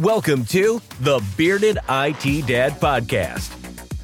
Welcome 0.00 0.44
to 0.46 0.82
the 1.02 1.24
Bearded 1.36 1.78
IT 1.88 2.46
Dad 2.48 2.72
Podcast, 2.80 3.46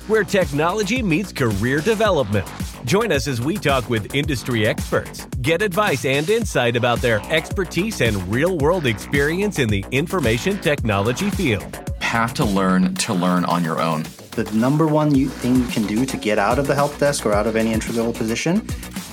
where 0.08 0.22
technology 0.22 1.02
meets 1.02 1.32
career 1.32 1.80
development. 1.80 2.48
Join 2.84 3.10
us 3.10 3.26
as 3.26 3.40
we 3.40 3.56
talk 3.56 3.90
with 3.90 4.14
industry 4.14 4.68
experts, 4.68 5.24
get 5.42 5.62
advice 5.62 6.04
and 6.04 6.30
insight 6.30 6.76
about 6.76 7.00
their 7.00 7.20
expertise 7.32 8.02
and 8.02 8.16
real 8.30 8.56
world 8.58 8.86
experience 8.86 9.58
in 9.58 9.68
the 9.68 9.84
information 9.90 10.60
technology 10.60 11.28
field. 11.28 11.92
Have 12.00 12.34
to 12.34 12.44
learn 12.44 12.94
to 12.94 13.12
learn 13.12 13.44
on 13.46 13.64
your 13.64 13.80
own. 13.80 14.04
The 14.30 14.48
number 14.54 14.86
one 14.86 15.12
thing 15.28 15.56
you 15.56 15.66
can 15.66 15.88
do 15.88 16.06
to 16.06 16.16
get 16.16 16.38
out 16.38 16.60
of 16.60 16.68
the 16.68 16.74
help 16.76 16.96
desk 16.98 17.26
or 17.26 17.32
out 17.32 17.48
of 17.48 17.56
any 17.56 17.72
entry 17.72 17.96
level 17.96 18.12
position 18.12 18.64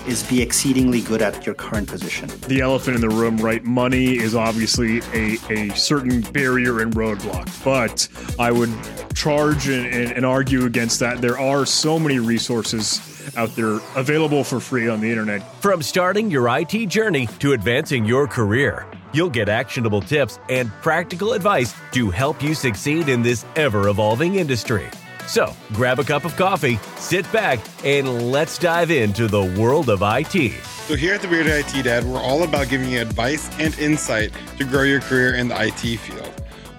is 0.08 0.24
be 0.24 0.42
exceedingly 0.42 1.02
good 1.02 1.21
at 1.21 1.46
your 1.46 1.55
current 1.55 1.88
position. 1.88 2.30
The 2.48 2.62
elephant 2.62 2.96
in 2.96 3.02
the 3.02 3.10
room, 3.10 3.38
right? 3.38 3.64
Money 3.64 4.18
is 4.18 4.36
obviously 4.36 5.02
a, 5.14 5.38
a 5.50 5.76
certain 5.76 6.21
barrier 6.21 6.80
and 6.80 6.94
roadblock, 6.94 7.64
but 7.64 8.07
I 8.39 8.52
would 8.52 8.71
charge 9.14 9.68
and, 9.68 9.86
and, 9.86 10.11
and 10.14 10.25
argue 10.25 10.66
against 10.66 11.00
that. 11.00 11.21
There 11.21 11.38
are 11.38 11.66
so 11.66 12.00
many 12.00 12.20
resources 12.20 13.02
out 13.36 13.56
there 13.56 13.80
available 13.96 14.43
for 14.43 14.60
free 14.60 14.88
on 14.88 15.02
the 15.02 15.10
internet. 15.10 15.42
From 15.61 15.82
starting 15.82 16.32
your 16.32 16.47
IT 16.58 16.88
journey 16.88 17.28
to 17.39 17.54
advancing 17.54 18.05
your 18.05 18.28
career, 18.28 18.86
you'll 19.14 19.30
get 19.30 19.50
actionable 19.50 20.02
tips 20.02 20.39
and 20.50 20.71
practical 20.82 21.33
advice 21.33 21.74
to 21.92 22.10
help 22.10 22.42
you 22.42 22.54
succeed 22.54 23.10
in 23.10 23.21
this 23.21 23.46
ever 23.55 23.89
evolving 23.89 24.36
industry. 24.36 24.88
So 25.28 25.54
grab 25.74 26.00
a 26.00 26.06
cup 26.06 26.24
of 26.24 26.38
coffee, 26.38 26.80
sit 26.96 27.30
back, 27.34 27.60
and 27.84 28.32
let's 28.32 28.58
dive 28.58 28.92
into 28.92 29.28
the 29.28 29.44
world 29.60 29.90
of 29.90 30.02
IT. 30.02 30.54
So, 30.88 30.96
here 30.96 31.14
at 31.14 31.22
the 31.22 31.28
Bearded 31.28 31.66
IT 31.66 31.84
Dad, 31.84 32.06
we're 32.06 32.22
all 32.22 32.44
about 32.44 32.70
giving 32.70 32.90
you 32.90 33.02
advice 33.02 33.50
and 33.59 33.78
insight 33.78 34.31
to 34.58 34.64
grow 34.64 34.84
your 34.84 35.02
career 35.02 35.36
in 35.36 35.50
the 35.50 35.62
IT 35.62 35.98
field. 36.00 36.31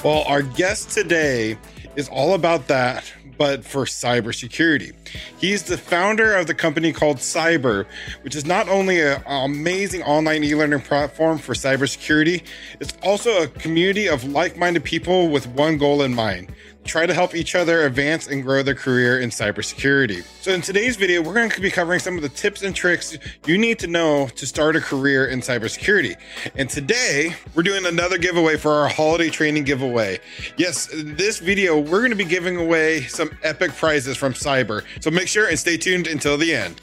Well, 0.03 0.23
our 0.27 0.41
guest 0.41 0.91
today 0.91 1.59
is 1.95 2.09
all 2.09 2.33
about 2.33 2.69
that, 2.69 3.13
but 3.37 3.67
for 3.67 3.85
cybersecurity. 3.85 4.95
He's 5.39 5.65
the 5.65 5.77
founder 5.77 6.35
of 6.35 6.47
the 6.47 6.55
company 6.55 6.91
called 6.91 7.19
Cybr, 7.19 7.85
which 8.23 8.35
is 8.35 8.47
not 8.47 8.67
only 8.71 9.03
an 9.03 9.23
amazing 9.27 10.03
online 10.05 10.43
e 10.43 10.55
learning 10.55 10.81
platform 10.81 11.37
for 11.37 11.53
cybersecurity, 11.53 12.43
it's 12.81 12.95
also 13.03 13.43
a 13.43 13.47
community 13.47 14.09
of 14.09 14.25
like 14.25 14.57
minded 14.57 14.85
people 14.85 15.29
with 15.29 15.47
one 15.49 15.77
goal 15.77 16.01
in 16.01 16.15
mind 16.15 16.51
try 16.89 17.07
to 17.07 17.15
help 17.15 17.35
each 17.35 17.55
other 17.55 17.83
advance 17.83 18.27
and 18.27 18.43
grow 18.43 18.63
their 18.63 18.75
career 18.75 19.21
in 19.21 19.31
cybersecurity. 19.31 20.25
So, 20.41 20.53
in 20.53 20.63
today's 20.63 20.97
video, 20.97 21.23
we're 21.23 21.35
going 21.35 21.51
to 21.51 21.61
be 21.61 21.71
covering 21.71 22.01
some 22.01 22.17
of 22.17 22.23
the 22.23 22.29
tips 22.31 22.63
and 22.63 22.75
tricks 22.75 23.17
you 23.47 23.59
need 23.59 23.79
to 23.81 23.87
know 23.87 24.29
to 24.29 24.47
start 24.47 24.75
a 24.75 24.81
career 24.81 25.27
in 25.27 25.41
cybersecurity. 25.41 26.17
And 26.57 26.69
today, 26.69 27.35
we're 27.55 27.63
doing 27.63 27.87
another 27.87 28.19
giveaway 28.19 28.57
for 28.57 28.73
our 28.73 28.89
holiday 28.89 29.29
training 29.29 29.65
giveaway. 29.65 30.19
Yes, 30.57 30.93
in 30.93 31.15
this 31.17 31.39
video, 31.39 31.79
we're 31.79 32.01
going 32.01 32.11
to 32.11 32.17
be 32.17 32.25
giving 32.25 32.57
away 32.57 33.03
some 33.03 33.31
epic 33.43 33.73
prizes 33.73 34.17
from 34.17 34.33
Cybr. 34.33 34.83
So, 35.01 35.11
make 35.11 35.29
sure 35.29 35.49
and 35.49 35.59
stay 35.59 35.77
tuned 35.77 36.07
until 36.07 36.39
the 36.39 36.55
end. 36.55 36.81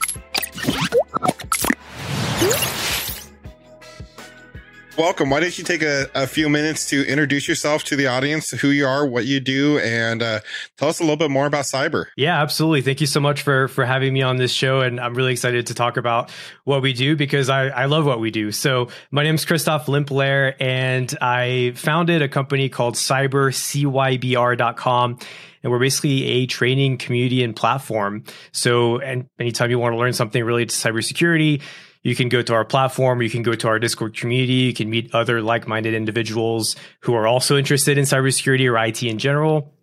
Welcome. 4.98 5.28
Why 5.28 5.40
don't 5.40 5.58
you 5.58 5.62
take 5.62 5.82
a, 5.82 6.06
a, 6.14 6.26
few 6.26 6.48
minutes 6.48 6.88
to 6.88 7.06
introduce 7.06 7.46
yourself 7.46 7.84
to 7.84 7.96
the 7.96 8.06
audience, 8.06 8.50
who 8.50 8.68
you 8.68 8.86
are, 8.86 9.06
what 9.06 9.26
you 9.26 9.40
do, 9.40 9.78
and 9.80 10.22
uh, 10.22 10.40
tell 10.78 10.88
us 10.88 11.00
a 11.00 11.02
little 11.02 11.18
bit 11.18 11.30
more 11.30 11.44
about 11.44 11.66
Cybr. 11.66 12.06
Yeah, 12.16 12.40
absolutely. 12.40 12.80
Thank 12.80 13.02
you 13.02 13.06
so 13.06 13.20
much 13.20 13.42
for 13.42 13.68
for 13.68 13.84
having 13.84 14.14
me 14.14 14.22
on 14.22 14.38
this 14.38 14.52
show, 14.52 14.80
and 14.80 14.98
I'm 14.98 15.12
really 15.12 15.32
excited 15.32 15.66
to 15.66 15.74
talk 15.74 15.98
about 15.98 16.30
what 16.64 16.80
we 16.80 16.94
do 16.94 17.14
because 17.14 17.50
I, 17.50 17.66
I 17.66 17.84
love 17.84 18.06
what 18.06 18.20
we 18.20 18.30
do. 18.30 18.52
So 18.52 18.88
my 19.10 19.22
name 19.22 19.34
is 19.34 19.44
Christophe 19.44 19.84
Limpalair, 19.84 20.54
and 20.58 21.14
I 21.20 21.74
founded 21.76 22.22
a 22.22 22.28
company 22.28 22.70
called 22.70 22.94
Cybr 22.94 23.52
CYBR.com 23.52 25.18
and 25.62 25.72
we're 25.72 25.80
basically 25.80 26.24
a 26.24 26.46
training 26.46 26.96
community 26.96 27.42
and 27.42 27.56
platform. 27.56 28.22
So, 28.52 29.00
and 29.00 29.28
anytime 29.40 29.68
you 29.68 29.80
want 29.80 29.94
to 29.94 29.98
learn 29.98 30.12
something 30.12 30.44
related 30.44 30.70
to 30.70 30.76
cybersecurity, 30.76 31.60
you 32.06 32.14
can 32.14 32.28
go 32.28 32.40
to 32.40 32.54
our 32.54 32.64
platform, 32.64 33.20
you 33.20 33.28
can 33.28 33.42
go 33.42 33.54
to 33.54 33.66
our 33.66 33.80
Discord 33.80 34.16
community, 34.16 34.52
you 34.52 34.72
can 34.72 34.88
meet 34.88 35.12
other 35.12 35.42
like 35.42 35.66
minded 35.66 35.92
individuals 35.92 36.76
who 37.00 37.14
are 37.14 37.26
also 37.26 37.56
interested 37.56 37.98
in 37.98 38.04
cybersecurity 38.04 38.70
or 38.70 38.78
IT 38.78 39.02
in 39.02 39.18
general. 39.18 39.74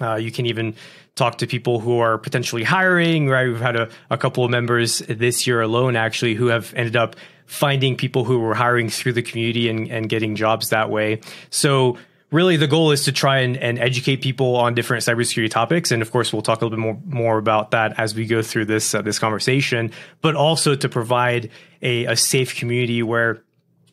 Uh, 0.00 0.14
you 0.14 0.30
can 0.30 0.46
even 0.46 0.74
talk 1.16 1.36
to 1.36 1.46
people 1.46 1.78
who 1.78 1.98
are 1.98 2.16
potentially 2.16 2.64
hiring, 2.64 3.28
right? 3.28 3.46
We've 3.46 3.60
had 3.60 3.76
a, 3.76 3.90
a 4.08 4.16
couple 4.16 4.42
of 4.42 4.50
members 4.50 5.00
this 5.00 5.46
year 5.46 5.60
alone 5.60 5.96
actually 5.96 6.32
who 6.32 6.46
have 6.46 6.72
ended 6.74 6.96
up 6.96 7.14
finding 7.44 7.94
people 7.94 8.24
who 8.24 8.38
were 8.38 8.54
hiring 8.54 8.88
through 8.88 9.12
the 9.12 9.22
community 9.22 9.68
and, 9.68 9.86
and 9.90 10.08
getting 10.08 10.34
jobs 10.34 10.70
that 10.70 10.88
way. 10.88 11.20
So 11.50 11.98
really 12.30 12.56
the 12.56 12.66
goal 12.66 12.90
is 12.90 13.04
to 13.04 13.12
try 13.12 13.38
and, 13.38 13.56
and, 13.56 13.78
educate 13.78 14.16
people 14.20 14.56
on 14.56 14.74
different 14.74 15.04
cybersecurity 15.04 15.50
topics. 15.50 15.92
And 15.92 16.02
of 16.02 16.10
course 16.10 16.32
we'll 16.32 16.42
talk 16.42 16.60
a 16.60 16.64
little 16.64 16.76
bit 16.76 16.82
more, 16.82 16.98
more 17.06 17.38
about 17.38 17.70
that 17.70 17.98
as 17.98 18.14
we 18.14 18.26
go 18.26 18.42
through 18.42 18.66
this 18.66 18.94
uh, 18.94 19.02
this 19.02 19.18
conversation 19.18 19.92
but 20.20 20.34
also 20.34 20.74
to 20.74 20.88
provide 20.88 21.50
a, 21.82 22.06
a 22.06 22.16
safe 22.16 22.56
community 22.56 23.02
where 23.02 23.42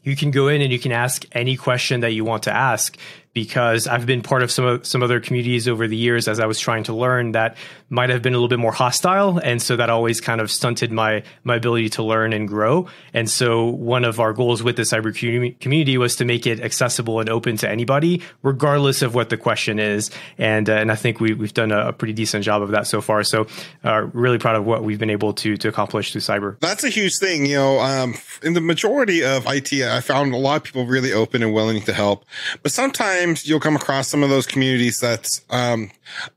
you 0.04 0.16
can 0.16 0.32
go 0.32 0.48
in 0.48 0.62
and 0.62 0.72
you 0.72 0.80
can 0.80 0.92
ask 0.92 1.26
any 1.32 1.56
question 1.56 2.02
that 2.02 2.12
you 2.12 2.26
want 2.26 2.44
to 2.44 2.52
ask 2.52 2.98
because 3.34 3.88
I've 3.88 4.06
been 4.06 4.22
part 4.22 4.44
of 4.44 4.52
some 4.52 4.84
some 4.84 5.02
other 5.02 5.20
communities 5.20 5.68
over 5.68 5.88
the 5.88 5.98
years 5.98 6.28
as 6.28 6.40
I 6.40 6.46
was 6.46 6.60
trying 6.60 6.84
to 6.84 6.94
learn 6.94 7.32
that 7.32 7.58
might 7.90 8.10
have 8.10 8.22
been 8.22 8.34
a 8.34 8.38
little 8.38 8.50
bit 8.50 8.60
more 8.60 8.72
hostile, 8.72 9.40
and 9.40 9.62
so 9.62 9.76
that 9.76 9.90
always 9.90 10.22
kind 10.22 10.40
of 10.40 10.52
stunted 10.52 10.92
my 10.92 11.24
my 11.44 11.56
ability 11.56 11.90
to 11.90 12.04
learn 12.04 12.34
and 12.34 12.48
grow. 12.48 12.88
And 13.14 13.30
so 13.30 13.66
one 13.66 14.06
of 14.06 14.20
our 14.20 14.34
goals 14.34 14.62
with 14.62 14.76
the 14.76 14.84
Cybr 14.84 15.60
community 15.60 15.98
was 15.98 16.16
to 16.18 16.26
make 16.26 16.46
it 16.46 16.60
accessible 16.60 17.20
and 17.20 17.30
open 17.30 17.58
to 17.58 17.70
anybody, 17.70 18.22
regardless 18.44 19.02
of 19.02 19.16
what 19.16 19.30
the 19.30 19.38
question 19.38 19.80
is. 19.80 20.12
And 20.38 20.70
uh, 20.70 20.74
and 20.74 20.92
I 20.92 20.96
think 20.96 21.20
we 21.20 21.34
we've 21.34 21.54
done 21.54 21.72
a, 21.72 21.88
a, 21.88 21.94
pretty 21.94 22.14
decent 22.14 22.44
job 22.46 22.62
of 22.62 22.72
that 22.72 22.86
so 22.86 23.02
far. 23.02 23.24
So 23.24 23.48
uh, 23.84 24.08
really 24.14 24.38
proud 24.38 24.56
of 24.56 24.66
what 24.66 24.84
we've 24.84 25.00
been 25.00 25.10
able 25.10 25.34
to 25.34 25.58
to 25.58 25.68
accomplish 25.68 26.12
through 26.12 26.22
Cybr. 26.22 26.60
That's 26.60 26.84
a 26.84 26.90
huge 26.90 27.18
thing, 27.18 27.48
you 27.48 27.56
know. 27.56 27.80
Um, 27.80 28.16
in 28.44 28.54
the 28.54 28.62
majority 28.62 29.24
of 29.24 29.46
IT, 29.48 29.74
I 29.74 30.02
found 30.02 30.34
a 30.34 30.38
lot 30.38 30.58
of 30.58 30.64
people 30.64 30.86
really 30.86 31.14
open 31.14 31.42
and 31.42 31.54
willing 31.54 31.82
to 31.84 31.94
help, 31.94 32.26
but 32.62 32.72
sometimes 32.72 33.23
sometimes 33.24 33.48
you'll 33.48 33.60
come 33.60 33.76
across 33.76 34.10
some 34.10 34.22
of 34.22 34.30
those 34.30 34.46
communities 34.46 35.00
that's, 35.00 35.46
um, 35.50 35.92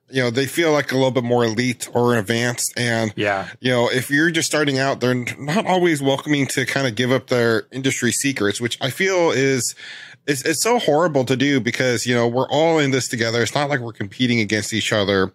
you 0.08 0.22
know, 0.22 0.30
they 0.30 0.46
feel 0.46 0.72
like 0.72 0.92
a 0.92 0.94
little 0.94 1.10
bit 1.10 1.24
more 1.24 1.44
elite 1.44 1.88
or 1.92 2.16
advanced. 2.16 2.72
And, 2.76 3.12
yeah, 3.16 3.48
you 3.60 3.70
know, 3.72 3.90
if 3.90 4.08
you're 4.10 4.30
just 4.30 4.46
starting 4.46 4.78
out, 4.78 5.00
they're 5.00 5.14
not 5.14 5.66
always 5.66 6.00
welcoming 6.00 6.46
to 6.48 6.64
kind 6.64 6.86
of 6.86 6.94
give 6.94 7.10
up 7.10 7.26
their 7.26 7.66
industry 7.72 8.12
secrets, 8.12 8.60
which 8.60 8.78
I 8.80 8.90
feel 8.90 9.30
is, 9.30 9.74
it's, 10.26 10.44
it's 10.44 10.62
so 10.62 10.78
horrible 10.78 11.24
to 11.24 11.36
do 11.36 11.60
because, 11.60 12.06
you 12.06 12.14
know, 12.14 12.28
we're 12.28 12.48
all 12.48 12.78
in 12.78 12.92
this 12.92 13.08
together. 13.08 13.42
It's 13.42 13.54
not 13.54 13.68
like 13.68 13.80
we're 13.80 13.92
competing 13.92 14.38
against 14.40 14.72
each 14.72 14.92
other. 14.92 15.32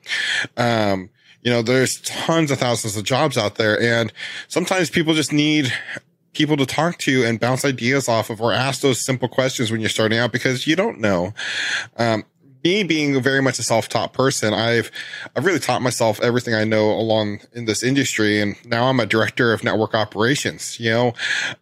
Um, 0.55 1.09
you 1.41 1.51
know, 1.51 1.61
there's 1.61 1.99
tons 2.01 2.51
of 2.51 2.59
thousands 2.59 2.95
of 2.95 3.03
jobs 3.03 3.37
out 3.37 3.55
there 3.55 3.79
and 3.81 4.13
sometimes 4.47 4.89
people 4.89 5.13
just 5.13 5.33
need 5.33 5.73
people 6.33 6.57
to 6.57 6.65
talk 6.65 6.97
to 6.99 7.23
and 7.23 7.39
bounce 7.39 7.65
ideas 7.65 8.07
off 8.07 8.29
of 8.29 8.41
or 8.41 8.53
ask 8.53 8.81
those 8.81 8.99
simple 8.99 9.27
questions 9.27 9.71
when 9.71 9.81
you're 9.81 9.89
starting 9.89 10.17
out 10.17 10.31
because 10.31 10.65
you 10.65 10.75
don't 10.75 10.99
know. 10.99 11.33
Um, 11.97 12.23
me 12.63 12.83
being 12.83 13.19
very 13.21 13.41
much 13.41 13.59
a 13.59 13.63
self-taught 13.63 14.13
person, 14.13 14.53
I've 14.53 14.91
I've 15.35 15.45
really 15.45 15.59
taught 15.59 15.81
myself 15.81 16.21
everything 16.21 16.53
I 16.53 16.63
know 16.63 16.91
along 16.91 17.41
in 17.53 17.65
this 17.65 17.81
industry, 17.81 18.39
and 18.39 18.55
now 18.65 18.85
I'm 18.85 18.99
a 18.99 19.05
director 19.05 19.51
of 19.51 19.63
network 19.63 19.95
operations. 19.95 20.79
You 20.79 20.91
know, 20.91 21.13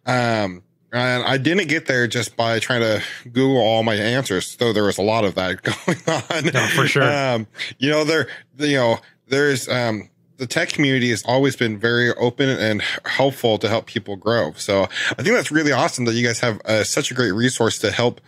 um, 0.04 0.62
and 0.92 1.24
I 1.24 1.38
didn't 1.38 1.68
get 1.68 1.86
there 1.86 2.06
just 2.06 2.36
by 2.36 2.58
trying 2.58 2.80
to 2.80 3.02
Google 3.24 3.58
all 3.58 3.82
my 3.82 3.94
answers, 3.94 4.56
though 4.56 4.72
there 4.72 4.84
was 4.84 4.98
a 4.98 5.02
lot 5.02 5.24
of 5.24 5.34
that 5.36 5.62
going 5.62 5.98
on. 6.06 6.52
No, 6.52 6.66
for 6.68 6.86
sure. 6.86 7.02
Um, 7.02 7.46
you 7.78 7.90
know, 7.90 8.04
there, 8.04 8.26
you 8.58 8.76
know, 8.76 8.98
there's 9.28 9.68
um, 9.68 10.10
the 10.40 10.46
tech 10.46 10.70
community 10.70 11.10
has 11.10 11.22
always 11.26 11.54
been 11.54 11.78
very 11.78 12.12
open 12.14 12.48
and 12.48 12.80
helpful 13.04 13.58
to 13.58 13.68
help 13.68 13.86
people 13.86 14.16
grow. 14.16 14.54
So 14.54 14.84
I 14.84 15.22
think 15.22 15.36
that's 15.36 15.52
really 15.52 15.70
awesome 15.70 16.06
that 16.06 16.14
you 16.14 16.26
guys 16.26 16.40
have 16.40 16.60
uh, 16.64 16.82
such 16.82 17.10
a 17.10 17.14
great 17.14 17.32
resource 17.32 17.78
to 17.80 17.90
help, 17.90 18.22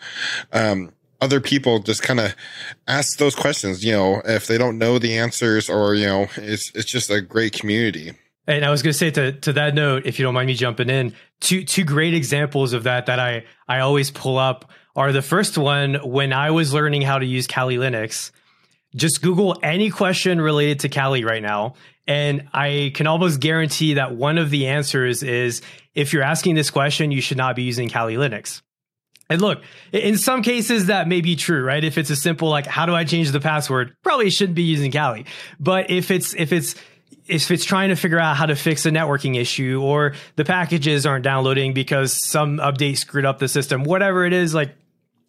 um, 0.53 0.93
other 1.23 1.41
people 1.41 1.78
just 1.78 2.03
kind 2.03 2.21
of 2.21 2.34
ask 2.87 3.17
those 3.17 3.35
questions, 3.35 3.85
you 3.85 3.93
know, 3.93 4.20
if 4.25 4.47
they 4.47 4.59
don't 4.59 4.76
know 4.76 4.99
the 4.99 5.17
answers 5.17 5.70
or, 5.70 5.94
you 5.94 6.06
know, 6.06 6.26
it's, 6.37 6.70
it's 6.75 6.91
just 6.91 7.09
a 7.11 7.20
great 7.20 7.55
community. 7.55 8.12
And 8.47 8.64
I 8.64 8.70
was 8.70 8.82
going 8.82 8.93
to 8.93 8.99
say 8.99 9.11
to, 9.12 9.32
to 9.32 9.53
that 9.55 9.75
note, 9.75 10.05
if 10.05 10.19
you 10.19 10.25
don't 10.25 10.35
mind 10.35 10.49
me 10.49 10.55
jumping 10.55 10.91
in, 10.91 11.14
two, 11.41 11.64
two 11.64 11.85
great 11.85 12.12
examples 12.12 12.73
of 12.73 12.82
that, 12.82 13.06
that 13.06 13.20
I, 13.20 13.44
I 13.69 13.81
always 13.81 14.11
pull 14.11 14.37
up 14.37 14.70
are 14.97 15.12
the 15.12 15.23
first 15.23 15.56
one 15.56 15.94
when 16.05 16.32
I 16.32 16.50
was 16.50 16.75
learning 16.75 17.03
how 17.03 17.19
to 17.19 17.25
use 17.25 17.47
Kali 17.47 17.76
Linux 17.76 18.32
just 18.94 19.23
Google 19.23 19.59
any 19.62 19.91
question 19.91 20.41
related 20.41 20.81
to 20.81 20.88
Kali 20.88 21.25
right 21.25 21.43
now. 21.43 21.75
And 22.06 22.49
I 22.52 22.93
can 22.94 23.06
almost 23.06 23.40
guarantee 23.40 23.94
that 23.94 24.14
one 24.14 24.38
of 24.38 24.50
the 24.50 24.66
answers 24.69 25.22
is 25.22 25.62
if 25.94 26.12
you're 26.12 26.22
asking 26.22 26.56
this 26.56 26.70
question, 26.70 27.12
you 27.12 27.20
should 27.20 27.37
not 27.37 27.54
be 27.54 27.62
using 27.62 27.88
Kali 27.88 28.14
Linux. 28.14 28.62
And 29.31 29.40
look, 29.40 29.62
in 29.93 30.19
some 30.19 30.43
cases 30.43 30.87
that 30.87 31.08
may 31.08 31.20
be 31.20 31.37
true, 31.37 31.64
right? 31.64 31.82
If 31.82 31.96
it's 31.96 32.10
a 32.10 32.16
simple 32.16 32.49
like 32.49 32.66
how 32.66 32.87
do 32.87 32.94
I 32.94 33.04
change 33.04 33.31
the 33.31 33.40
password, 33.40 33.94
probably 34.02 34.31
shouldn't 34.31 34.56
be 34.56 34.64
using 34.64 34.90
Kali. 34.90 35.26
But 35.58 35.90
if 35.90 36.10
it's 36.10 36.34
if 36.34 36.52
it's 36.52 36.75
if 37.26 37.50
it's 37.50 37.64
trying 37.64 37.90
to 37.90 37.96
figure 37.96 38.19
out 38.19 38.37
how 38.37 38.46
to 38.46 38.56
fix 38.56 38.84
a 38.84 38.90
networking 38.90 39.40
issue 39.40 39.81
or 39.82 40.14
the 40.37 40.44
packages 40.44 41.06
aren't 41.06 41.25
downloading 41.25 41.72
because 41.72 42.12
some 42.12 42.58
update 42.58 42.99
screwed 42.99 43.25
up 43.25 43.38
the 43.38 43.49
system, 43.49 43.84
whatever 43.84 44.26
it 44.26 44.32
is, 44.32 44.54
like 44.54 44.75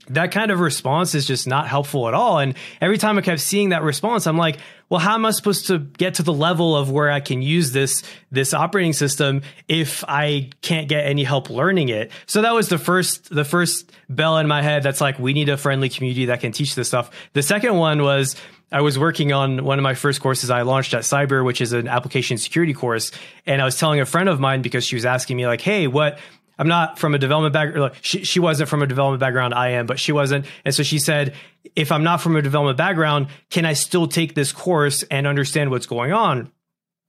that 0.07 0.31
kind 0.31 0.51
of 0.51 0.59
response 0.59 1.15
is 1.15 1.25
just 1.25 1.47
not 1.47 1.67
helpful 1.67 2.07
at 2.07 2.13
all. 2.13 2.39
And 2.39 2.55
every 2.81 2.97
time 2.97 3.17
I 3.17 3.21
kept 3.21 3.39
seeing 3.39 3.69
that 3.69 3.83
response, 3.83 4.27
I'm 4.27 4.37
like, 4.37 4.57
well, 4.89 4.99
how 4.99 5.15
am 5.15 5.25
I 5.25 5.31
supposed 5.31 5.67
to 5.67 5.79
get 5.79 6.15
to 6.15 6.23
the 6.23 6.33
level 6.33 6.75
of 6.75 6.91
where 6.91 7.09
I 7.09 7.19
can 7.19 7.41
use 7.41 7.71
this, 7.71 8.03
this 8.31 8.53
operating 8.53 8.93
system 8.93 9.41
if 9.67 10.03
I 10.07 10.49
can't 10.61 10.87
get 10.87 11.05
any 11.05 11.23
help 11.23 11.49
learning 11.49 11.89
it? 11.89 12.11
So 12.25 12.41
that 12.41 12.53
was 12.53 12.69
the 12.69 12.77
first, 12.77 13.33
the 13.33 13.45
first 13.45 13.91
bell 14.09 14.37
in 14.37 14.47
my 14.47 14.61
head 14.61 14.83
that's 14.83 15.01
like, 15.01 15.17
we 15.17 15.33
need 15.33 15.49
a 15.49 15.57
friendly 15.57 15.89
community 15.89 16.25
that 16.25 16.41
can 16.41 16.51
teach 16.51 16.75
this 16.75 16.89
stuff. 16.89 17.09
The 17.33 17.41
second 17.41 17.75
one 17.75 18.03
was, 18.03 18.35
I 18.71 18.81
was 18.81 18.97
working 18.97 19.31
on 19.31 19.63
one 19.63 19.77
of 19.77 19.83
my 19.83 19.93
first 19.93 20.19
courses 20.19 20.49
I 20.49 20.63
launched 20.63 20.95
at 20.95 21.03
Cybr, 21.03 21.45
which 21.45 21.61
is 21.61 21.73
an 21.73 21.87
application 21.87 22.37
security 22.37 22.73
course. 22.73 23.11
And 23.45 23.61
I 23.61 23.65
was 23.65 23.77
telling 23.77 23.99
a 23.99 24.05
friend 24.05 24.27
of 24.27 24.39
mine 24.39 24.63
because 24.63 24.83
she 24.83 24.95
was 24.95 25.05
asking 25.05 25.37
me 25.37 25.45
like, 25.45 25.61
Hey, 25.61 25.85
what, 25.85 26.17
I'm 26.57 26.67
not 26.67 26.99
from 26.99 27.15
a 27.15 27.17
development 27.17 27.53
background. 27.53 27.93
She, 28.01 28.23
she 28.23 28.39
wasn't 28.39 28.69
from 28.69 28.81
a 28.81 28.87
development 28.87 29.19
background. 29.19 29.53
I 29.53 29.69
am, 29.69 29.85
but 29.85 29.99
she 29.99 30.11
wasn't. 30.11 30.45
And 30.65 30.73
so 30.73 30.83
she 30.83 30.99
said, 30.99 31.33
if 31.75 31.91
I'm 31.91 32.03
not 32.03 32.21
from 32.21 32.35
a 32.35 32.41
development 32.41 32.77
background, 32.77 33.27
can 33.49 33.65
I 33.65 33.73
still 33.73 34.07
take 34.07 34.35
this 34.35 34.51
course 34.51 35.03
and 35.03 35.25
understand 35.25 35.71
what's 35.71 35.87
going 35.87 36.13
on? 36.13 36.51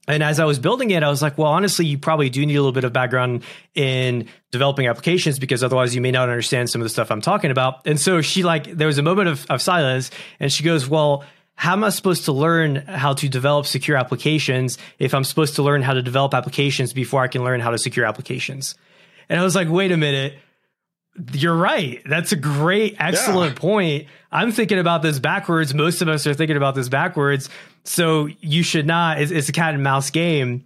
And 0.06 0.22
as 0.22 0.38
I 0.38 0.44
was 0.44 0.58
building 0.58 0.90
it, 0.90 1.02
I 1.02 1.08
was 1.08 1.22
like, 1.22 1.38
well, 1.38 1.50
honestly, 1.50 1.86
you 1.86 1.96
probably 1.96 2.28
do 2.28 2.44
need 2.44 2.56
a 2.56 2.60
little 2.60 2.72
bit 2.72 2.84
of 2.84 2.92
background 2.92 3.42
in 3.74 4.28
developing 4.50 4.86
applications 4.86 5.38
because 5.38 5.64
otherwise 5.64 5.94
you 5.94 6.02
may 6.02 6.10
not 6.10 6.28
understand 6.28 6.68
some 6.68 6.82
of 6.82 6.84
the 6.84 6.90
stuff 6.90 7.10
I'm 7.10 7.22
talking 7.22 7.50
about. 7.50 7.86
And 7.86 7.98
so 7.98 8.20
she 8.20 8.42
like, 8.42 8.64
there 8.64 8.86
was 8.86 8.98
a 8.98 9.02
moment 9.02 9.28
of, 9.28 9.46
of 9.48 9.62
silence 9.62 10.10
and 10.40 10.52
she 10.52 10.62
goes, 10.62 10.88
well, 10.88 11.24
how 11.54 11.72
am 11.72 11.84
I 11.84 11.88
supposed 11.88 12.26
to 12.26 12.32
learn 12.32 12.76
how 12.76 13.14
to 13.14 13.28
develop 13.28 13.64
secure 13.66 13.96
applications 13.96 14.76
if 14.98 15.14
I'm 15.14 15.24
supposed 15.24 15.56
to 15.56 15.62
learn 15.62 15.82
how 15.82 15.94
to 15.94 16.02
develop 16.02 16.34
applications 16.34 16.92
before 16.92 17.22
I 17.22 17.28
can 17.28 17.44
learn 17.44 17.60
how 17.60 17.70
to 17.70 17.78
secure 17.78 18.04
applications? 18.04 18.74
And 19.28 19.40
I 19.40 19.42
was 19.42 19.54
like, 19.54 19.68
wait 19.68 19.92
a 19.92 19.96
minute. 19.96 20.34
You're 21.32 21.56
right. 21.56 22.02
That's 22.06 22.32
a 22.32 22.36
great, 22.36 22.96
excellent 22.98 23.54
yeah. 23.54 23.60
point. 23.60 24.06
I'm 24.32 24.50
thinking 24.50 24.78
about 24.78 25.02
this 25.02 25.20
backwards. 25.20 25.72
Most 25.72 26.02
of 26.02 26.08
us 26.08 26.26
are 26.26 26.34
thinking 26.34 26.56
about 26.56 26.74
this 26.74 26.88
backwards. 26.88 27.48
So 27.84 28.28
you 28.40 28.62
should 28.62 28.86
not, 28.86 29.20
it's, 29.20 29.30
it's 29.30 29.48
a 29.48 29.52
cat 29.52 29.74
and 29.74 29.82
mouse 29.82 30.10
game 30.10 30.64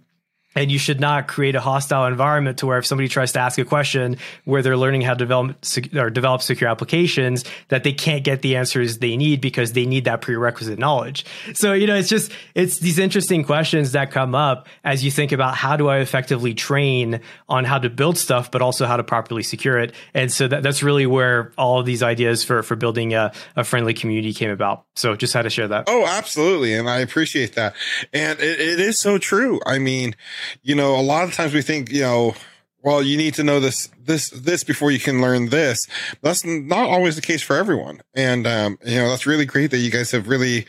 and 0.55 0.71
you 0.71 0.79
should 0.79 0.99
not 0.99 1.27
create 1.27 1.55
a 1.55 1.61
hostile 1.61 2.05
environment 2.05 2.57
to 2.59 2.65
where 2.65 2.79
if 2.79 2.85
somebody 2.85 3.07
tries 3.07 3.31
to 3.33 3.39
ask 3.39 3.59
a 3.59 3.65
question 3.65 4.17
where 4.45 4.61
they're 4.61 4.77
learning 4.77 5.01
how 5.01 5.13
to 5.13 5.17
develop 5.17 5.57
or 5.95 6.09
develop 6.09 6.41
secure 6.41 6.69
applications 6.69 7.45
that 7.67 7.83
they 7.83 7.93
can't 7.93 8.23
get 8.23 8.41
the 8.41 8.55
answers 8.55 8.97
they 8.97 9.15
need 9.15 9.41
because 9.41 9.73
they 9.73 9.85
need 9.85 10.05
that 10.05 10.21
prerequisite 10.21 10.79
knowledge. 10.79 11.25
So 11.53 11.73
you 11.73 11.85
know 11.87 11.95
it's 11.95 12.09
just 12.09 12.31
it's 12.55 12.79
these 12.79 12.97
interesting 12.97 13.43
questions 13.43 13.91
that 13.91 14.11
come 14.11 14.33
up 14.33 14.67
as 14.83 15.03
you 15.03 15.11
think 15.11 15.31
about 15.31 15.55
how 15.55 15.77
do 15.77 15.87
i 15.87 15.99
effectively 15.99 16.53
train 16.53 17.21
on 17.47 17.63
how 17.63 17.77
to 17.77 17.89
build 17.89 18.17
stuff 18.17 18.49
but 18.51 18.61
also 18.61 18.85
how 18.85 18.97
to 18.97 19.03
properly 19.03 19.43
secure 19.43 19.77
it. 19.77 19.93
And 20.13 20.31
so 20.31 20.47
that, 20.47 20.63
that's 20.63 20.81
really 20.81 21.05
where 21.05 21.51
all 21.57 21.79
of 21.79 21.85
these 21.85 22.01
ideas 22.01 22.43
for 22.43 22.63
for 22.63 22.75
building 22.75 23.13
a, 23.13 23.31
a 23.55 23.63
friendly 23.63 23.93
community 23.93 24.33
came 24.33 24.49
about. 24.49 24.85
So 24.95 25.15
just 25.15 25.33
had 25.33 25.43
to 25.43 25.49
share 25.49 25.67
that. 25.67 25.85
Oh 25.87 26.05
absolutely. 26.05 26.73
And 26.73 26.89
i 26.89 26.99
appreciate 26.99 27.53
that. 27.53 27.75
And 28.13 28.39
it, 28.39 28.59
it 28.59 28.79
is 28.79 28.99
so 28.99 29.17
true. 29.19 29.59
I 29.65 29.77
mean 29.77 30.15
you 30.61 30.75
know, 30.75 30.99
a 30.99 31.01
lot 31.01 31.23
of 31.23 31.33
times 31.33 31.53
we 31.53 31.61
think, 31.61 31.91
you 31.91 32.01
know, 32.01 32.35
well, 32.81 33.03
you 33.03 33.17
need 33.17 33.33
to 33.33 33.43
know 33.43 33.59
this, 33.59 33.89
this, 34.05 34.29
this 34.29 34.63
before 34.63 34.89
you 34.89 34.99
can 34.99 35.21
learn 35.21 35.49
this. 35.49 35.85
That's 36.21 36.45
not 36.45 36.89
always 36.89 37.17
the 37.17 37.21
case 37.21 37.41
for 37.41 37.57
everyone. 37.57 38.01
And, 38.13 38.47
um, 38.47 38.79
you 38.85 38.95
know, 38.95 39.09
that's 39.09 39.25
really 39.25 39.45
great 39.45 39.71
that 39.71 39.79
you 39.79 39.91
guys 39.91 40.11
have 40.11 40.29
really, 40.29 40.65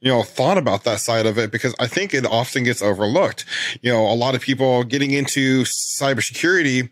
you 0.00 0.12
know, 0.12 0.22
thought 0.22 0.58
about 0.58 0.84
that 0.84 1.00
side 1.00 1.24
of 1.24 1.38
it 1.38 1.50
because 1.50 1.74
I 1.80 1.86
think 1.86 2.12
it 2.12 2.26
often 2.26 2.64
gets 2.64 2.82
overlooked. 2.82 3.46
You 3.80 3.92
know, 3.92 4.06
a 4.06 4.12
lot 4.12 4.34
of 4.34 4.42
people 4.42 4.84
getting 4.84 5.12
into 5.12 5.62
cybersecurity, 5.62 6.90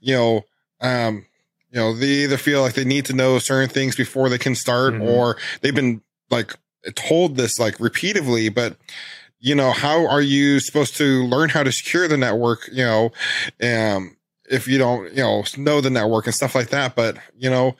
you 0.00 0.14
know, 0.14 0.44
um, 0.80 1.26
you 1.72 1.80
know, 1.80 1.92
they 1.92 2.06
either 2.06 2.36
feel 2.36 2.62
like 2.62 2.74
they 2.74 2.84
need 2.84 3.06
to 3.06 3.14
know 3.14 3.40
certain 3.40 3.70
things 3.70 3.96
before 3.96 4.28
they 4.28 4.38
can 4.38 4.54
start 4.54 4.94
mm-hmm. 4.94 5.02
or 5.02 5.36
they've 5.62 5.74
been 5.74 6.00
like 6.30 6.54
told 6.94 7.36
this 7.36 7.58
like 7.58 7.80
repeatedly, 7.80 8.50
but, 8.50 8.76
you 9.42 9.56
know, 9.56 9.72
how 9.72 10.06
are 10.06 10.22
you 10.22 10.60
supposed 10.60 10.96
to 10.96 11.24
learn 11.24 11.48
how 11.48 11.64
to 11.64 11.72
secure 11.72 12.06
the 12.06 12.16
network? 12.16 12.68
You 12.72 12.84
know, 12.84 13.12
um, 13.60 14.16
if 14.48 14.68
you 14.68 14.78
don't, 14.78 15.10
you 15.10 15.22
know, 15.22 15.42
know 15.58 15.80
the 15.80 15.90
network 15.90 16.26
and 16.26 16.34
stuff 16.34 16.54
like 16.54 16.68
that. 16.68 16.94
But, 16.94 17.18
you 17.36 17.50
know, 17.50 17.74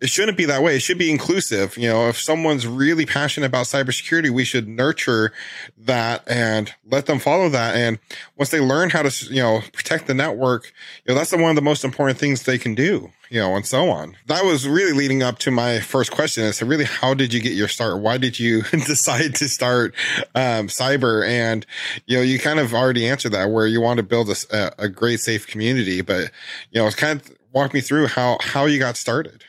it 0.00 0.08
shouldn't 0.08 0.36
be 0.36 0.44
that 0.44 0.62
way. 0.62 0.76
It 0.76 0.82
should 0.82 0.98
be 0.98 1.10
inclusive. 1.10 1.76
You 1.76 1.88
know, 1.88 2.08
if 2.08 2.20
someone's 2.20 2.66
really 2.66 3.04
passionate 3.04 3.46
about 3.46 3.66
cybersecurity, 3.66 4.30
we 4.30 4.44
should 4.44 4.68
nurture 4.68 5.32
that 5.76 6.22
and 6.28 6.72
let 6.86 7.06
them 7.06 7.18
follow 7.18 7.48
that. 7.48 7.74
And 7.74 7.98
once 8.36 8.50
they 8.50 8.60
learn 8.60 8.90
how 8.90 9.02
to, 9.02 9.26
you 9.26 9.42
know, 9.42 9.62
protect 9.72 10.06
the 10.06 10.14
network, 10.14 10.72
you 11.04 11.12
know, 11.12 11.18
that's 11.18 11.32
one 11.32 11.50
of 11.50 11.56
the 11.56 11.62
most 11.62 11.84
important 11.84 12.16
things 12.16 12.44
they 12.44 12.58
can 12.58 12.76
do, 12.76 13.10
you 13.28 13.40
know, 13.40 13.56
and 13.56 13.66
so 13.66 13.90
on. 13.90 14.16
That 14.26 14.44
was 14.44 14.68
really 14.68 14.92
leading 14.92 15.24
up 15.24 15.40
to 15.40 15.50
my 15.50 15.80
first 15.80 16.12
question 16.12 16.44
is 16.44 16.62
really, 16.62 16.84
how 16.84 17.12
did 17.14 17.34
you 17.34 17.40
get 17.40 17.54
your 17.54 17.68
start? 17.68 18.00
Why 18.00 18.18
did 18.18 18.38
you 18.38 18.62
decide 18.70 19.34
to 19.36 19.48
start, 19.48 19.96
um, 20.36 20.68
Cybr? 20.68 21.26
And, 21.28 21.66
you 22.06 22.18
know, 22.18 22.22
you 22.22 22.38
kind 22.38 22.60
of 22.60 22.72
already 22.72 23.08
answered 23.08 23.32
that 23.32 23.50
where 23.50 23.66
you 23.66 23.80
want 23.80 23.96
to 23.96 24.04
build 24.04 24.30
a, 24.30 24.72
a 24.78 24.88
great, 24.88 25.18
safe 25.18 25.48
community, 25.48 26.02
but, 26.02 26.30
you 26.70 26.80
know, 26.80 26.86
it's 26.86 26.94
kind 26.94 27.20
of 27.20 27.36
walk 27.52 27.74
me 27.74 27.80
through 27.80 28.06
how, 28.06 28.38
how 28.40 28.66
you 28.66 28.78
got 28.78 28.96
started. 28.96 29.42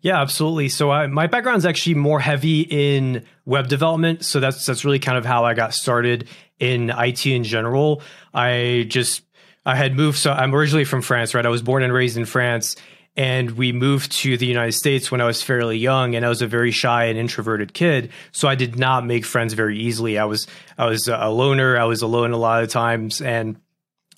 Yeah, 0.00 0.20
absolutely. 0.20 0.68
So 0.68 0.90
I, 0.90 1.06
my 1.06 1.26
background 1.26 1.58
is 1.58 1.66
actually 1.66 1.94
more 1.94 2.20
heavy 2.20 2.62
in 2.62 3.24
web 3.44 3.68
development. 3.68 4.24
So 4.24 4.40
that's 4.40 4.64
that's 4.66 4.84
really 4.84 4.98
kind 4.98 5.18
of 5.18 5.24
how 5.24 5.44
I 5.44 5.54
got 5.54 5.74
started 5.74 6.28
in 6.58 6.90
IT 6.90 7.26
in 7.26 7.44
general. 7.44 8.02
I 8.32 8.86
just 8.88 9.22
I 9.64 9.74
had 9.74 9.94
moved. 9.94 10.18
So 10.18 10.32
I'm 10.32 10.54
originally 10.54 10.84
from 10.84 11.02
France, 11.02 11.34
right? 11.34 11.44
I 11.44 11.48
was 11.48 11.62
born 11.62 11.82
and 11.82 11.92
raised 11.92 12.16
in 12.16 12.24
France, 12.24 12.76
and 13.16 13.52
we 13.52 13.72
moved 13.72 14.12
to 14.12 14.36
the 14.36 14.46
United 14.46 14.72
States 14.72 15.10
when 15.10 15.20
I 15.20 15.24
was 15.24 15.42
fairly 15.42 15.78
young, 15.78 16.14
and 16.14 16.24
I 16.24 16.28
was 16.28 16.42
a 16.42 16.46
very 16.46 16.70
shy 16.70 17.06
and 17.06 17.18
introverted 17.18 17.74
kid. 17.74 18.10
So 18.32 18.48
I 18.48 18.54
did 18.54 18.78
not 18.78 19.04
make 19.04 19.24
friends 19.24 19.54
very 19.54 19.78
easily. 19.78 20.18
I 20.18 20.24
was 20.24 20.46
I 20.78 20.86
was 20.86 21.08
a 21.08 21.28
loner. 21.28 21.76
I 21.78 21.84
was 21.84 22.02
alone 22.02 22.32
a 22.32 22.36
lot 22.36 22.62
of 22.62 22.68
times, 22.68 23.20
and 23.20 23.56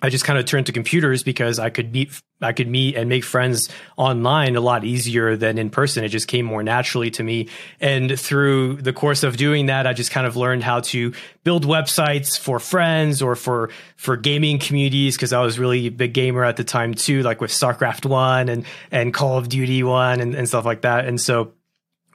I 0.01 0.11
just 0.11 0.25
kind 0.25 0.39
of 0.39 0.45
turned 0.45 0.67
to 0.67 0.73
computers 0.73 1.23
because 1.23 1.59
I 1.59 1.71
could 1.71 1.93
meet 1.93 2.21
I 2.41 2.53
could 2.53 2.69
meet 2.69 2.95
and 2.95 3.09
make 3.09 3.25
friends 3.25 3.69
online 3.97 4.55
a 4.55 4.61
lot 4.61 4.85
easier 4.85 5.37
than 5.37 5.59
in 5.59 5.71
person. 5.71 6.05
It 6.05 6.09
just 6.11 6.29
came 6.29 6.47
more 6.47 6.63
naturally 6.63 7.11
to 7.13 7.25
me. 7.25 7.49
And 7.81 8.19
through 8.19 8.77
the 8.77 8.93
course 8.93 9.25
of 9.25 9.37
doing 9.37 9.67
that, 9.67 9.89
I 9.89 9.93
just 9.93 10.13
kind 10.13 10.25
of 10.25 10.37
learned 10.37 10.63
how 10.63 10.81
to 10.81 11.13
build 11.43 11.67
websites 11.67 12.39
for 12.39 12.61
friends 12.61 13.23
or 13.23 13.35
for 13.35 13.71
for 13.97 14.17
gaming 14.17 14.61
communities 14.61 15.17
because 15.17 15.33
I 15.33 15.41
was 15.43 15.59
really 15.59 15.89
a 15.89 15.91
big 15.91 16.15
gamer 16.15 16.45
at 16.45 16.57
the 16.57 16.65
time 16.65 16.95
too, 16.95 17.23
like 17.23 17.41
with 17.41 17.51
StarCraft 17.51 18.07
One 18.07 18.49
and 18.49 18.65
and 18.93 19.13
Call 19.13 19.37
of 19.37 19.49
Duty 19.49 19.83
One 19.83 20.21
and, 20.21 20.35
and 20.37 20.47
stuff 20.47 20.65
like 20.65 20.83
that. 20.83 21.07
And 21.07 21.21
so 21.21 21.55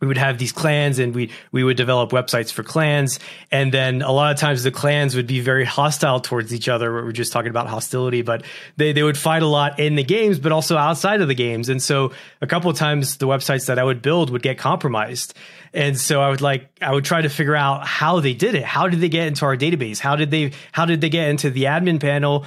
we 0.03 0.07
would 0.07 0.17
have 0.17 0.37
these 0.37 0.51
clans 0.51 0.99
and 0.99 1.15
we 1.15 1.31
we 1.53 1.63
would 1.63 1.77
develop 1.77 2.11
websites 2.11 2.51
for 2.51 2.61
clans. 2.61 3.21
And 3.51 3.73
then 3.73 4.01
a 4.01 4.11
lot 4.11 4.33
of 4.33 4.37
times 4.37 4.61
the 4.61 4.69
clans 4.69 5.15
would 5.15 5.27
be 5.27 5.39
very 5.39 5.63
hostile 5.63 6.19
towards 6.19 6.53
each 6.53 6.67
other. 6.67 6.91
We 6.91 7.07
are 7.07 7.13
just 7.13 7.31
talking 7.31 7.49
about 7.49 7.67
hostility 7.67 8.21
but 8.21 8.43
they, 8.75 8.91
they 8.91 9.01
would 9.01 9.17
fight 9.17 9.43
a 9.43 9.47
lot 9.47 9.79
in 9.79 9.95
the 9.95 10.03
games 10.03 10.39
but 10.39 10.51
also 10.51 10.75
outside 10.75 11.21
of 11.21 11.29
the 11.29 11.35
games. 11.35 11.69
And 11.69 11.81
so 11.81 12.11
a 12.41 12.47
couple 12.47 12.69
of 12.69 12.75
times 12.75 13.15
the 13.15 13.27
websites 13.27 13.67
that 13.67 13.79
i 13.79 13.83
would 13.83 14.01
build 14.01 14.29
would 14.29 14.43
get 14.43 14.57
compromised. 14.57 15.33
And 15.73 15.97
so 15.97 16.21
i 16.21 16.27
would 16.27 16.41
like 16.41 16.69
i 16.81 16.91
would 16.91 17.05
try 17.05 17.21
to 17.21 17.29
figure 17.29 17.55
out 17.55 17.87
how 17.87 18.19
they 18.19 18.33
did 18.33 18.55
it. 18.55 18.65
How 18.65 18.89
did 18.89 18.99
they 18.99 19.07
get 19.07 19.27
into 19.27 19.45
our 19.45 19.55
database? 19.55 19.99
How 19.99 20.17
did 20.17 20.31
they 20.31 20.51
how 20.73 20.83
did 20.83 20.99
they 20.99 21.09
get 21.09 21.29
into 21.29 21.49
the 21.49 21.63
admin 21.63 22.01
panel 22.01 22.45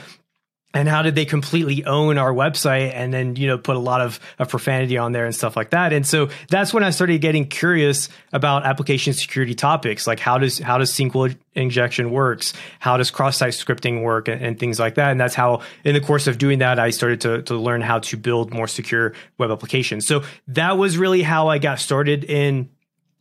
and 0.76 0.90
how 0.90 1.00
did 1.00 1.14
they 1.14 1.24
completely 1.24 1.86
own 1.86 2.18
our 2.18 2.32
website 2.32 2.92
and 2.92 3.10
then 3.10 3.34
you 3.36 3.46
know 3.46 3.56
put 3.56 3.76
a 3.76 3.80
lot 3.80 4.02
of, 4.02 4.20
of 4.38 4.50
profanity 4.50 4.98
on 4.98 5.12
there 5.12 5.24
and 5.24 5.34
stuff 5.34 5.56
like 5.56 5.70
that? 5.70 5.94
And 5.94 6.06
so 6.06 6.28
that's 6.50 6.74
when 6.74 6.84
i 6.84 6.90
started 6.90 7.20
getting 7.22 7.48
curious 7.48 8.10
about 8.32 8.66
application 8.66 9.14
security 9.14 9.54
topics. 9.54 10.06
Like 10.06 10.20
how 10.20 10.36
does 10.36 10.58
how 10.58 10.76
does 10.76 10.92
sql 10.92 11.34
injection 11.54 12.10
works? 12.10 12.52
How 12.78 12.98
does 12.98 13.10
cross-site 13.10 13.54
scripting 13.54 14.02
work 14.02 14.28
and, 14.28 14.42
and, 14.44 14.58
things 14.58 14.78
like 14.78 14.96
that? 14.96 15.10
And 15.10 15.18
that's 15.18 15.34
how 15.34 15.62
in 15.84 15.94
the 15.94 16.00
course 16.00 16.26
of 16.26 16.36
doing 16.36 16.58
that 16.58 16.78
i 16.78 16.90
started 16.90 17.22
to, 17.22 17.42
to 17.42 17.54
learn 17.54 17.80
how 17.80 18.00
to 18.00 18.16
build 18.18 18.52
more 18.52 18.68
secure 18.68 19.14
web 19.38 19.50
applications. 19.50 20.06
So 20.06 20.24
that 20.48 20.76
was 20.76 20.98
really 20.98 21.22
how 21.22 21.48
i 21.48 21.56
got 21.58 21.80
started 21.80 22.24
in 22.24 22.68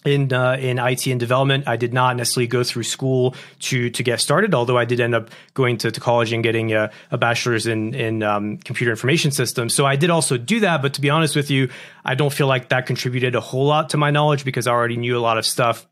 in 0.05 0.31
uh, 0.31 0.57
in 0.59 0.79
IT 0.79 1.07
and 1.07 1.19
development. 1.19 1.67
I 1.67 1.77
did 1.77 1.93
not 1.93 2.15
necessarily 2.15 2.47
go 2.47 2.63
through 2.63 2.83
school 2.83 3.35
to 3.61 3.89
to 3.89 4.03
get 4.03 4.19
started, 4.21 4.53
although 4.53 4.77
I 4.77 4.85
did 4.85 4.99
end 4.99 5.15
up 5.15 5.29
going 5.53 5.77
to, 5.79 5.91
to 5.91 5.99
college 5.99 6.31
and 6.31 6.43
getting 6.43 6.73
a, 6.73 6.91
a 7.11 7.17
bachelor's 7.17 7.67
in 7.67 7.93
in 7.93 8.23
um, 8.23 8.57
computer 8.57 8.91
information 8.91 9.31
systems. 9.31 9.73
So 9.73 9.85
I 9.85 9.95
did 9.95 10.09
also 10.09 10.37
do 10.37 10.59
that, 10.61 10.81
but 10.81 10.93
to 10.95 11.01
be 11.01 11.09
honest 11.09 11.35
with 11.35 11.49
you, 11.49 11.69
I 12.03 12.15
don't 12.15 12.31
feel 12.31 12.47
like 12.47 12.69
that 12.69 12.85
contributed 12.85 13.35
a 13.35 13.41
whole 13.41 13.65
lot 13.65 13.89
to 13.89 13.97
my 13.97 14.11
knowledge 14.11 14.45
because 14.45 14.67
I 14.67 14.71
already 14.71 14.97
knew 14.97 15.17
a 15.17 15.19
lot 15.19 15.37
of 15.37 15.45
stuff 15.45 15.87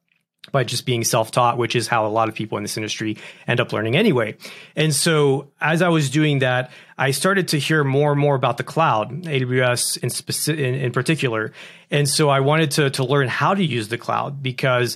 by 0.53 0.63
just 0.63 0.85
being 0.85 1.03
self-taught, 1.03 1.57
which 1.57 1.75
is 1.75 1.87
how 1.87 2.05
a 2.05 2.07
lot 2.07 2.29
of 2.29 2.35
people 2.35 2.57
in 2.57 2.63
this 2.63 2.77
industry 2.77 3.17
end 3.47 3.59
up 3.59 3.73
learning 3.73 3.97
anyway. 3.97 4.37
And 4.77 4.95
so 4.95 5.49
as 5.59 5.81
I 5.81 5.89
was 5.89 6.09
doing 6.09 6.39
that, 6.39 6.71
I 6.97 7.11
started 7.11 7.49
to 7.49 7.59
hear 7.59 7.83
more 7.83 8.11
and 8.11 8.21
more 8.21 8.35
about 8.35 8.57
the 8.57 8.63
cloud, 8.63 9.23
AWS 9.23 9.97
in 9.97 10.09
specific, 10.11 10.63
in, 10.63 10.75
in 10.75 10.91
particular. 10.91 11.51
And 11.89 12.07
so 12.07 12.29
I 12.29 12.39
wanted 12.39 12.71
to, 12.71 12.91
to 12.91 13.03
learn 13.03 13.27
how 13.27 13.55
to 13.55 13.63
use 13.63 13.89
the 13.89 13.97
cloud 13.97 14.41
because 14.41 14.95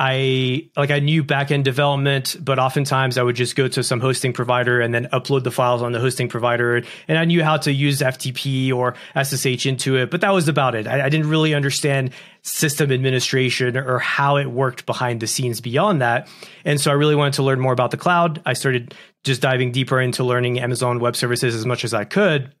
I 0.00 0.70
like 0.76 0.92
I 0.92 1.00
knew 1.00 1.24
backend 1.24 1.64
development, 1.64 2.36
but 2.40 2.60
oftentimes 2.60 3.18
I 3.18 3.24
would 3.24 3.34
just 3.34 3.56
go 3.56 3.66
to 3.66 3.82
some 3.82 3.98
hosting 3.98 4.32
provider 4.32 4.80
and 4.80 4.94
then 4.94 5.06
upload 5.12 5.42
the 5.42 5.50
files 5.50 5.82
on 5.82 5.90
the 5.90 5.98
hosting 5.98 6.28
provider. 6.28 6.80
And 7.08 7.18
I 7.18 7.24
knew 7.24 7.42
how 7.42 7.56
to 7.56 7.72
use 7.72 7.98
FTP 7.98 8.72
or 8.72 8.94
SSH 9.20 9.66
into 9.66 9.96
it, 9.96 10.12
but 10.12 10.20
that 10.20 10.30
was 10.30 10.46
about 10.46 10.76
it. 10.76 10.86
I, 10.86 11.06
I 11.06 11.08
didn't 11.08 11.28
really 11.28 11.52
understand 11.52 12.12
system 12.42 12.92
administration 12.92 13.76
or 13.76 13.98
how 13.98 14.36
it 14.36 14.46
worked 14.46 14.86
behind 14.86 15.18
the 15.18 15.26
scenes 15.26 15.60
beyond 15.60 16.00
that. 16.00 16.28
And 16.64 16.80
so 16.80 16.92
I 16.92 16.94
really 16.94 17.16
wanted 17.16 17.34
to 17.34 17.42
learn 17.42 17.58
more 17.58 17.72
about 17.72 17.90
the 17.90 17.96
cloud. 17.96 18.40
I 18.46 18.52
started 18.52 18.94
just 19.24 19.42
diving 19.42 19.72
deeper 19.72 20.00
into 20.00 20.22
learning 20.22 20.60
Amazon 20.60 21.00
Web 21.00 21.16
Services 21.16 21.56
as 21.56 21.66
much 21.66 21.82
as 21.82 21.92
I 21.92 22.04
could. 22.04 22.54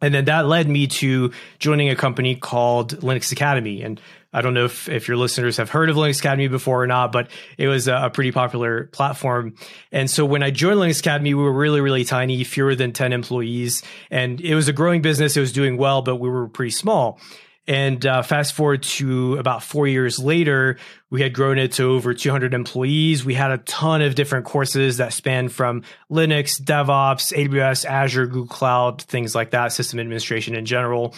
And 0.00 0.12
then 0.12 0.24
that 0.24 0.46
led 0.46 0.68
me 0.68 0.88
to 0.88 1.30
joining 1.60 1.88
a 1.88 1.94
company 1.94 2.34
called 2.34 2.98
Linux 3.02 3.30
Academy. 3.30 3.82
And 3.82 4.00
I 4.32 4.40
don't 4.40 4.54
know 4.54 4.64
if, 4.64 4.88
if 4.88 5.08
your 5.08 5.16
listeners 5.16 5.58
have 5.58 5.70
heard 5.70 5.90
of 5.90 5.96
Linux 5.96 6.20
Academy 6.20 6.48
before 6.48 6.82
or 6.82 6.86
not, 6.86 7.12
but 7.12 7.30
it 7.58 7.68
was 7.68 7.86
a, 7.86 7.94
a, 8.04 8.10
pretty 8.10 8.32
popular 8.32 8.84
platform. 8.84 9.54
And 9.90 10.10
so 10.10 10.24
when 10.24 10.42
I 10.42 10.50
joined 10.50 10.78
Linux 10.78 11.00
Academy, 11.00 11.34
we 11.34 11.42
were 11.42 11.52
really, 11.52 11.80
really 11.80 12.04
tiny, 12.04 12.42
fewer 12.44 12.74
than 12.74 12.92
10 12.92 13.12
employees. 13.12 13.82
And 14.10 14.40
it 14.40 14.54
was 14.54 14.68
a 14.68 14.72
growing 14.72 15.02
business. 15.02 15.36
It 15.36 15.40
was 15.40 15.52
doing 15.52 15.76
well, 15.76 16.00
but 16.00 16.16
we 16.16 16.30
were 16.30 16.48
pretty 16.48 16.70
small. 16.70 17.20
And 17.68 18.04
uh, 18.04 18.22
fast 18.22 18.54
forward 18.54 18.82
to 18.82 19.36
about 19.36 19.62
four 19.62 19.86
years 19.86 20.18
later, 20.18 20.78
we 21.10 21.22
had 21.22 21.32
grown 21.32 21.58
it 21.58 21.72
to 21.72 21.84
over 21.84 22.12
200 22.12 22.54
employees. 22.54 23.24
We 23.24 23.34
had 23.34 23.52
a 23.52 23.58
ton 23.58 24.02
of 24.02 24.16
different 24.16 24.46
courses 24.46 24.96
that 24.96 25.12
spanned 25.12 25.52
from 25.52 25.84
Linux, 26.10 26.60
DevOps, 26.60 27.32
AWS, 27.32 27.84
Azure, 27.84 28.26
Google 28.26 28.46
Cloud, 28.46 29.02
things 29.02 29.34
like 29.36 29.50
that, 29.50 29.72
system 29.72 30.00
administration 30.00 30.56
in 30.56 30.64
general. 30.66 31.14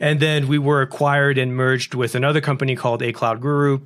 And 0.00 0.20
then 0.20 0.48
we 0.48 0.58
were 0.58 0.82
acquired 0.82 1.38
and 1.38 1.54
merged 1.56 1.94
with 1.94 2.14
another 2.14 2.40
company 2.40 2.76
called 2.76 3.02
A 3.02 3.12
Cloud 3.12 3.40
Guru. 3.40 3.80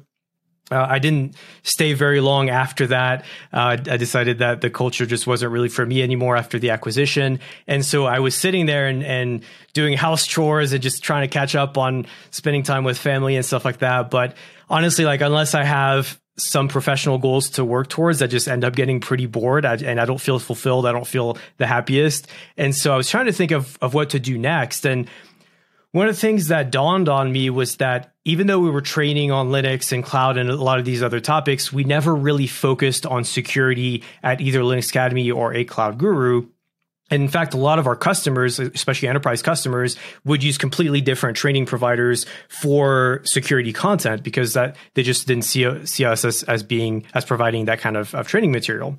Uh, 0.71 0.87
I 0.89 1.01
didn't 1.01 1.35
stay 1.65 1.95
very 1.95 2.21
long 2.21 2.49
after 2.49 2.87
that. 2.89 3.25
Uh, 3.53 3.77
I 3.91 3.97
decided 3.97 4.39
that 4.39 4.61
the 4.61 4.71
culture 4.71 5.05
just 5.05 5.27
wasn't 5.27 5.51
really 5.51 5.69
for 5.69 5.85
me 5.85 6.01
anymore 6.01 6.37
after 6.37 6.61
the 6.61 6.71
acquisition. 6.71 7.41
And 7.67 7.85
so 7.85 8.07
I 8.07 8.21
was 8.21 8.37
sitting 8.37 8.67
there 8.67 8.87
and, 8.87 9.03
and 9.03 9.43
doing 9.73 9.97
house 9.97 10.27
chores 10.27 10.73
and 10.73 10.81
just 10.81 11.03
trying 11.03 11.29
to 11.29 11.33
catch 11.33 11.57
up 11.57 11.77
on 11.77 12.07
spending 12.31 12.63
time 12.63 12.85
with 12.85 12.99
family 12.99 13.35
and 13.35 13.45
stuff 13.45 13.65
like 13.65 13.79
that. 13.79 14.11
But 14.11 14.37
honestly, 14.69 15.05
like, 15.05 15.23
unless 15.23 15.55
I 15.57 15.65
have 15.65 16.21
some 16.39 16.69
professional 16.69 17.19
goals 17.19 17.51
to 17.51 17.65
work 17.65 17.89
towards, 17.89 18.23
I 18.23 18.29
just 18.29 18.47
end 18.47 18.65
up 18.65 18.77
getting 18.77 19.01
pretty 19.01 19.27
bored 19.27 19.65
I, 19.65 19.75
and 19.75 20.01
I 20.01 20.05
don't 20.05 20.21
feel 20.21 20.39
fulfilled. 20.39 20.87
I 20.87 20.93
don't 20.93 21.07
feel 21.07 21.37
the 21.57 21.67
happiest. 21.67 22.29
And 22.57 22.75
so 22.77 22.95
I 22.95 22.97
was 22.97 23.11
trying 23.11 23.27
to 23.27 23.33
think 23.33 23.51
of, 23.51 23.77
of 23.83 23.93
what 23.93 24.11
to 24.11 24.21
do 24.21 24.39
next. 24.39 24.87
And 24.87 25.09
one 25.93 26.07
of 26.07 26.15
the 26.15 26.21
things 26.21 26.49
that 26.49 26.71
dawned 26.71 27.09
on 27.09 27.33
me 27.33 27.51
was 27.51 27.77
that 27.77 28.13
even 28.25 28.47
though 28.47 28.61
we 28.61 28.71
were 28.71 28.81
training 28.81 29.33
on 29.33 29.49
Linux 29.49 29.93
and 29.93 30.05
cloud 30.05 30.37
and 30.37 30.49
a 30.49 30.55
lot 30.55 30.79
of 30.79 30.85
these 30.85 31.03
other 31.03 31.21
topics, 31.21 31.73
we 31.73 31.85
never 31.85 32.15
really 32.15 32.47
focused 32.47 33.07
on 33.07 33.25
security 33.25 34.05
at 34.23 34.41
either 34.41 34.61
Linux 34.61 34.91
Academy 34.91 35.31
or 35.31 35.53
a 35.53 35.65
cloud 35.65 35.99
guru. 35.99 36.47
And 37.11 37.25
in 37.25 37.29
fact, 37.29 37.55
a 37.55 37.57
lot 37.57 37.81
of 37.81 37.89
our 37.89 37.97
customers, 37.97 38.61
especially 38.61 39.09
enterprise 39.09 39.43
customers, 39.43 39.97
would 40.25 40.45
use 40.45 40.59
completely 40.59 41.01
different 41.01 41.37
training 41.37 41.67
providers 41.67 42.25
for 42.49 43.21
security 43.25 43.73
content 43.73 44.23
because 44.23 44.53
that 44.53 44.77
they 44.95 45.03
just 45.03 45.27
didn't 45.27 45.45
see, 45.45 45.87
see 45.87 46.05
us 46.05 46.25
as, 46.25 46.45
as 46.45 46.63
being 46.63 47.05
as 47.13 47.25
providing 47.25 47.65
that 47.65 47.81
kind 47.81 47.97
of, 47.97 48.15
of 48.15 48.29
training 48.29 48.53
material. 48.53 48.97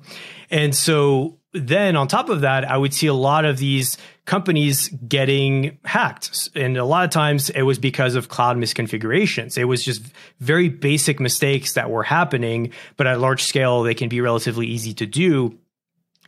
And 0.50 0.74
so 0.74 1.38
then 1.54 1.96
on 1.96 2.06
top 2.06 2.28
of 2.28 2.42
that, 2.42 2.70
I 2.70 2.76
would 2.76 2.92
see 2.92 3.06
a 3.06 3.14
lot 3.14 3.46
of 3.46 3.56
these 3.56 3.96
companies 4.24 4.88
getting 4.88 5.78
hacked. 5.84 6.48
And 6.54 6.76
a 6.76 6.84
lot 6.84 7.04
of 7.04 7.10
times 7.10 7.50
it 7.50 7.62
was 7.62 7.78
because 7.78 8.14
of 8.14 8.28
cloud 8.28 8.56
misconfigurations. 8.56 9.58
It 9.58 9.64
was 9.64 9.84
just 9.84 10.02
very 10.38 10.68
basic 10.68 11.18
mistakes 11.18 11.74
that 11.74 11.90
were 11.90 12.04
happening, 12.04 12.72
but 12.96 13.06
at 13.06 13.18
large 13.18 13.42
scale, 13.42 13.82
they 13.82 13.94
can 13.94 14.08
be 14.08 14.20
relatively 14.20 14.66
easy 14.66 14.94
to 14.94 15.06
do. 15.06 15.58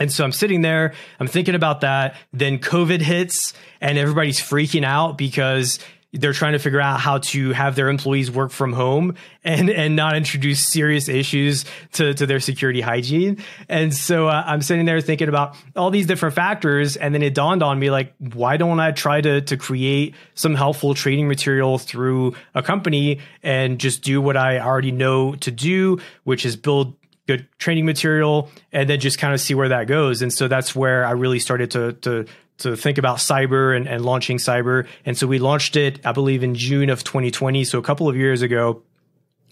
And 0.01 0.11
so 0.11 0.25
I'm 0.25 0.33
sitting 0.33 0.63
there, 0.63 0.93
I'm 1.21 1.29
thinking 1.29 1.55
about 1.55 1.83
that. 1.83 2.17
Then 2.33 2.59
COVID 2.59 3.01
hits 3.01 3.55
and 3.81 3.97
everybody's 3.97 4.41
freaking 4.41 4.85
out 4.85 5.17
because 5.17 5.79
they're 6.15 6.33
trying 6.33 6.53
to 6.53 6.59
figure 6.59 6.81
out 6.81 7.01
how 7.01 7.19
to 7.19 7.53
have 7.53 7.75
their 7.75 7.89
employees 7.89 8.31
work 8.31 8.51
from 8.51 8.73
home 8.73 9.15
and 9.43 9.69
and 9.69 9.97
not 9.97 10.17
introduce 10.17 10.65
serious 10.65 11.09
issues 11.09 11.65
to, 11.93 12.15
to 12.15 12.27
their 12.27 12.41
security 12.41 12.81
hygiene. 12.81 13.43
And 13.69 13.93
so 13.93 14.29
uh, 14.29 14.45
I'm 14.47 14.63
sitting 14.63 14.87
there 14.87 15.01
thinking 15.01 15.29
about 15.29 15.57
all 15.77 15.91
these 15.91 16.07
different 16.07 16.35
factors, 16.35 16.97
and 16.97 17.15
then 17.15 17.23
it 17.23 17.35
dawned 17.35 17.63
on 17.63 17.79
me 17.79 17.91
like, 17.91 18.15
why 18.19 18.57
don't 18.57 18.81
I 18.81 18.93
try 18.93 19.21
to 19.21 19.41
to 19.41 19.57
create 19.57 20.15
some 20.35 20.55
helpful 20.55 20.95
training 20.95 21.29
material 21.29 21.79
through 21.79 22.35
a 22.55 22.63
company 22.63 23.21
and 23.43 23.79
just 23.79 24.03
do 24.03 24.21
what 24.21 24.37
I 24.37 24.61
already 24.61 24.93
know 24.93 25.35
to 25.37 25.51
do, 25.51 25.99
which 26.23 26.47
is 26.47 26.57
build 26.57 26.95
good 27.27 27.49
training 27.59 27.87
material 27.87 28.51
and 28.71 28.89
then 28.89 29.01
just 29.01 29.19
kind 29.19 29.33
of 29.33 29.41
see 29.41 29.55
where 29.55 29.71
that 29.71 29.87
goes. 29.87 30.21
And 30.23 30.33
so 30.33 30.47
that's 30.47 30.75
where 30.77 31.07
I 31.07 31.13
really 31.13 31.39
started 31.39 31.71
to 31.73 31.93
to 31.93 32.27
to 32.65 32.77
think 32.77 32.99
about 32.99 33.19
Cybr 33.19 33.77
and, 33.77 33.89
and 33.89 34.05
launching 34.05 34.39
Cybr. 34.39 34.87
And 35.07 35.17
so 35.17 35.27
we 35.27 35.39
launched 35.39 35.77
it, 35.77 36.05
I 36.05 36.13
believe, 36.13 36.43
in 36.43 36.55
June 36.55 36.91
of 36.91 37.05
2020. 37.05 37.65
So 37.65 37.79
a 37.79 37.83
couple 37.83 38.09
of 38.09 38.17
years 38.17 38.43
ago. 38.43 38.83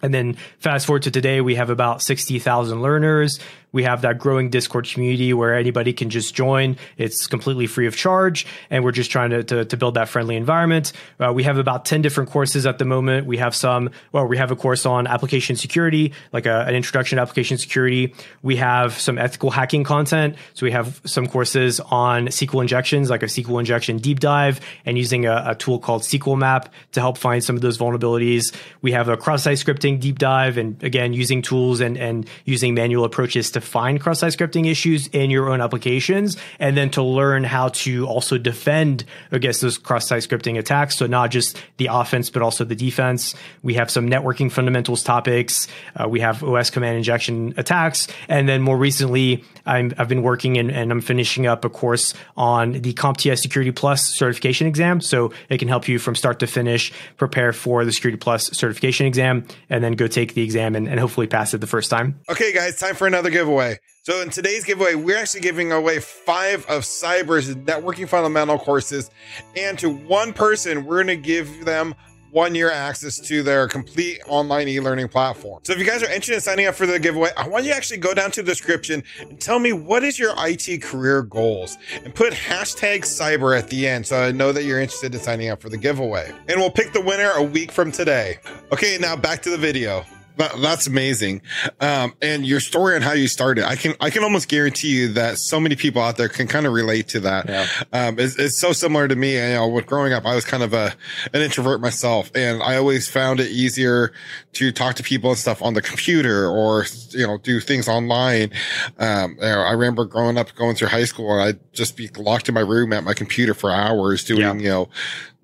And 0.03 0.13
then 0.13 0.35
fast 0.59 0.87
forward 0.87 1.03
to 1.05 1.13
today, 1.13 1.41
we 1.41 1.55
have 1.55 1.71
about 1.71 2.03
60,000 2.03 2.83
learners. 2.83 3.39
We 3.73 3.85
have 3.85 4.03
that 4.03 4.19
growing 4.19 4.51
Discord 4.51 4.87
community 4.87 5.33
where 5.33 5.55
anybody 5.55 5.93
can 5.93 6.11
just 6.11 6.35
join. 6.35 6.77
It's 6.99 7.27
completely 7.27 7.67
free 7.67 7.87
of 7.87 7.97
charge. 7.97 8.47
And 8.71 8.85
we're 8.85 8.93
just 8.93 9.11
trying 9.11 9.31
to, 9.31 9.43
to, 9.45 9.65
to 9.65 9.77
build 9.77 9.95
that 9.95 10.09
friendly 10.09 10.37
environment. 10.37 10.93
Uh, 11.19 11.33
we 11.33 11.43
have 11.45 11.59
about 11.59 11.85
10 11.85 12.03
different 12.03 12.31
courses 12.31 12.67
at 12.67 12.79
the 12.79 12.85
moment. 12.85 13.27
We 13.27 13.39
have 13.39 13.55
some, 13.55 13.91
well, 14.13 14.27
we 14.27 14.37
have 14.37 14.51
a 14.51 14.57
course 14.57 14.85
on 14.85 15.07
application 15.07 15.57
security, 15.57 16.13
like 16.33 16.47
a, 16.47 16.65
an 16.67 16.75
introduction 16.75 17.17
to 17.17 17.23
application 17.23 17.57
security. 17.59 18.15
We 18.43 18.57
have 18.57 18.99
some 18.99 19.19
ethical 19.19 19.51
hacking 19.51 19.85
content. 19.85 20.37
So 20.55 20.67
we 20.67 20.73
have 20.73 21.01
some 21.05 21.27
courses 21.27 21.81
on 21.81 22.27
SQL 22.27 22.61
injections, 22.61 23.09
like 23.09 23.23
a 23.23 23.27
SQL 23.27 23.59
injection 23.59 23.99
deep 23.99 24.21
dive 24.21 24.61
and 24.85 24.99
using 24.99 25.27
a, 25.27 25.45
a 25.49 25.55
tool 25.55 25.79
called 25.79 26.03
sqlmap 26.03 26.67
to 26.93 27.01
help 27.01 27.17
find 27.17 27.43
some 27.43 27.57
of 27.57 27.63
those 27.63 27.79
vulnerabilities. 27.79 28.55
We 28.83 28.93
have 28.93 29.09
a 29.09 29.17
cross-site 29.17 29.57
scripting 29.57 29.99
deep 29.99 30.19
dive 30.19 30.59
and 30.59 30.83
again, 30.83 31.15
using 31.15 31.41
tools 31.41 31.81
and, 31.81 31.97
and 31.97 32.29
using 32.45 32.75
manual 32.75 33.05
approaches 33.05 33.51
to 33.53 33.62
find 33.63 34.01
cross-site 34.01 34.33
scripting 34.33 34.71
issues 34.71 35.07
in 35.09 35.31
your 35.31 35.51
own 35.51 35.61
applications, 35.61 36.37
and 36.59 36.77
then 36.77 36.91
to 36.91 37.03
learn 37.03 37.45
how 37.45 37.69
to 37.69 38.07
also 38.07 38.39
defend 38.39 39.05
against 39.31 39.61
those 39.61 39.79
cross-site 39.79 40.23
scripting 40.23 40.59
attacks. 40.59 40.97
So 40.97 41.07
not 41.07 41.31
just 41.31 41.57
the 41.77 41.89
offense, 41.91 42.31
but 42.31 42.43
also 42.43 42.65
the 42.65 42.75
defense. 42.75 43.35
We 43.63 43.75
have 43.75 43.91
some 43.91 44.09
networking 44.09 44.51
fundamentals 44.51 45.03
topics. 45.03 45.69
Uh, 45.97 46.09
we 46.09 46.21
have 46.21 46.43
OS 46.43 46.71
command 46.71 46.97
injection 46.97 47.55
attacks, 47.57 48.09
and 48.29 48.49
then 48.49 48.63
more 48.63 48.77
recently, 48.77 49.45
i 49.65 49.79
have 49.97 50.09
been 50.09 50.23
working 50.23 50.59
and, 50.59 50.71
and 50.71 50.91
I'm 50.91 51.01
finishing 51.01 51.47
up 51.47 51.65
a 51.65 51.71
course 51.71 52.15
on 52.37 52.73
the 52.73 52.93
CompTIA 52.95 53.39
Security 53.39 53.71
Plus 53.71 54.05
certification 54.05 54.67
exam. 54.67 55.01
So 55.01 55.33
it 55.49 55.59
can 55.59 55.69
help 55.69 55.87
you 55.87 56.01
from 56.01 56.17
start 56.17 56.41
to 56.41 56.49
finish 56.49 56.93
prepare 57.17 57.53
for 57.53 57.85
the 57.85 57.93
Security 57.93 58.19
Plus 58.19 58.49
certification 58.49 59.07
exam, 59.07 59.47
and 59.71 59.85
then 59.85 59.93
go 59.93 60.07
take 60.09 60.35
the 60.35 60.43
exam 60.43 60.75
and, 60.75 60.89
and 60.89 60.99
hopefully 60.99 61.27
pass 61.27 61.55
it 61.55 61.61
the 61.61 61.67
first 61.67 61.91
time. 61.91 62.21
Okay, 62.29 62.53
guys, 62.53 62.79
time 62.79 62.95
for 62.95 63.07
another 63.07 63.31
giveaway 63.31 63.52
giveaway. 63.53 63.79
So 64.03 64.21
in 64.23 64.31
today's 64.31 64.65
giveaway, 64.65 64.95
we're 64.95 65.19
actually 65.19 65.43
giving 65.43 65.73
away 65.73 66.01
five 66.01 66.65
of 66.67 66.83
Cybr's 66.83 67.55
networking 67.55 68.09
fundamental 68.09 68.59
courses. 68.59 69.11
And 69.57 69.79
to 69.79 69.91
one 69.91 70.33
person, 70.33 70.85
we're 70.85 71.05
going 71.05 71.19
to 71.19 71.23
give 71.23 71.65
them 71.65 71.95
one 72.33 72.55
year 72.55 72.71
access 72.71 73.19
to 73.19 73.43
their 73.43 73.69
complete 73.69 74.19
online 74.27 74.67
e-learning 74.67 75.07
platform. 75.07 75.61
So 75.65 75.75
if 75.75 75.79
you 75.79 75.85
guys 75.85 76.03
are 76.03 76.07
interested 76.07 76.37
in 76.37 76.41
signing 76.41 76.67
up 76.67 76.75
for 76.75 76.87
the 76.87 76.99
giveaway, 76.99 77.29
I 77.37 77.47
want 77.47 77.67
you 77.67 77.73
to 77.73 77.77
actually 77.77 77.99
go 77.99 78.15
down 78.15 78.31
to 78.33 78.43
the 78.43 78.51
description 78.51 79.05
and 79.21 79.39
tell 79.39 79.59
me 79.59 79.75
what 79.75 80.03
is 80.03 80.19
your 80.19 80.33
IT 80.39 80.81
career 80.81 81.23
goals 81.23 81.77
and 82.03 82.15
put 82.15 82.33
hashtag 82.33 83.01
cyber 83.01 83.57
at 83.57 83.69
the 83.69 83.87
end 83.87 84.07
so 84.07 84.19
I 84.19 84.33
know 84.33 84.51
that 84.51 84.65
you're 84.65 84.81
interested 84.81 85.15
in 85.15 85.21
signing 85.21 85.51
up 85.51 85.61
for 85.61 85.69
the 85.69 85.77
giveaway. 85.77 86.33
And 86.49 86.59
we'll 86.59 86.71
pick 86.71 86.95
the 86.95 87.03
winner 87.03 87.31
a 87.37 87.43
week 87.43 87.71
from 87.71 87.93
today. 87.93 88.39
Okay, 88.73 88.97
now 88.99 89.15
back 89.15 89.43
to 89.43 89.51
the 89.51 89.59
video. 89.59 90.03
That, 90.37 90.61
that's 90.61 90.87
amazing. 90.87 91.43
Um, 91.81 92.15
and 92.23 92.47
your 92.47 92.61
story 92.61 92.97
on 92.97 93.03
how 93.03 93.13
you 93.13 93.29
started, 93.29 93.65
I 93.65 93.77
can, 93.77 93.95
I 94.01 94.11
can 94.11 94.25
almost 94.25 94.49
guarantee 94.49 94.89
you 94.89 95.09
that 95.15 95.39
so 95.39 95.61
many 95.61 95.77
people 95.77 96.01
out 96.01 96.17
there 96.17 96.29
can 96.29 96.47
kind 96.49 96.67
of 96.67 96.73
relate 96.73 97.09
to 97.09 97.21
that. 97.21 97.49
Yeah. 97.49 97.67
Um, 97.93 98.19
it's, 98.19 98.39
it's, 98.39 98.63
so 98.63 98.73
similar 98.73 99.09
to 99.09 99.17
me. 99.17 99.35
You 99.35 99.55
know, 99.55 99.69
with 99.69 99.87
growing 99.87 100.13
up, 100.13 100.25
I 100.25 100.35
was 100.35 100.45
kind 100.45 100.63
of 100.63 100.73
a, 100.73 100.95
an 101.33 101.43
introvert 101.43 101.81
myself 101.81 102.31
and 102.35 102.63
I 102.63 102.77
always 102.77 103.09
found 103.09 103.41
it 103.41 103.51
easier 103.51 104.13
to 104.55 104.73
talk 104.73 104.97
to 104.97 105.03
people 105.03 105.31
and 105.31 105.39
stuff 105.39 105.63
on 105.63 105.75
the 105.75 105.83
computer 105.83 106.47
or, 106.47 106.87
you 107.11 107.27
know, 107.27 107.39
do 107.39 107.61
things 107.61 107.89
online. 107.89 108.53
Um, 108.99 109.37
you 109.37 109.43
know, 109.43 109.61
I 109.61 109.73
remember 109.73 110.05
growing 110.05 110.39
up, 110.39 110.55
going 110.55 110.77
through 110.77 110.89
high 110.89 111.05
school 111.05 111.33
and 111.33 111.43
I'd 111.43 111.73
just 111.73 111.97
be 111.97 112.09
locked 112.17 112.49
in 112.49 112.55
my 112.55 112.61
room 112.61 112.93
at 112.93 113.05
my 113.05 113.15
computer 113.15 113.55
for 113.55 113.71
hours 113.71 114.25
doing, 114.25 114.41
yeah. 114.41 114.55
you 114.55 114.69
know, 114.69 114.89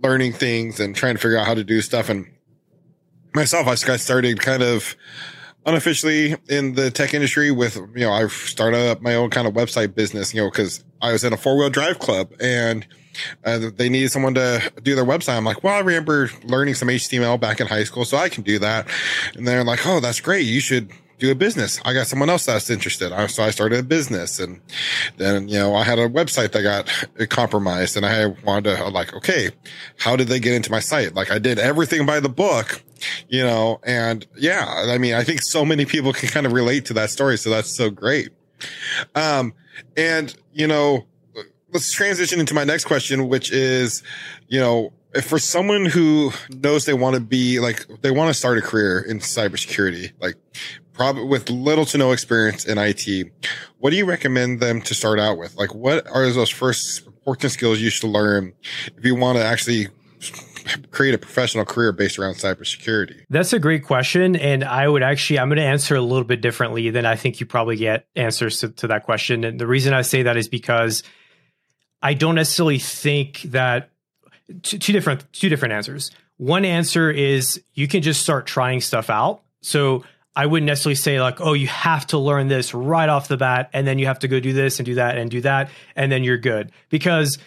learning 0.02 0.33
things 0.33 0.80
and 0.80 0.95
trying 0.95 1.14
to 1.14 1.21
figure 1.21 1.38
out 1.38 1.47
how 1.47 1.54
to 1.54 1.64
do 1.64 1.80
stuff. 1.80 2.09
And, 2.09 2.26
myself, 3.35 3.66
I 3.66 3.75
started 3.75 4.40
kind 4.40 4.62
of 4.62 4.97
unofficially 5.66 6.37
in 6.49 6.75
the 6.75 6.90
tech 6.90 7.14
industry 7.14 7.50
with, 7.50 7.76
you 7.76 8.06
know, 8.06 8.12
I 8.12 8.26
started 8.28 8.90
up 8.90 9.02
my 9.02 9.14
own 9.14 9.30
kind 9.30 9.47
of 9.47 9.54
website 9.54 9.94
business, 9.94 10.32
you 10.32 10.40
know, 10.40 10.50
cause 10.50 10.82
I 11.00 11.12
was 11.12 11.25
in 11.25 11.32
a 11.32 11.37
four 11.37 11.56
wheel 11.56 11.70
drive 11.70 11.99
club 11.99 12.32
and 12.40 12.87
uh, 13.44 13.70
they 13.76 13.88
needed 13.88 14.11
someone 14.11 14.35
to 14.35 14.73
do 14.82 14.94
their 14.94 15.04
website. 15.04 15.37
I'm 15.37 15.44
like, 15.44 15.62
well, 15.62 15.75
I 15.75 15.80
remember 15.80 16.30
learning 16.44 16.75
some 16.75 16.88
HTML 16.88 17.38
back 17.38 17.61
in 17.61 17.66
high 17.66 17.85
school, 17.85 18.04
so 18.04 18.16
I 18.16 18.28
can 18.28 18.44
do 18.44 18.58
that. 18.61 18.88
And 19.35 19.47
they're 19.47 19.64
like, 19.64 19.87
oh, 19.87 20.00
that's 20.00 20.20
great. 20.20 20.47
You 20.47 20.61
should 20.61 20.90
do 21.18 21.30
a 21.30 21.35
business. 21.35 21.80
I 21.85 21.92
got 21.94 22.06
someone 22.06 22.30
else 22.30 22.47
that's 22.47 22.70
interested. 22.70 23.11
So 23.28 23.42
I 23.42 23.50
started 23.50 23.80
a 23.80 23.82
business 23.82 24.38
and 24.38 24.61
then, 25.16 25.49
you 25.49 25.58
know, 25.58 25.75
I 25.75 25.82
had 25.82 25.99
a 25.99 26.08
website 26.08 26.52
that 26.52 26.62
got 26.62 27.28
compromised 27.28 27.97
and 27.97 28.06
I 28.06 28.26
wanted 28.44 28.76
to 28.76 28.88
like, 28.88 29.12
okay, 29.14 29.50
how 29.99 30.14
did 30.14 30.28
they 30.28 30.38
get 30.38 30.54
into 30.54 30.70
my 30.70 30.78
site? 30.78 31.14
Like 31.14 31.30
I 31.30 31.38
did 31.38 31.58
everything 31.58 32.06
by 32.06 32.20
the 32.20 32.28
book, 32.28 32.82
you 33.28 33.43
know, 33.43 33.81
and 33.85 34.26
yeah, 34.37 34.85
I 34.88 34.99
mean, 34.99 35.14
I 35.14 35.25
think 35.25 35.40
so 35.43 35.64
many 35.64 35.85
people 35.85 36.12
can 36.12 36.28
kind 36.28 36.47
of 36.47 36.52
relate 36.52 36.87
to 36.87 36.95
that 36.95 37.11
story. 37.11 37.38
So 37.38 37.50
that's 37.50 37.75
so 37.75 37.90
great. 37.90 38.31
Um, 39.14 39.55
and 39.97 40.35
you 40.52 40.67
know, 40.67 41.07
let's 41.73 41.93
transition 41.93 42.40
into 42.40 42.55
my 42.55 42.64
next 42.64 42.85
question, 42.85 43.28
which 43.28 43.52
is, 43.52 44.02
you 44.49 44.61
know, 44.61 44.93
if 45.14 45.25
for 45.25 45.38
someone 45.38 45.87
who 45.87 46.33
knows 46.50 46.85
they 46.85 46.95
want 46.95 47.14
to 47.14 47.21
be 47.21 47.61
like 47.61 47.87
they 48.02 48.11
want 48.11 48.28
to 48.28 48.35
start 48.35 48.59
a 48.59 48.62
career 48.62 49.00
in 49.00 49.21
cybersecurity, 49.21 50.12
like 50.21 50.37
probably 50.93 51.25
with 51.25 51.49
little 51.49 51.87
to 51.87 51.97
no 51.97 52.12
experience 52.12 52.67
in 52.67 52.76
IT, 52.76 53.33
what 53.78 53.90
do 53.90 53.97
you 53.97 54.05
recommend 54.05 54.61
them 54.61 54.83
to 54.83 54.95
start 54.95 55.19
out 55.19 55.38
with? 55.38 55.57
Like, 55.57 55.75
what 55.75 56.07
are 56.09 56.28
those 56.31 56.50
first 56.50 57.07
important 57.07 57.52
skills 57.52 57.81
you 57.81 57.88
should 57.88 58.11
learn 58.11 58.52
if 58.97 59.05
you 59.05 59.14
want 59.14 59.38
to 59.38 59.45
actually 59.45 59.88
create 60.90 61.14
a 61.14 61.18
professional 61.18 61.64
career 61.64 61.92
based 61.92 62.18
around 62.18 62.34
cybersecurity? 62.34 63.25
That's 63.30 63.52
a 63.52 63.58
great 63.58 63.84
question. 63.84 64.37
And 64.37 64.64
I 64.64 64.88
would 64.88 65.02
actually, 65.02 65.38
I'm 65.38 65.48
going 65.48 65.58
to 65.58 65.64
answer 65.64 65.94
a 65.94 66.00
little 66.00 66.25
bit 66.25 66.40
differently 66.40 66.90
than 66.90 67.06
I 67.06 67.16
think 67.16 67.40
you 67.40 67.46
probably 67.46 67.76
get 67.76 68.06
answers 68.16 68.60
to, 68.60 68.68
to 68.70 68.87
that 68.88 69.04
question. 69.04 69.44
And 69.44 69.60
the 69.60 69.66
reason 69.66 69.94
I 69.94 70.02
say 70.02 70.22
that 70.22 70.37
is 70.37 70.48
because 70.48 71.02
I 72.02 72.14
don't 72.14 72.34
necessarily 72.34 72.78
think 72.78 73.42
that 73.42 73.90
two, 74.62 74.78
two 74.78 74.92
different 74.92 75.30
two 75.32 75.48
different 75.48 75.75
answers. 75.75 76.10
One 76.37 76.64
answer 76.64 77.10
is 77.10 77.60
you 77.75 77.88
can 77.88 78.02
just 78.02 78.22
start 78.22 78.46
trying 78.46 78.80
stuff 78.80 79.10
out. 79.10 79.42
So 79.60 80.04
I 80.37 80.46
wouldn't 80.46 80.66
necessarily 80.66 80.94
say 80.94 81.20
like, 81.20 81.40
oh, 81.40 81.52
you 81.52 81.66
have 81.66 82.06
to 82.08 82.18
learn 82.18 82.46
this 82.46 82.72
right 82.72 83.08
off 83.08 83.26
the 83.26 83.37
bat, 83.37 83.70
and 83.72 83.84
then 83.87 83.98
you 83.98 84.06
have 84.06 84.20
to 84.20 84.28
go 84.28 84.38
do 84.38 84.52
this 84.52 84.78
and 84.78 84.87
do 84.87 84.94
that 84.94 85.18
and 85.18 85.28
do 85.28 85.40
that, 85.40 85.68
and 85.96 86.12
then 86.12 86.22
you're 86.22 86.38
good. 86.38 86.70
Because 86.90 87.38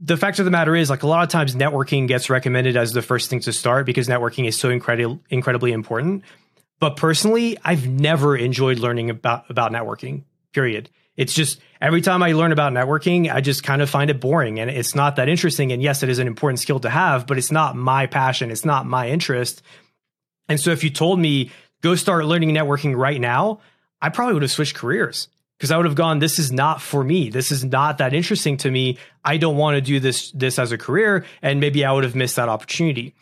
the 0.00 0.16
fact 0.16 0.38
of 0.38 0.44
the 0.44 0.50
matter 0.50 0.76
is, 0.76 0.90
like 0.90 1.02
a 1.02 1.06
lot 1.06 1.24
of 1.24 1.28
times, 1.28 1.54
networking 1.54 2.06
gets 2.06 2.30
recommended 2.30 2.76
as 2.76 2.92
the 2.92 3.02
first 3.02 3.30
thing 3.30 3.40
to 3.40 3.52
start 3.52 3.86
because 3.86 4.08
networking 4.08 4.46
is 4.46 4.58
so 4.58 4.70
incredibly 4.70 5.18
incredibly 5.30 5.72
important. 5.72 6.24
But 6.80 6.96
personally, 6.96 7.58
I've 7.64 7.88
never 7.88 8.36
enjoyed 8.36 8.78
learning 8.78 9.10
about 9.10 9.50
about 9.50 9.72
networking. 9.72 10.24
Period. 10.52 10.90
It's 11.16 11.34
just 11.34 11.60
every 11.80 12.00
time 12.00 12.22
I 12.22 12.32
learn 12.32 12.52
about 12.52 12.72
networking, 12.72 13.32
I 13.32 13.40
just 13.40 13.64
kind 13.64 13.82
of 13.82 13.90
find 13.90 14.08
it 14.08 14.20
boring 14.20 14.60
and 14.60 14.70
it's 14.70 14.94
not 14.94 15.16
that 15.16 15.28
interesting. 15.28 15.72
And 15.72 15.82
yes, 15.82 16.04
it 16.04 16.08
is 16.08 16.20
an 16.20 16.28
important 16.28 16.60
skill 16.60 16.78
to 16.80 16.88
have, 16.88 17.26
but 17.26 17.38
it's 17.38 17.50
not 17.50 17.74
my 17.74 18.06
passion. 18.06 18.52
It's 18.52 18.64
not 18.64 18.86
my 18.86 19.08
interest. 19.08 19.62
And 20.48 20.60
so 20.60 20.70
if 20.70 20.84
you 20.84 20.90
told 20.90 21.18
me 21.18 21.50
go 21.80 21.96
start 21.96 22.24
learning 22.24 22.50
networking 22.50 22.96
right 22.96 23.20
now, 23.20 23.60
I 24.00 24.10
probably 24.10 24.34
would 24.34 24.42
have 24.42 24.52
switched 24.52 24.76
careers 24.76 25.26
because 25.58 25.72
I 25.72 25.76
would 25.76 25.86
have 25.86 25.96
gone, 25.96 26.20
this 26.20 26.38
is 26.38 26.52
not 26.52 26.80
for 26.80 27.02
me. 27.02 27.30
This 27.30 27.50
is 27.50 27.64
not 27.64 27.98
that 27.98 28.14
interesting 28.14 28.56
to 28.58 28.70
me. 28.70 28.96
I 29.24 29.36
don't 29.38 29.56
want 29.56 29.74
to 29.74 29.80
do 29.80 29.98
this, 29.98 30.30
this 30.30 30.56
as 30.58 30.70
a 30.70 30.78
career. 30.78 31.24
And 31.42 31.58
maybe 31.58 31.84
I 31.84 31.92
would 31.92 32.04
have 32.04 32.14
missed 32.14 32.36
that 32.36 32.48
opportunity. 32.48 33.14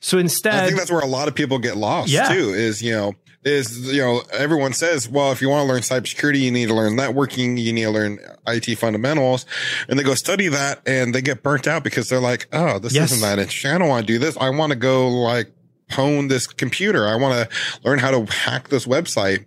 So 0.00 0.18
instead, 0.18 0.54
I 0.54 0.66
think 0.66 0.78
that's 0.78 0.90
where 0.90 1.00
a 1.00 1.06
lot 1.06 1.28
of 1.28 1.34
people 1.34 1.58
get 1.58 1.76
lost 1.76 2.10
yeah. 2.10 2.28
too. 2.28 2.50
Is 2.50 2.80
you 2.82 2.92
know, 2.92 3.14
is 3.42 3.92
you 3.92 4.00
know, 4.00 4.22
everyone 4.32 4.72
says, 4.72 5.08
well, 5.08 5.32
if 5.32 5.42
you 5.42 5.48
want 5.48 5.66
to 5.66 5.72
learn 5.72 5.82
cybersecurity, 5.82 6.40
you 6.40 6.52
need 6.52 6.66
to 6.66 6.74
learn 6.74 6.92
networking, 6.94 7.58
you 7.58 7.72
need 7.72 7.82
to 7.82 7.90
learn 7.90 8.18
IT 8.46 8.78
fundamentals, 8.78 9.44
and 9.88 9.98
they 9.98 10.04
go 10.04 10.14
study 10.14 10.48
that, 10.48 10.82
and 10.86 11.14
they 11.14 11.22
get 11.22 11.42
burnt 11.42 11.66
out 11.66 11.82
because 11.82 12.08
they're 12.08 12.20
like, 12.20 12.46
oh, 12.52 12.78
this 12.78 12.94
yes. 12.94 13.10
isn't 13.10 13.28
that 13.28 13.40
interesting. 13.40 13.72
I 13.72 13.78
don't 13.78 13.88
want 13.88 14.06
to 14.06 14.12
do 14.12 14.20
this. 14.20 14.36
I 14.36 14.50
want 14.50 14.70
to 14.70 14.78
go 14.78 15.08
like 15.08 15.50
hone 15.90 16.28
this 16.28 16.46
computer. 16.46 17.08
I 17.08 17.16
want 17.16 17.50
to 17.50 17.56
learn 17.82 17.98
how 17.98 18.12
to 18.12 18.24
hack 18.32 18.68
this 18.68 18.86
website. 18.86 19.46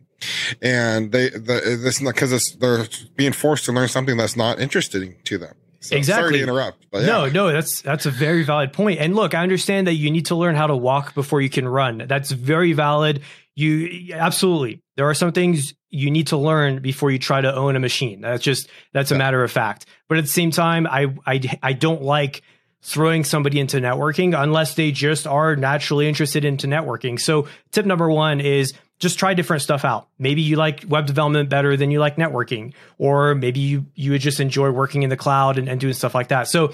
And 0.61 1.11
they, 1.11 1.29
the, 1.29 1.79
this 1.81 2.01
because 2.01 2.55
they're 2.59 2.85
being 3.15 3.33
forced 3.33 3.65
to 3.65 3.71
learn 3.71 3.87
something 3.87 4.17
that's 4.17 4.35
not 4.35 4.59
interesting 4.59 5.15
to 5.25 5.37
them. 5.37 5.55
So 5.81 5.95
exactly. 5.95 6.21
Sorry 6.23 6.37
to 6.37 6.43
interrupt. 6.43 6.85
But 6.91 7.01
yeah. 7.01 7.07
No, 7.07 7.29
no, 7.29 7.51
that's 7.51 7.81
that's 7.81 8.05
a 8.05 8.11
very 8.11 8.43
valid 8.43 8.71
point. 8.71 8.99
And 8.99 9.15
look, 9.15 9.33
I 9.33 9.41
understand 9.41 9.87
that 9.87 9.95
you 9.95 10.11
need 10.11 10.27
to 10.27 10.35
learn 10.35 10.55
how 10.55 10.67
to 10.67 10.75
walk 10.75 11.15
before 11.15 11.41
you 11.41 11.49
can 11.49 11.67
run. 11.67 12.05
That's 12.07 12.31
very 12.31 12.73
valid. 12.73 13.21
You 13.55 14.13
absolutely. 14.13 14.79
There 14.95 15.09
are 15.09 15.15
some 15.15 15.31
things 15.31 15.73
you 15.89 16.11
need 16.11 16.27
to 16.27 16.37
learn 16.37 16.81
before 16.81 17.09
you 17.09 17.17
try 17.17 17.41
to 17.41 17.53
own 17.53 17.75
a 17.75 17.79
machine. 17.79 18.21
That's 18.21 18.43
just 18.43 18.69
that's 18.93 19.09
a 19.11 19.17
matter 19.17 19.43
of 19.43 19.51
fact. 19.51 19.87
But 20.07 20.19
at 20.19 20.23
the 20.23 20.29
same 20.29 20.51
time, 20.51 20.85
I 20.85 21.13
I 21.25 21.41
I 21.63 21.73
don't 21.73 22.03
like 22.03 22.43
throwing 22.83 23.23
somebody 23.23 23.59
into 23.59 23.77
networking 23.77 24.39
unless 24.39 24.75
they 24.75 24.91
just 24.91 25.27
are 25.27 25.55
naturally 25.55 26.07
interested 26.07 26.45
into 26.45 26.67
networking. 26.67 27.19
So 27.19 27.47
tip 27.71 27.85
number 27.85 28.09
1 28.09 28.41
is 28.41 28.73
just 29.01 29.17
try 29.17 29.33
different 29.33 29.63
stuff 29.63 29.83
out. 29.83 30.07
Maybe 30.19 30.41
you 30.41 30.55
like 30.55 30.85
web 30.87 31.07
development 31.07 31.49
better 31.49 31.75
than 31.75 31.89
you 31.89 31.99
like 31.99 32.15
networking, 32.17 32.73
or 32.99 33.33
maybe 33.35 33.59
you 33.59 33.87
you 33.95 34.11
would 34.11 34.21
just 34.21 34.39
enjoy 34.39 34.69
working 34.69 35.03
in 35.03 35.09
the 35.09 35.17
cloud 35.17 35.57
and, 35.57 35.67
and 35.67 35.79
doing 35.79 35.93
stuff 35.93 36.13
like 36.13 36.29
that. 36.29 36.47
So 36.47 36.71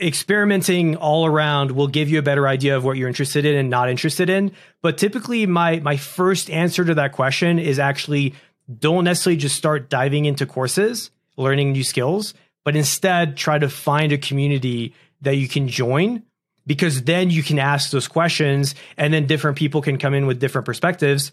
experimenting 0.00 0.96
all 0.96 1.26
around 1.26 1.72
will 1.72 1.88
give 1.88 2.08
you 2.08 2.18
a 2.18 2.22
better 2.22 2.46
idea 2.46 2.76
of 2.76 2.84
what 2.84 2.96
you're 2.96 3.08
interested 3.08 3.44
in 3.44 3.56
and 3.56 3.68
not 3.68 3.90
interested 3.90 4.30
in. 4.30 4.52
But 4.80 4.96
typically 4.96 5.44
my 5.44 5.80
my 5.80 5.96
first 5.96 6.48
answer 6.50 6.84
to 6.84 6.94
that 6.94 7.12
question 7.12 7.58
is 7.58 7.80
actually 7.80 8.34
don't 8.78 9.04
necessarily 9.04 9.36
just 9.36 9.56
start 9.56 9.90
diving 9.90 10.24
into 10.24 10.46
courses, 10.46 11.10
learning 11.36 11.72
new 11.72 11.84
skills, 11.84 12.32
but 12.64 12.76
instead 12.76 13.36
try 13.36 13.58
to 13.58 13.68
find 13.68 14.12
a 14.12 14.18
community 14.18 14.94
that 15.20 15.34
you 15.36 15.48
can 15.48 15.66
join 15.66 16.22
because 16.64 17.02
then 17.02 17.30
you 17.30 17.42
can 17.42 17.58
ask 17.58 17.90
those 17.90 18.06
questions 18.06 18.76
and 18.96 19.12
then 19.12 19.26
different 19.26 19.56
people 19.56 19.82
can 19.82 19.98
come 19.98 20.14
in 20.14 20.26
with 20.26 20.38
different 20.38 20.64
perspectives 20.64 21.32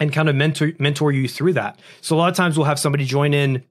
and 0.00 0.12
kind 0.12 0.28
of 0.28 0.34
mentor 0.34 0.72
mentor 0.78 1.12
you 1.12 1.28
through 1.28 1.54
that. 1.54 1.78
So 2.00 2.16
a 2.16 2.18
lot 2.18 2.30
of 2.30 2.36
times 2.36 2.56
we'll 2.56 2.66
have 2.66 2.78
somebody 2.78 3.04
join 3.04 3.34
in 3.34 3.64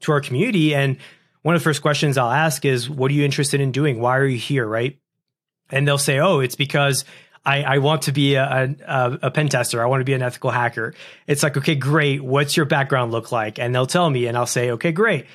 to 0.00 0.12
our 0.12 0.20
community 0.20 0.74
and 0.74 0.96
one 1.42 1.54
of 1.54 1.60
the 1.62 1.64
first 1.64 1.80
questions 1.80 2.18
I'll 2.18 2.30
ask 2.30 2.64
is 2.64 2.90
what 2.90 3.10
are 3.10 3.14
you 3.14 3.24
interested 3.24 3.60
in 3.60 3.72
doing? 3.72 4.00
Why 4.00 4.18
are 4.18 4.26
you 4.26 4.38
here, 4.38 4.66
right? 4.66 4.98
And 5.70 5.86
they'll 5.86 5.98
say, 5.98 6.18
"Oh, 6.18 6.40
it's 6.40 6.56
because 6.56 7.04
I, 7.44 7.62
I 7.62 7.78
want 7.78 8.02
to 8.02 8.12
be 8.12 8.34
a, 8.34 8.74
a, 8.86 9.18
a 9.22 9.30
pen 9.30 9.48
tester. 9.48 9.82
I 9.82 9.86
want 9.86 10.00
to 10.00 10.04
be 10.04 10.12
an 10.12 10.22
ethical 10.22 10.50
hacker. 10.50 10.94
It's 11.26 11.42
like, 11.42 11.56
okay, 11.56 11.74
great. 11.74 12.22
What's 12.22 12.56
your 12.56 12.66
background 12.66 13.12
look 13.12 13.32
like? 13.32 13.58
And 13.58 13.74
they'll 13.74 13.86
tell 13.86 14.10
me, 14.10 14.26
and 14.26 14.36
I'll 14.36 14.46
say, 14.46 14.72
okay, 14.72 14.92
great. 14.92 15.26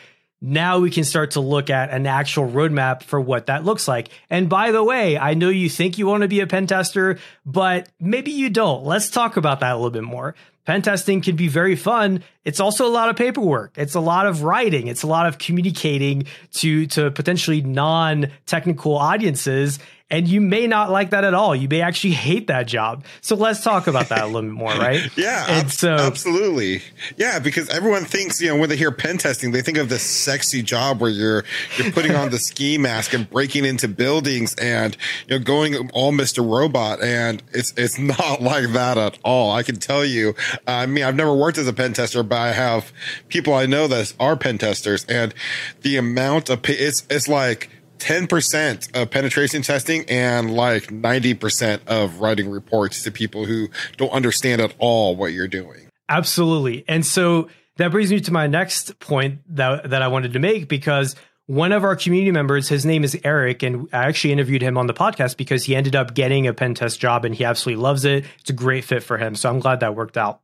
Now 0.47 0.77
we 0.77 0.91
can 0.91 1.03
start 1.03 1.31
to 1.31 1.39
look 1.39 1.71
at 1.71 1.89
an 1.89 2.05
actual 2.05 2.47
roadmap 2.47 3.01
for 3.01 3.19
what 3.19 3.47
that 3.47 3.65
looks 3.65 3.87
like. 3.87 4.09
And 4.29 4.47
by 4.47 4.71
the 4.71 4.83
way, 4.83 5.17
I 5.17 5.33
know 5.33 5.49
you 5.49 5.69
think 5.69 5.97
you 5.97 6.05
want 6.05 6.21
to 6.21 6.27
be 6.27 6.39
a 6.39 6.45
pen 6.45 6.67
tester, 6.67 7.17
but 7.47 7.89
maybe 7.99 8.29
you 8.29 8.51
don't. 8.51 8.83
Let's 8.83 9.09
talk 9.09 9.37
about 9.37 9.61
that 9.61 9.71
a 9.71 9.75
little 9.75 9.89
bit 9.89 10.03
more. 10.03 10.35
Pen 10.65 10.83
testing 10.83 11.21
can 11.21 11.35
be 11.35 11.47
very 11.47 11.75
fun. 11.75 12.23
It's 12.43 12.59
also 12.59 12.85
a 12.85 12.89
lot 12.89 13.09
of 13.09 13.15
paperwork. 13.15 13.73
It's 13.75 13.95
a 13.95 13.99
lot 13.99 14.27
of 14.27 14.43
writing. 14.43 14.87
It's 14.87 15.01
a 15.01 15.07
lot 15.07 15.25
of 15.25 15.39
communicating 15.39 16.25
to 16.57 16.85
to 16.87 17.09
potentially 17.09 17.61
non-technical 17.61 18.95
audiences 18.95 19.79
and 20.11 20.27
you 20.27 20.39
may 20.39 20.67
not 20.67 20.91
like 20.91 21.09
that 21.09 21.23
at 21.23 21.33
all. 21.33 21.55
You 21.55 21.67
may 21.67 21.81
actually 21.81 22.13
hate 22.13 22.47
that 22.47 22.67
job. 22.67 23.03
So 23.21 23.35
let's 23.35 23.63
talk 23.63 23.87
about 23.87 24.09
that 24.09 24.21
a 24.21 24.25
little 24.27 24.43
bit 24.43 24.51
more, 24.51 24.69
right? 24.77 25.01
yeah, 25.17 25.45
and 25.47 25.65
ab- 25.65 25.71
so 25.71 25.93
absolutely. 25.93 26.81
Yeah, 27.17 27.39
because 27.39 27.69
everyone 27.69 28.05
thinks, 28.05 28.39
you 28.39 28.49
know, 28.49 28.57
when 28.57 28.69
they 28.69 28.75
hear 28.77 28.91
pen 28.91 29.17
testing, 29.17 29.51
they 29.51 29.61
think 29.61 29.77
of 29.79 29.89
this 29.89 30.03
sexy 30.03 30.61
job 30.61 31.01
where 31.01 31.09
you're 31.09 31.43
you're 31.77 31.91
putting 31.91 32.15
on 32.15 32.29
the 32.29 32.37
ski 32.37 32.77
mask 32.85 33.13
and 33.13 33.27
breaking 33.29 33.65
into 33.65 33.87
buildings 33.87 34.53
and 34.55 34.95
you 35.27 35.37
know 35.37 35.43
going 35.43 35.89
all 35.91 36.11
Mr. 36.11 36.47
Robot 36.47 37.01
and 37.01 37.41
it's 37.51 37.73
it's 37.75 37.97
not 38.19 38.41
like 38.41 38.73
that 38.73 38.97
at 38.97 39.17
all. 39.23 39.51
I 39.51 39.63
can 39.63 39.77
tell 39.77 40.05
you. 40.05 40.35
I 40.67 40.85
mean, 40.85 41.03
I've 41.03 41.15
never 41.15 41.33
worked 41.33 41.57
as 41.57 41.67
a 41.67 41.73
pen 41.73 41.93
tester, 41.93 42.21
but 42.21 42.37
I 42.37 42.51
have 42.51 42.93
people 43.29 43.53
I 43.55 43.65
know 43.65 43.87
that 43.87 44.13
are 44.19 44.35
pen 44.35 44.59
testers 44.59 45.03
and 45.05 45.33
the 45.81 45.97
amount 45.97 46.49
of 46.49 46.59
it's 46.69 47.05
it's 47.09 47.27
like 47.27 47.69
10% 47.99 48.95
of 48.95 49.09
penetration 49.09 49.61
testing 49.61 50.05
and 50.09 50.55
like 50.55 50.87
90% 50.87 51.87
of 51.87 52.19
writing 52.19 52.49
reports 52.49 53.03
to 53.03 53.11
people 53.11 53.45
who 53.45 53.69
don't 53.97 54.11
understand 54.11 54.61
at 54.61 54.73
all 54.77 55.15
what 55.15 55.33
you're 55.33 55.47
doing. 55.47 55.89
Absolutely. 56.09 56.85
And 56.87 57.05
so 57.05 57.49
that 57.77 57.91
brings 57.91 58.11
me 58.11 58.19
to 58.21 58.31
my 58.31 58.47
next 58.47 58.99
point 58.99 59.39
that, 59.55 59.89
that 59.89 60.01
I 60.01 60.07
wanted 60.07 60.33
to 60.33 60.39
make 60.39 60.67
because 60.67 61.15
one 61.47 61.71
of 61.71 61.83
our 61.83 61.95
community 61.95 62.31
members, 62.31 62.69
his 62.69 62.85
name 62.85 63.03
is 63.03 63.17
Eric, 63.23 63.61
and 63.61 63.87
I 63.93 64.05
actually 64.05 64.33
interviewed 64.33 64.61
him 64.61 64.77
on 64.77 64.87
the 64.87 64.93
podcast 64.93 65.37
because 65.37 65.63
he 65.63 65.75
ended 65.75 65.95
up 65.95 66.13
getting 66.13 66.47
a 66.47 66.53
pen 66.53 66.73
test 66.73 66.99
job 66.99 67.23
and 67.25 67.35
he 67.35 67.43
absolutely 67.43 67.83
loves 67.83 68.03
it. 68.05 68.25
It's 68.39 68.49
a 68.49 68.53
great 68.53 68.83
fit 68.83 69.03
for 69.03 69.17
him. 69.17 69.35
So 69.35 69.49
I'm 69.49 69.59
glad 69.59 69.81
that 69.81 69.95
worked 69.95 70.17
out. 70.17 70.41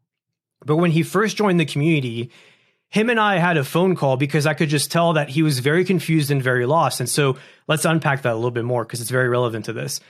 But 0.64 0.76
when 0.76 0.92
he 0.92 1.02
first 1.02 1.38
joined 1.38 1.60
the 1.60 1.66
community, 1.66 2.30
him 2.92 3.10
and 3.10 3.20
I 3.20 3.38
had 3.38 3.56
a 3.56 3.64
phone 3.64 3.96
call 3.96 4.18
because 4.18 4.46
I 4.46 4.54
could 4.54 4.70
just 4.70 4.92
tell 4.92 5.14
that 5.14 5.30
he 5.30 5.44
was 5.44 5.60
very 5.60 5.86
confused 5.86 6.30
and 6.30 6.44
very 6.44 6.66
lost. 6.66 7.00
And 7.00 7.10
so 7.10 7.38
let's 7.68 7.86
unpack 7.86 8.24
that 8.24 8.34
a 8.34 8.36
little 8.36 8.52
bit 8.52 8.66
more 8.66 8.84
because 8.84 9.00
it's 9.00 9.10
very 9.10 9.30
relevant 9.30 9.66
to 9.66 9.74
this. 9.74 10.02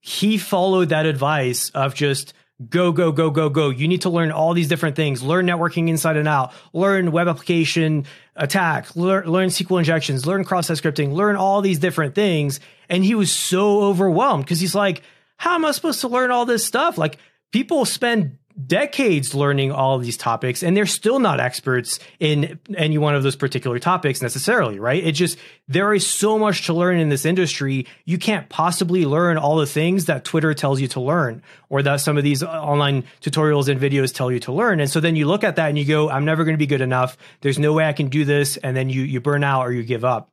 He 0.00 0.38
followed 0.38 0.88
that 0.88 1.04
advice 1.04 1.68
of 1.70 1.94
just 1.94 2.32
go, 2.70 2.90
go, 2.90 3.12
go, 3.12 3.30
go, 3.30 3.50
go. 3.50 3.68
You 3.68 3.86
need 3.86 4.02
to 4.02 4.10
learn 4.10 4.32
all 4.32 4.54
these 4.54 4.68
different 4.68 4.96
things. 4.96 5.22
Learn 5.22 5.46
networking 5.46 5.90
inside 5.90 6.16
and 6.16 6.26
out. 6.26 6.54
Learn 6.72 7.12
web 7.12 7.28
application 7.28 8.06
attack. 8.34 8.96
Learn, 8.96 9.26
learn 9.26 9.50
SQL 9.50 9.78
injections. 9.78 10.24
Learn 10.24 10.42
cross-site 10.42 10.78
scripting. 10.78 11.12
Learn 11.12 11.36
all 11.36 11.60
these 11.60 11.78
different 11.78 12.14
things. 12.14 12.60
And 12.88 13.04
he 13.04 13.14
was 13.14 13.30
so 13.30 13.82
overwhelmed 13.82 14.44
because 14.44 14.60
he's 14.60 14.74
like, 14.74 15.02
how 15.36 15.54
am 15.54 15.66
I 15.66 15.72
supposed 15.72 16.00
to 16.00 16.08
learn 16.08 16.30
all 16.30 16.46
this 16.46 16.64
stuff? 16.64 16.96
Like 16.96 17.18
people 17.52 17.84
spend 17.84 18.38
decades 18.64 19.34
learning 19.34 19.70
all 19.70 19.98
these 19.98 20.16
topics 20.16 20.62
and 20.62 20.76
they're 20.76 20.86
still 20.86 21.18
not 21.18 21.40
experts 21.40 21.98
in 22.18 22.58
any 22.76 22.96
one 22.96 23.14
of 23.14 23.22
those 23.22 23.36
particular 23.36 23.78
topics 23.78 24.22
necessarily, 24.22 24.78
right? 24.78 25.04
It 25.04 25.12
just, 25.12 25.36
there 25.68 25.92
is 25.92 26.06
so 26.06 26.38
much 26.38 26.66
to 26.66 26.72
learn 26.72 26.98
in 26.98 27.10
this 27.10 27.26
industry. 27.26 27.86
You 28.04 28.16
can't 28.18 28.48
possibly 28.48 29.04
learn 29.04 29.36
all 29.36 29.56
the 29.56 29.66
things 29.66 30.06
that 30.06 30.24
Twitter 30.24 30.54
tells 30.54 30.80
you 30.80 30.88
to 30.88 31.00
learn 31.00 31.42
or 31.68 31.82
that 31.82 32.00
some 32.00 32.16
of 32.16 32.24
these 32.24 32.42
online 32.42 33.04
tutorials 33.20 33.68
and 33.68 33.80
videos 33.80 34.14
tell 34.14 34.32
you 34.32 34.40
to 34.40 34.52
learn. 34.52 34.80
And 34.80 34.90
so 34.90 35.00
then 35.00 35.16
you 35.16 35.26
look 35.26 35.44
at 35.44 35.56
that 35.56 35.68
and 35.68 35.78
you 35.78 35.84
go, 35.84 36.08
I'm 36.08 36.24
never 36.24 36.44
going 36.44 36.54
to 36.54 36.58
be 36.58 36.66
good 36.66 36.80
enough. 36.80 37.18
There's 37.42 37.58
no 37.58 37.74
way 37.74 37.84
I 37.84 37.92
can 37.92 38.08
do 38.08 38.24
this. 38.24 38.56
And 38.56 38.76
then 38.76 38.88
you, 38.88 39.02
you 39.02 39.20
burn 39.20 39.44
out 39.44 39.66
or 39.66 39.72
you 39.72 39.82
give 39.82 40.04
up. 40.04 40.30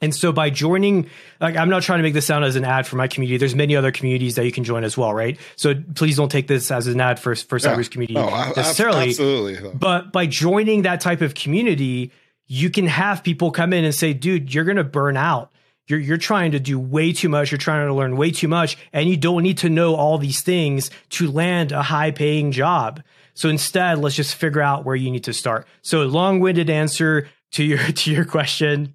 And 0.00 0.14
so 0.14 0.32
by 0.32 0.50
joining, 0.50 1.10
like 1.40 1.56
I'm 1.56 1.68
not 1.68 1.82
trying 1.82 1.98
to 1.98 2.02
make 2.02 2.14
this 2.14 2.26
sound 2.26 2.44
as 2.44 2.56
an 2.56 2.64
ad 2.64 2.86
for 2.86 2.96
my 2.96 3.08
community. 3.08 3.36
There's 3.36 3.54
many 3.54 3.74
other 3.74 3.90
communities 3.90 4.36
that 4.36 4.44
you 4.44 4.52
can 4.52 4.64
join 4.64 4.84
as 4.84 4.96
well, 4.96 5.12
right? 5.12 5.38
So 5.56 5.74
please 5.94 6.16
don't 6.16 6.30
take 6.30 6.46
this 6.46 6.70
as 6.70 6.86
an 6.86 7.00
ad 7.00 7.18
for 7.18 7.34
for 7.34 7.58
yeah. 7.58 7.74
Cybr's 7.74 7.88
community 7.88 8.14
no, 8.14 8.28
necessarily. 8.54 9.08
Absolutely. 9.08 9.70
But 9.74 10.12
by 10.12 10.26
joining 10.26 10.82
that 10.82 11.00
type 11.00 11.20
of 11.20 11.34
community, 11.34 12.12
you 12.46 12.70
can 12.70 12.86
have 12.86 13.24
people 13.24 13.50
come 13.50 13.72
in 13.72 13.84
and 13.84 13.94
say, 13.94 14.12
dude, 14.12 14.54
you're 14.54 14.64
gonna 14.64 14.84
burn 14.84 15.16
out. 15.16 15.50
You're 15.88 15.98
you're 15.98 16.16
trying 16.16 16.52
to 16.52 16.60
do 16.60 16.78
way 16.78 17.12
too 17.12 17.28
much, 17.28 17.50
you're 17.50 17.58
trying 17.58 17.86
to 17.88 17.94
learn 17.94 18.16
way 18.16 18.30
too 18.30 18.48
much, 18.48 18.78
and 18.92 19.08
you 19.08 19.16
don't 19.16 19.42
need 19.42 19.58
to 19.58 19.68
know 19.68 19.96
all 19.96 20.18
these 20.18 20.42
things 20.42 20.90
to 21.10 21.30
land 21.30 21.72
a 21.72 21.82
high 21.82 22.12
paying 22.12 22.52
job. 22.52 23.02
So 23.34 23.48
instead, 23.48 23.98
let's 23.98 24.16
just 24.16 24.34
figure 24.34 24.60
out 24.60 24.84
where 24.84 24.96
you 24.96 25.10
need 25.10 25.24
to 25.24 25.32
start. 25.32 25.66
So 25.82 26.02
long-winded 26.02 26.70
answer 26.70 27.28
to 27.52 27.64
your 27.64 27.78
to 27.92 28.12
your 28.12 28.24
question 28.24 28.94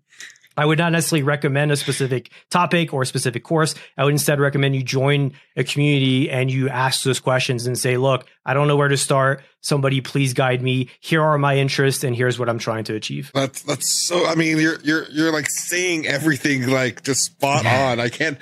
I 0.56 0.66
would 0.66 0.78
not 0.78 0.92
necessarily 0.92 1.24
recommend 1.24 1.72
a 1.72 1.76
specific 1.76 2.30
topic 2.50 2.94
or 2.94 3.02
a 3.02 3.06
specific 3.06 3.44
course. 3.44 3.76
I 3.98 4.04
would 4.04 4.14
instead 4.14 4.40
recommend 4.40 4.76
you 4.76 4.84
join 4.84 5.34
a 5.56 5.64
community 5.64 6.30
and 6.30 6.52
you 6.52 6.70
ask 6.70 7.04
those 7.04 7.20
questions 7.20 7.66
and 7.66 7.78
say, 7.78 7.98
look, 7.98 8.26
I 8.46 8.54
don't 8.54 8.68
know 8.68 8.76
where 8.76 8.88
to 8.88 8.98
start. 8.98 9.42
Somebody 9.62 10.02
please 10.02 10.34
guide 10.34 10.62
me. 10.62 10.90
Here 11.00 11.22
are 11.22 11.38
my 11.38 11.58
interests 11.58 12.04
and 12.04 12.16
here's 12.16 12.38
what 12.38 12.50
I'm 12.50 12.60
trying 12.60 12.84
to 12.86 12.96
achieve. 12.96 13.32
That's 13.34 13.62
that's 13.64 13.90
so 13.90 14.26
I 14.26 14.36
mean 14.36 14.60
you're 14.60 14.80
you're 14.82 15.10
you're 15.10 15.32
like 15.32 15.50
saying 15.50 16.06
everything 16.06 16.68
like 16.68 17.04
just 17.04 17.24
spot 17.24 17.66
on. 17.66 18.00
I 18.00 18.10
can't 18.10 18.38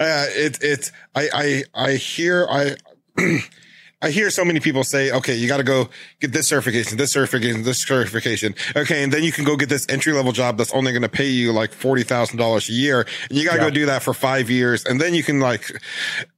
uh 0.00 0.26
it 0.28 0.58
it's 0.60 0.92
I 1.14 1.28
I 1.32 1.64
I 1.74 1.92
hear 1.92 2.46
I 2.50 2.76
I 4.02 4.10
hear 4.10 4.28
so 4.28 4.44
many 4.44 4.60
people 4.60 4.84
say, 4.84 5.10
okay, 5.10 5.34
you 5.34 5.48
got 5.48 5.56
to 5.56 5.64
go 5.64 5.88
get 6.20 6.32
this 6.32 6.48
certification, 6.48 6.98
this 6.98 7.12
certification, 7.12 7.62
this 7.62 7.82
certification. 7.82 8.54
Okay. 8.76 9.02
And 9.02 9.10
then 9.10 9.22
you 9.24 9.32
can 9.32 9.44
go 9.44 9.56
get 9.56 9.70
this 9.70 9.86
entry 9.88 10.12
level 10.12 10.32
job 10.32 10.58
that's 10.58 10.72
only 10.74 10.92
going 10.92 11.02
to 11.02 11.08
pay 11.08 11.28
you 11.28 11.50
like 11.50 11.70
$40,000 11.70 12.68
a 12.68 12.72
year. 12.72 13.06
And 13.30 13.38
you 13.38 13.46
got 13.46 13.52
to 13.52 13.58
yeah. 13.58 13.64
go 13.64 13.70
do 13.70 13.86
that 13.86 14.02
for 14.02 14.12
five 14.12 14.50
years. 14.50 14.84
And 14.84 15.00
then 15.00 15.14
you 15.14 15.22
can 15.22 15.40
like, 15.40 15.80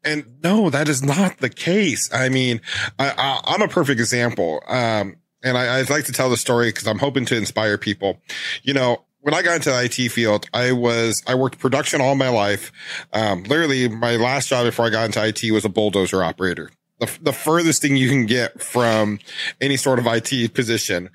and 0.05 0.25
no, 0.43 0.71
that 0.71 0.89
is 0.89 1.03
not 1.03 1.39
the 1.39 1.51
case. 1.51 2.09
I 2.13 2.29
mean, 2.29 2.61
I, 2.97 3.41
I, 3.45 3.55
am 3.55 3.63
a 3.63 3.69
perfect 3.69 3.99
example. 3.99 4.63
Um, 4.69 5.17
and 5.43 5.59
I, 5.59 5.81
I'd 5.81 5.91
like 5.91 6.05
to 6.05 6.13
tell 6.13 6.31
the 6.31 6.37
story 6.37 6.69
because 6.69 6.87
I'm 6.87 6.99
hoping 6.99 7.25
to 7.27 7.37
inspire 7.37 7.77
people. 7.77 8.21
You 8.63 8.75
know, 8.75 9.05
when 9.23 9.35
I 9.35 9.43
got 9.43 9.57
into 9.57 9.71
the 9.71 9.85
IT 9.85 10.13
field, 10.13 10.49
I 10.55 10.71
was, 10.71 11.25
I 11.27 11.35
worked 11.35 11.59
production 11.59 12.01
all 12.01 12.15
my 12.15 12.29
life. 12.29 12.71
Um, 13.13 13.43
literally 13.43 13.89
my 13.89 14.15
last 14.15 14.49
job 14.49 14.65
before 14.65 14.87
I 14.87 14.91
got 14.91 15.07
into 15.07 15.27
IT 15.27 15.51
was 15.51 15.65
a 15.65 15.69
bulldozer 15.69 16.23
operator 16.23 16.71
the, 16.99 17.19
the 17.23 17.33
furthest 17.33 17.83
thing 17.83 17.97
you 17.97 18.09
can 18.09 18.27
get 18.27 18.61
from 18.63 19.19
any 19.61 19.77
sort 19.77 19.99
of 19.99 20.07
IT 20.07 20.55
position. 20.55 21.11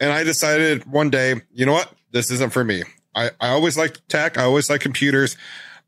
And 0.00 0.12
I 0.12 0.24
decided 0.24 0.84
one 0.86 1.10
day, 1.10 1.36
you 1.52 1.66
know 1.66 1.72
what? 1.72 1.92
This 2.12 2.30
isn't 2.30 2.52
for 2.52 2.64
me. 2.64 2.82
I, 3.14 3.30
I 3.40 3.48
always 3.48 3.76
liked 3.76 4.08
tech. 4.08 4.38
I 4.38 4.44
always 4.44 4.70
like 4.70 4.80
computers. 4.80 5.36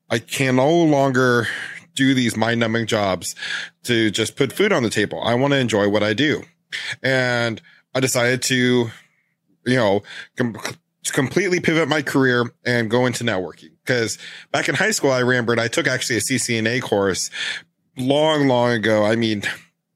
I 0.09 0.19
can 0.19 0.57
no 0.57 0.71
longer 0.71 1.47
do 1.95 2.15
these 2.15 2.37
mind 2.37 2.61
numbing 2.61 2.87
jobs 2.87 3.35
to 3.85 4.11
just 4.11 4.37
put 4.37 4.53
food 4.53 4.73
on 4.73 4.83
the 4.83 4.91
table. 4.91 5.23
I 5.23 5.35
want 5.35 5.53
to 5.53 5.59
enjoy 5.59 5.89
what 5.89 6.03
I 6.03 6.15
do. 6.15 6.43
And 7.03 7.61
I 7.95 8.01
decided 8.01 8.43
to, 8.43 8.91
you 9.67 9.77
know, 9.77 10.03
com- 10.37 10.57
completely 11.13 11.61
pivot 11.61 11.89
my 11.89 12.03
career 12.03 12.53
and 12.65 12.91
go 12.91 13.07
into 13.07 13.25
networking. 13.25 13.71
Cause 13.87 14.19
back 14.53 14.69
in 14.69 14.77
high 14.77 14.93
school, 14.93 15.11
I 15.11 15.21
remembered 15.21 15.59
I 15.59 15.69
took 15.69 15.89
actually 15.89 16.17
a 16.17 16.21
CCNA 16.21 16.83
course 16.83 17.31
long, 18.01 18.49
long 18.49 18.73
ago. 18.73 19.05
I 19.05 19.17
mean, 19.17 19.43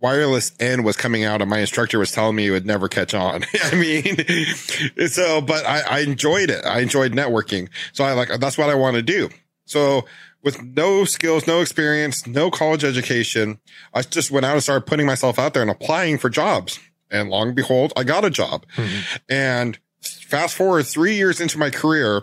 wireless 0.00 0.52
N 0.60 0.82
was 0.82 0.96
coming 0.96 1.24
out 1.24 1.40
and 1.40 1.48
my 1.48 1.58
instructor 1.58 1.98
was 1.98 2.12
telling 2.12 2.36
me 2.36 2.46
it 2.46 2.50
would 2.50 2.66
never 2.66 2.88
catch 2.88 3.14
on. 3.14 3.44
I 3.64 3.74
mean, 3.74 5.08
so, 5.08 5.40
but 5.40 5.64
I, 5.64 5.80
I 5.80 5.98
enjoyed 6.00 6.50
it. 6.50 6.64
I 6.64 6.80
enjoyed 6.80 7.12
networking. 7.12 7.68
So 7.92 8.04
I 8.04 8.12
like, 8.12 8.28
that's 8.38 8.58
what 8.58 8.68
I 8.68 8.74
want 8.74 8.96
to 8.96 9.02
do. 9.02 9.30
So 9.64 10.04
with 10.42 10.62
no 10.62 11.06
skills, 11.06 11.46
no 11.46 11.62
experience, 11.62 12.26
no 12.26 12.50
college 12.50 12.84
education, 12.84 13.58
I 13.94 14.02
just 14.02 14.30
went 14.30 14.44
out 14.44 14.52
and 14.52 14.62
started 14.62 14.86
putting 14.86 15.06
myself 15.06 15.38
out 15.38 15.54
there 15.54 15.62
and 15.62 15.70
applying 15.70 16.18
for 16.18 16.28
jobs. 16.28 16.78
And 17.10 17.30
long 17.30 17.48
and 17.48 17.56
behold, 17.56 17.92
I 17.96 18.04
got 18.04 18.24
a 18.24 18.30
job. 18.30 18.66
Mm-hmm. 18.76 19.16
And 19.30 19.78
fast 20.02 20.54
forward 20.54 20.86
three 20.86 21.14
years 21.14 21.40
into 21.40 21.58
my 21.58 21.70
career, 21.70 22.22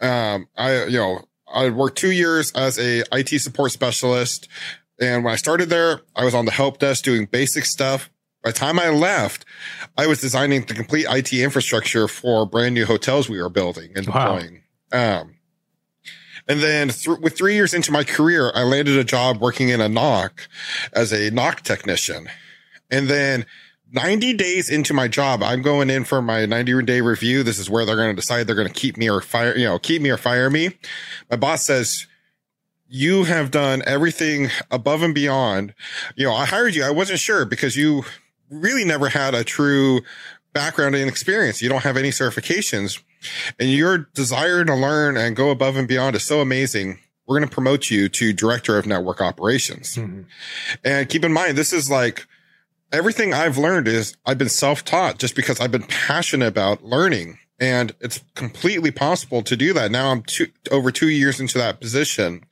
um, 0.00 0.48
I, 0.56 0.84
you 0.84 0.98
know, 0.98 1.24
I 1.52 1.68
worked 1.68 1.98
two 1.98 2.12
years 2.12 2.52
as 2.52 2.78
a 2.78 3.02
IT 3.12 3.40
support 3.40 3.72
specialist. 3.72 4.48
And 5.00 5.24
when 5.24 5.32
I 5.32 5.36
started 5.36 5.70
there, 5.70 6.00
I 6.14 6.24
was 6.24 6.34
on 6.34 6.44
the 6.44 6.50
help 6.50 6.78
desk 6.78 7.04
doing 7.04 7.26
basic 7.26 7.64
stuff. 7.64 8.10
By 8.42 8.50
the 8.50 8.58
time 8.58 8.78
I 8.78 8.90
left, 8.90 9.44
I 9.98 10.06
was 10.06 10.20
designing 10.20 10.62
the 10.62 10.74
complete 10.74 11.06
IT 11.08 11.32
infrastructure 11.32 12.08
for 12.08 12.46
brand 12.46 12.74
new 12.74 12.86
hotels 12.86 13.28
we 13.28 13.40
were 13.40 13.50
building 13.50 13.92
and 13.94 14.06
deploying. 14.06 14.62
Wow. 14.92 15.20
Um, 15.20 15.34
and 16.48 16.60
then 16.60 16.88
th- 16.88 17.18
with 17.18 17.36
three 17.36 17.54
years 17.54 17.74
into 17.74 17.92
my 17.92 18.02
career, 18.02 18.50
I 18.54 18.62
landed 18.62 18.96
a 18.96 19.04
job 19.04 19.40
working 19.40 19.68
in 19.68 19.80
a 19.80 19.88
NOC 19.88 20.30
as 20.92 21.12
a 21.12 21.30
NOC 21.30 21.60
technician. 21.60 22.28
And 22.90 23.08
then 23.08 23.46
90 23.92 24.34
days 24.34 24.70
into 24.70 24.94
my 24.94 25.06
job, 25.06 25.42
I'm 25.42 25.62
going 25.62 25.90
in 25.90 26.04
for 26.04 26.22
my 26.22 26.46
90 26.46 26.82
day 26.82 27.00
review. 27.00 27.42
This 27.42 27.58
is 27.58 27.68
where 27.68 27.84
they're 27.84 27.96
going 27.96 28.14
to 28.14 28.20
decide 28.20 28.46
they're 28.46 28.56
going 28.56 28.68
to 28.68 28.74
keep 28.74 28.96
me 28.96 29.10
or 29.10 29.20
fire, 29.20 29.56
you 29.56 29.64
know, 29.64 29.78
keep 29.78 30.00
me 30.00 30.10
or 30.10 30.16
fire 30.16 30.48
me. 30.48 30.70
My 31.30 31.36
boss 31.36 31.64
says, 31.64 32.06
you 32.90 33.24
have 33.24 33.52
done 33.52 33.82
everything 33.86 34.50
above 34.70 35.02
and 35.02 35.14
beyond. 35.14 35.74
You 36.16 36.26
know, 36.26 36.34
I 36.34 36.44
hired 36.44 36.74
you. 36.74 36.82
I 36.82 36.90
wasn't 36.90 37.20
sure 37.20 37.44
because 37.44 37.76
you 37.76 38.04
really 38.50 38.84
never 38.84 39.08
had 39.08 39.32
a 39.32 39.44
true 39.44 40.00
background 40.52 40.96
and 40.96 41.08
experience. 41.08 41.62
You 41.62 41.68
don't 41.68 41.84
have 41.84 41.96
any 41.96 42.10
certifications 42.10 43.00
and 43.58 43.70
your 43.70 43.98
desire 44.14 44.64
to 44.64 44.74
learn 44.74 45.16
and 45.16 45.36
go 45.36 45.50
above 45.50 45.76
and 45.76 45.86
beyond 45.86 46.16
is 46.16 46.24
so 46.24 46.40
amazing. 46.40 46.98
We're 47.26 47.38
going 47.38 47.48
to 47.48 47.54
promote 47.54 47.90
you 47.90 48.08
to 48.08 48.32
director 48.32 48.76
of 48.76 48.86
network 48.86 49.20
operations. 49.20 49.94
Mm-hmm. 49.94 50.22
And 50.84 51.08
keep 51.08 51.24
in 51.24 51.32
mind, 51.32 51.56
this 51.56 51.72
is 51.72 51.88
like 51.88 52.26
everything 52.90 53.32
I've 53.32 53.56
learned 53.56 53.86
is 53.86 54.16
I've 54.26 54.38
been 54.38 54.48
self 54.48 54.84
taught 54.84 55.18
just 55.18 55.36
because 55.36 55.60
I've 55.60 55.70
been 55.70 55.84
passionate 55.84 56.48
about 56.48 56.82
learning 56.82 57.38
and 57.60 57.94
it's 58.00 58.24
completely 58.34 58.90
possible 58.90 59.42
to 59.42 59.54
do 59.54 59.74
that. 59.74 59.90
Now 59.90 60.10
I'm 60.10 60.22
two, 60.22 60.48
over 60.70 60.90
two 60.90 61.10
years 61.10 61.38
into 61.38 61.58
that 61.58 61.78
position 61.78 62.44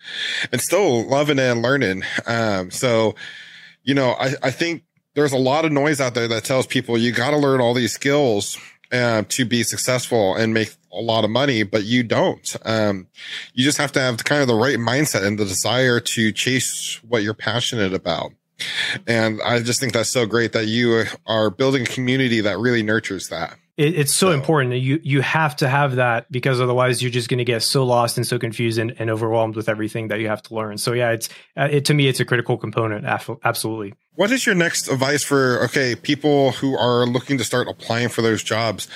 and 0.53 0.61
still 0.61 1.09
loving 1.09 1.39
it 1.39 1.51
and 1.51 1.63
learning. 1.63 2.03
Um, 2.27 2.71
so, 2.71 3.15
you 3.83 3.95
know, 3.95 4.11
I, 4.11 4.35
I 4.43 4.51
think 4.51 4.85
there's 5.15 5.33
a 5.33 5.39
lot 5.39 5.65
of 5.65 5.73
noise 5.73 6.01
out 6.01 6.15
there 6.15 6.29
that 6.29 6.45
tells 6.45 6.67
people 6.67 6.99
you 6.99 7.11
got 7.11 7.31
to 7.31 7.39
learn 7.39 7.61
all 7.61 7.73
these 7.73 7.93
skills 7.93 8.59
uh, 8.93 9.23
to 9.31 9.45
be 9.45 9.63
successful 9.63 10.37
and 10.37 10.53
make 10.53 10.75
a 10.93 11.01
lot 11.01 11.25
of 11.25 11.31
money, 11.31 11.63
but 11.63 11.85
you 11.85 12.03
don't. 12.03 12.57
Um, 12.65 13.09
you 13.55 13.65
just 13.65 13.79
have 13.79 13.93
to 13.93 14.01
have 14.01 14.23
kind 14.25 14.43
of 14.43 14.49
the 14.49 14.55
right 14.55 14.79
mindset 14.79 15.27
and 15.27 15.39
the 15.39 15.45
desire 15.45 16.01
to 16.01 16.33
chase 16.33 17.01
what 17.07 17.23
you're 17.23 17.35
passionate 17.35 17.95
about. 17.95 18.33
And 19.07 19.41
I 19.43 19.61
just 19.61 19.81
think 19.81 19.93
that's 19.93 20.09
so 20.09 20.27
great 20.27 20.53
that 20.53 20.67
you 20.67 21.05
are 21.27 21.51
building 21.51 21.83
a 21.83 21.87
community 21.87 22.41
that 22.41 22.59
really 22.59 22.83
nurtures 22.83 23.29
that 23.29 23.57
it, 23.79 23.95
it's 23.97 24.13
so, 24.13 24.29
so, 24.29 24.33
important 24.33 24.73
that 24.73 24.79
you 24.79 25.01
you 25.03 25.23
have 25.23 25.55
to 25.57 25.69
have 25.69 25.97
that 25.97 26.31
because 26.31 26.61
otherwise 26.61 27.01
you're 27.01 27.13
just 27.13 27.29
going 27.29 27.39
to 27.39 27.45
get 27.45 27.63
so 27.63 27.85
lost 27.85 28.19
and 28.19 28.27
so 28.27 28.39
confused 28.39 28.77
and, 28.77 28.95
and, 28.99 29.09
overwhelmed 29.09 29.55
with 29.55 29.69
everything 29.69 30.09
that 30.09 30.19
you 30.19 30.29
have 30.29 30.43
to 30.43 30.55
learn. 30.55 30.77
So 30.77 30.93
yeah, 30.93 31.13
it's 31.13 31.29
uh, 31.57 31.69
it, 31.71 31.85
to 31.87 31.95
me 31.95 32.09
it's 32.09 32.19
a 32.19 32.25
critical 32.25 32.59
component. 32.59 33.07
Absolutely. 33.07 33.95
What 34.17 34.33
is 34.33 34.45
your 34.45 34.57
next 34.57 34.89
advice 34.89 35.23
for 35.23 35.63
okay 35.65 35.95
people 35.95 36.51
who 36.53 36.77
are 36.77 37.07
looking 37.07 37.39
to 37.39 37.45
start 37.45 37.69
applying 37.69 38.09
for 38.09 38.21
those 38.21 38.43
jobs? 38.43 38.89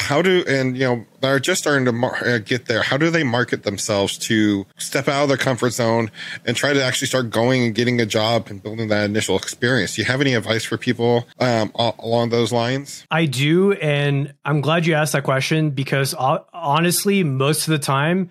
How 0.00 0.22
do 0.22 0.44
and 0.48 0.76
you 0.76 0.84
know 0.84 1.06
they're 1.20 1.38
just 1.38 1.60
starting 1.60 1.84
to 1.84 1.92
mar- 1.92 2.26
uh, 2.26 2.38
get 2.38 2.66
there. 2.66 2.82
How 2.82 2.96
do 2.96 3.10
they 3.10 3.22
market 3.22 3.62
themselves 3.62 4.18
to 4.18 4.66
step 4.78 5.08
out 5.08 5.24
of 5.24 5.28
their 5.28 5.36
comfort 5.36 5.70
zone 5.70 6.10
and 6.44 6.56
try 6.56 6.72
to 6.72 6.82
actually 6.82 7.08
start 7.08 7.30
going 7.30 7.64
and 7.64 7.74
getting 7.74 8.00
a 8.00 8.06
job 8.06 8.48
and 8.48 8.62
building 8.62 8.88
that 8.88 9.04
initial 9.04 9.36
experience? 9.36 9.94
Do 9.94 10.02
you 10.02 10.06
have 10.06 10.20
any 10.20 10.34
advice 10.34 10.64
for 10.64 10.76
people 10.76 11.26
um, 11.38 11.72
along 11.74 12.30
those 12.30 12.52
lines? 12.52 13.06
I 13.10 13.26
do 13.26 13.72
and 13.72 14.34
i'm 14.44 14.60
glad 14.60 14.86
you 14.86 14.94
asked 14.94 15.12
that 15.12 15.24
question 15.24 15.70
because 15.70 16.14
uh, 16.18 16.38
honestly 16.52 17.22
most 17.22 17.68
of 17.68 17.72
the 17.72 17.78
time 17.78 18.30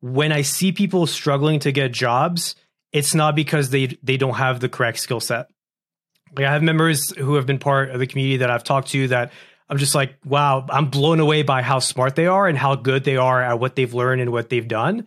when 0.00 0.32
i 0.32 0.42
see 0.42 0.72
people 0.72 1.06
struggling 1.06 1.58
to 1.60 1.72
get 1.72 1.92
jobs 1.92 2.54
it's 2.96 3.14
not 3.14 3.36
because 3.36 3.68
they 3.70 3.98
they 4.02 4.16
don't 4.16 4.34
have 4.34 4.60
the 4.60 4.70
correct 4.70 4.98
skill 4.98 5.20
set. 5.20 5.50
Like 6.34 6.46
I 6.46 6.52
have 6.52 6.62
members 6.62 7.14
who 7.16 7.34
have 7.34 7.44
been 7.44 7.58
part 7.58 7.90
of 7.90 8.00
the 8.00 8.06
community 8.06 8.38
that 8.38 8.50
I've 8.50 8.64
talked 8.64 8.88
to 8.88 9.08
that 9.08 9.32
I'm 9.68 9.78
just 9.78 9.94
like, 9.94 10.16
wow, 10.24 10.64
I'm 10.68 10.90
blown 10.90 11.20
away 11.20 11.42
by 11.42 11.62
how 11.62 11.80
smart 11.80 12.14
they 12.14 12.26
are 12.26 12.46
and 12.46 12.56
how 12.56 12.76
good 12.76 13.04
they 13.04 13.16
are 13.16 13.42
at 13.42 13.58
what 13.58 13.74
they've 13.74 13.92
learned 13.92 14.20
and 14.20 14.30
what 14.30 14.48
they've 14.48 14.66
done, 14.66 15.06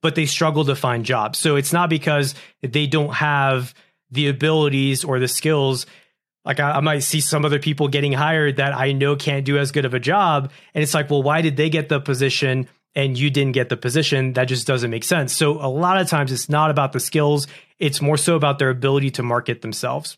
but 0.00 0.14
they 0.14 0.26
struggle 0.26 0.64
to 0.66 0.76
find 0.76 1.04
jobs. 1.04 1.38
So 1.38 1.56
it's 1.56 1.72
not 1.72 1.90
because 1.90 2.34
they 2.62 2.86
don't 2.86 3.12
have 3.12 3.74
the 4.10 4.28
abilities 4.28 5.02
or 5.02 5.18
the 5.18 5.28
skills. 5.28 5.86
Like 6.44 6.60
I, 6.60 6.72
I, 6.72 6.80
might 6.80 7.00
see 7.00 7.20
some 7.20 7.44
other 7.44 7.58
people 7.58 7.88
getting 7.88 8.12
hired 8.12 8.56
that 8.56 8.72
I 8.72 8.92
know 8.92 9.16
can't 9.16 9.44
do 9.44 9.58
as 9.58 9.72
good 9.72 9.84
of 9.84 9.94
a 9.94 10.00
job. 10.00 10.52
And 10.74 10.82
it's 10.82 10.94
like, 10.94 11.10
well, 11.10 11.24
why 11.24 11.42
did 11.42 11.56
they 11.56 11.68
get 11.68 11.88
the 11.88 12.00
position 12.00 12.68
and 12.94 13.18
you 13.18 13.30
didn't 13.30 13.52
get 13.52 13.68
the 13.68 13.76
position? 13.76 14.34
That 14.34 14.44
just 14.44 14.68
doesn't 14.68 14.90
make 14.90 15.02
sense. 15.02 15.32
So 15.32 15.60
a 15.60 15.66
lot 15.66 16.00
of 16.00 16.08
times 16.08 16.30
it's 16.30 16.48
not 16.48 16.70
about 16.70 16.92
the 16.92 17.00
skills, 17.00 17.48
it's 17.80 18.00
more 18.00 18.16
so 18.16 18.36
about 18.36 18.60
their 18.60 18.70
ability 18.70 19.10
to 19.12 19.24
market 19.24 19.62
themselves. 19.62 20.16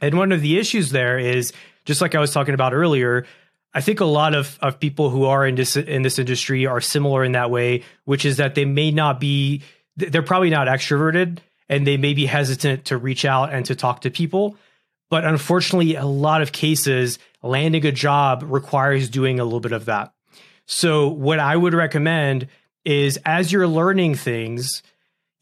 And 0.00 0.16
one 0.16 0.32
of 0.32 0.40
the 0.40 0.58
issues 0.58 0.90
there 0.90 1.18
is 1.18 1.52
just 1.90 2.00
like 2.00 2.14
I 2.14 2.20
was 2.20 2.32
talking 2.32 2.54
about 2.54 2.72
earlier, 2.72 3.26
I 3.74 3.80
think 3.80 3.98
a 3.98 4.04
lot 4.04 4.36
of, 4.36 4.56
of 4.62 4.78
people 4.78 5.10
who 5.10 5.24
are 5.24 5.44
in 5.44 5.56
this 5.56 5.76
in 5.76 6.02
this 6.02 6.20
industry 6.20 6.64
are 6.64 6.80
similar 6.80 7.24
in 7.24 7.32
that 7.32 7.50
way, 7.50 7.82
which 8.04 8.24
is 8.24 8.36
that 8.36 8.54
they 8.54 8.64
may 8.64 8.92
not 8.92 9.18
be 9.18 9.62
they're 9.96 10.22
probably 10.22 10.50
not 10.50 10.68
extroverted 10.68 11.38
and 11.68 11.84
they 11.84 11.96
may 11.96 12.14
be 12.14 12.26
hesitant 12.26 12.84
to 12.84 12.96
reach 12.96 13.24
out 13.24 13.52
and 13.52 13.66
to 13.66 13.74
talk 13.74 14.02
to 14.02 14.10
people. 14.10 14.56
But 15.08 15.24
unfortunately, 15.24 15.96
a 15.96 16.06
lot 16.06 16.42
of 16.42 16.52
cases, 16.52 17.18
landing 17.42 17.84
a 17.84 17.90
job 17.90 18.44
requires 18.46 19.10
doing 19.10 19.40
a 19.40 19.44
little 19.44 19.58
bit 19.58 19.72
of 19.72 19.86
that. 19.86 20.12
So, 20.66 21.08
what 21.08 21.40
I 21.40 21.56
would 21.56 21.74
recommend 21.74 22.46
is 22.84 23.18
as 23.26 23.50
you're 23.50 23.66
learning 23.66 24.14
things, 24.14 24.84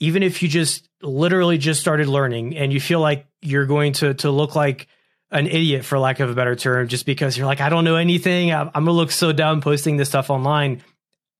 even 0.01 0.23
if 0.23 0.43
you 0.43 0.49
just 0.49 0.89
literally 1.03 1.59
just 1.59 1.83
started 1.83 2.09
learning 2.09 2.57
and 2.57 2.73
you 2.73 2.81
feel 2.81 3.01
like 3.01 3.27
you're 3.43 3.67
going 3.67 3.93
to 4.01 4.15
to 4.15 4.31
look 4.31 4.57
like 4.57 4.89
an 5.31 5.47
idiot 5.47 5.85
for 5.85 5.99
lack 5.99 6.21
of 6.21 6.31
a 6.31 6.35
better 6.35 6.57
term 6.57 6.89
just 6.89 7.07
because 7.07 7.37
you're 7.37 7.47
like 7.47 7.61
I 7.61 7.69
don't 7.69 7.85
know 7.85 7.97
anything. 7.97 8.53
I'm, 8.53 8.71
I'm 8.75 8.85
to 8.87 8.93
look 8.93 9.11
so 9.11 9.33
dumb 9.33 9.61
posting 9.61 9.97
this 9.97 10.09
stuff 10.09 10.31
online. 10.31 10.83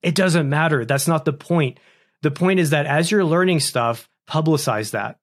It 0.01 0.15
doesn't 0.15 0.47
matter. 0.47 0.85
That's 0.85 1.07
not 1.07 1.25
the 1.25 1.33
point. 1.33 1.79
The 2.21 2.31
point 2.31 2.59
is 2.59 2.69
that 2.69 2.85
as 2.85 3.11
you're 3.11 3.25
learning 3.25 3.61
stuff 3.61 4.09
publicize 4.29 4.91
that. 4.91 5.19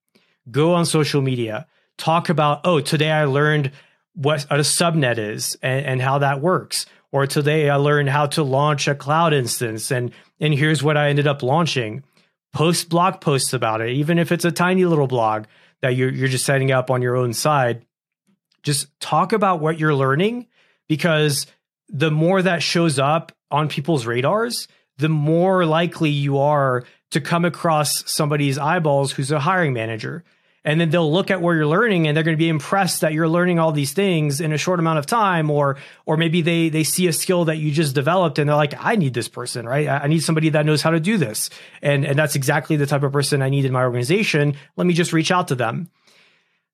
Go 0.50 0.74
on 0.74 0.84
social 0.84 1.22
media. 1.22 1.66
Talk 1.96 2.28
about 2.28 2.60
oh 2.64 2.80
today 2.80 3.10
I 3.10 3.24
learned 3.24 3.72
what 4.14 4.44
a 4.50 4.58
subnet 4.58 5.18
is 5.18 5.56
and, 5.62 5.86
and 5.86 6.02
how 6.02 6.18
that 6.18 6.40
works. 6.40 6.86
Or 7.12 7.26
today 7.26 7.70
I 7.70 7.76
learned 7.76 8.10
how 8.10 8.26
to 8.26 8.42
launch 8.42 8.88
a 8.88 8.94
cloud 8.94 9.32
instance 9.32 9.90
and 9.90 10.10
and 10.40 10.52
here's 10.52 10.82
what 10.82 10.96
I 10.96 11.08
ended 11.08 11.26
up 11.26 11.42
launching. 11.42 12.02
Post 12.52 12.88
blog 12.88 13.20
posts 13.20 13.52
about 13.52 13.80
it, 13.80 13.90
even 13.90 14.18
if 14.18 14.32
it's 14.32 14.44
a 14.44 14.50
tiny 14.50 14.84
little 14.86 15.06
blog 15.06 15.44
that 15.82 15.94
you're 15.94 16.10
you're 16.10 16.28
just 16.28 16.44
setting 16.46 16.72
up 16.72 16.90
on 16.90 17.02
your 17.02 17.16
own 17.16 17.32
side. 17.32 17.86
Just 18.66 18.88
talk 18.98 19.32
about 19.32 19.60
what 19.60 19.78
you're 19.78 19.94
learning 19.94 20.48
because 20.88 21.46
the 21.88 22.10
more 22.10 22.42
that 22.42 22.64
shows 22.64 22.98
up 22.98 23.30
on 23.48 23.68
people's 23.68 24.06
radars, 24.06 24.66
the 24.98 25.08
more 25.08 25.64
likely 25.64 26.10
you 26.10 26.38
are 26.38 26.82
to 27.12 27.20
come 27.20 27.44
across 27.44 28.02
somebody's 28.10 28.58
eyeballs 28.58 29.12
who's 29.12 29.30
a 29.30 29.38
hiring 29.38 29.72
manager. 29.72 30.24
And 30.64 30.80
then 30.80 30.90
they'll 30.90 31.12
look 31.12 31.30
at 31.30 31.40
where 31.40 31.54
you're 31.54 31.68
learning 31.68 32.08
and 32.08 32.16
they're 32.16 32.24
going 32.24 32.36
to 32.36 32.42
be 32.42 32.48
impressed 32.48 33.02
that 33.02 33.12
you're 33.12 33.28
learning 33.28 33.60
all 33.60 33.70
these 33.70 33.92
things 33.92 34.40
in 34.40 34.52
a 34.52 34.58
short 34.58 34.80
amount 34.80 34.98
of 34.98 35.06
time 35.06 35.48
or 35.48 35.76
or 36.04 36.16
maybe 36.16 36.42
they 36.42 36.68
they 36.68 36.82
see 36.82 37.06
a 37.06 37.12
skill 37.12 37.44
that 37.44 37.58
you 37.58 37.70
just 37.70 37.94
developed 37.94 38.40
and 38.40 38.48
they're 38.48 38.56
like 38.56 38.74
I 38.76 38.96
need 38.96 39.14
this 39.14 39.28
person 39.28 39.64
right? 39.64 39.86
I 39.86 40.08
need 40.08 40.24
somebody 40.24 40.48
that 40.48 40.66
knows 40.66 40.82
how 40.82 40.90
to 40.90 40.98
do 40.98 41.18
this. 41.18 41.50
And 41.82 42.04
and 42.04 42.18
that's 42.18 42.34
exactly 42.34 42.74
the 42.74 42.86
type 42.86 43.04
of 43.04 43.12
person 43.12 43.42
I 43.42 43.48
need 43.48 43.64
in 43.64 43.70
my 43.70 43.84
organization. 43.84 44.56
Let 44.74 44.88
me 44.88 44.92
just 44.92 45.12
reach 45.12 45.30
out 45.30 45.46
to 45.48 45.54
them 45.54 45.88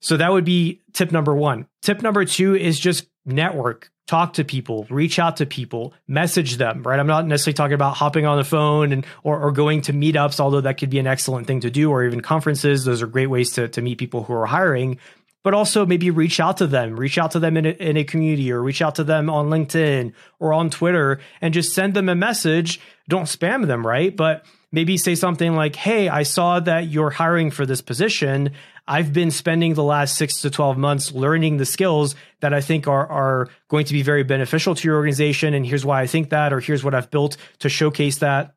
so 0.02 0.18
that 0.18 0.30
would 0.30 0.44
be 0.44 0.82
tip 0.92 1.10
number 1.10 1.34
1 1.34 1.66
tip 1.80 2.02
number 2.02 2.26
2 2.26 2.54
is 2.56 2.78
just 2.78 3.06
network 3.24 3.92
talk 4.06 4.34
to 4.34 4.44
people, 4.44 4.86
reach 4.90 5.18
out 5.18 5.38
to 5.38 5.46
people, 5.46 5.94
message 6.06 6.56
them, 6.56 6.82
right? 6.82 6.98
I'm 6.98 7.06
not 7.06 7.26
necessarily 7.26 7.54
talking 7.54 7.74
about 7.74 7.96
hopping 7.96 8.26
on 8.26 8.36
the 8.36 8.44
phone 8.44 8.92
and 8.92 9.06
or, 9.22 9.40
or 9.40 9.52
going 9.52 9.80
to 9.82 9.92
meetups, 9.92 10.40
although 10.40 10.60
that 10.60 10.78
could 10.78 10.90
be 10.90 10.98
an 10.98 11.06
excellent 11.06 11.46
thing 11.46 11.60
to 11.60 11.70
do, 11.70 11.90
or 11.90 12.04
even 12.04 12.20
conferences. 12.20 12.84
Those 12.84 13.00
are 13.00 13.06
great 13.06 13.28
ways 13.28 13.52
to, 13.52 13.68
to 13.68 13.80
meet 13.80 13.98
people 13.98 14.24
who 14.24 14.34
are 14.34 14.46
hiring. 14.46 14.98
But 15.44 15.54
also 15.54 15.86
maybe 15.86 16.10
reach 16.10 16.38
out 16.38 16.58
to 16.58 16.68
them, 16.68 16.94
reach 16.94 17.18
out 17.18 17.32
to 17.32 17.40
them 17.40 17.56
in 17.56 17.66
a, 17.66 17.70
in 17.70 17.96
a 17.96 18.04
community, 18.04 18.52
or 18.52 18.62
reach 18.62 18.80
out 18.82 18.96
to 18.96 19.04
them 19.04 19.28
on 19.28 19.48
LinkedIn 19.48 20.12
or 20.38 20.52
on 20.52 20.70
Twitter, 20.70 21.18
and 21.40 21.52
just 21.52 21.74
send 21.74 21.94
them 21.94 22.08
a 22.08 22.14
message. 22.14 22.80
Don't 23.08 23.24
spam 23.24 23.66
them, 23.66 23.84
right? 23.84 24.14
But 24.14 24.44
maybe 24.70 24.96
say 24.96 25.14
something 25.14 25.56
like, 25.56 25.74
Hey, 25.74 26.08
I 26.08 26.22
saw 26.22 26.60
that 26.60 26.88
you're 26.88 27.10
hiring 27.10 27.50
for 27.50 27.66
this 27.66 27.80
position. 27.80 28.52
I've 28.86 29.12
been 29.12 29.30
spending 29.30 29.74
the 29.74 29.82
last 29.82 30.16
six 30.16 30.40
to 30.42 30.50
12 30.50 30.76
months 30.76 31.12
learning 31.12 31.56
the 31.56 31.66
skills 31.66 32.14
that 32.40 32.52
I 32.52 32.60
think 32.60 32.88
are, 32.88 33.06
are 33.06 33.48
going 33.68 33.84
to 33.86 33.92
be 33.92 34.02
very 34.02 34.24
beneficial 34.24 34.74
to 34.74 34.88
your 34.88 34.96
organization. 34.96 35.54
And 35.54 35.64
here's 35.64 35.84
why 35.84 36.02
I 36.02 36.06
think 36.06 36.30
that, 36.30 36.52
or 36.52 36.60
here's 36.60 36.82
what 36.82 36.94
I've 36.94 37.10
built 37.10 37.36
to 37.60 37.68
showcase 37.68 38.18
that. 38.18 38.54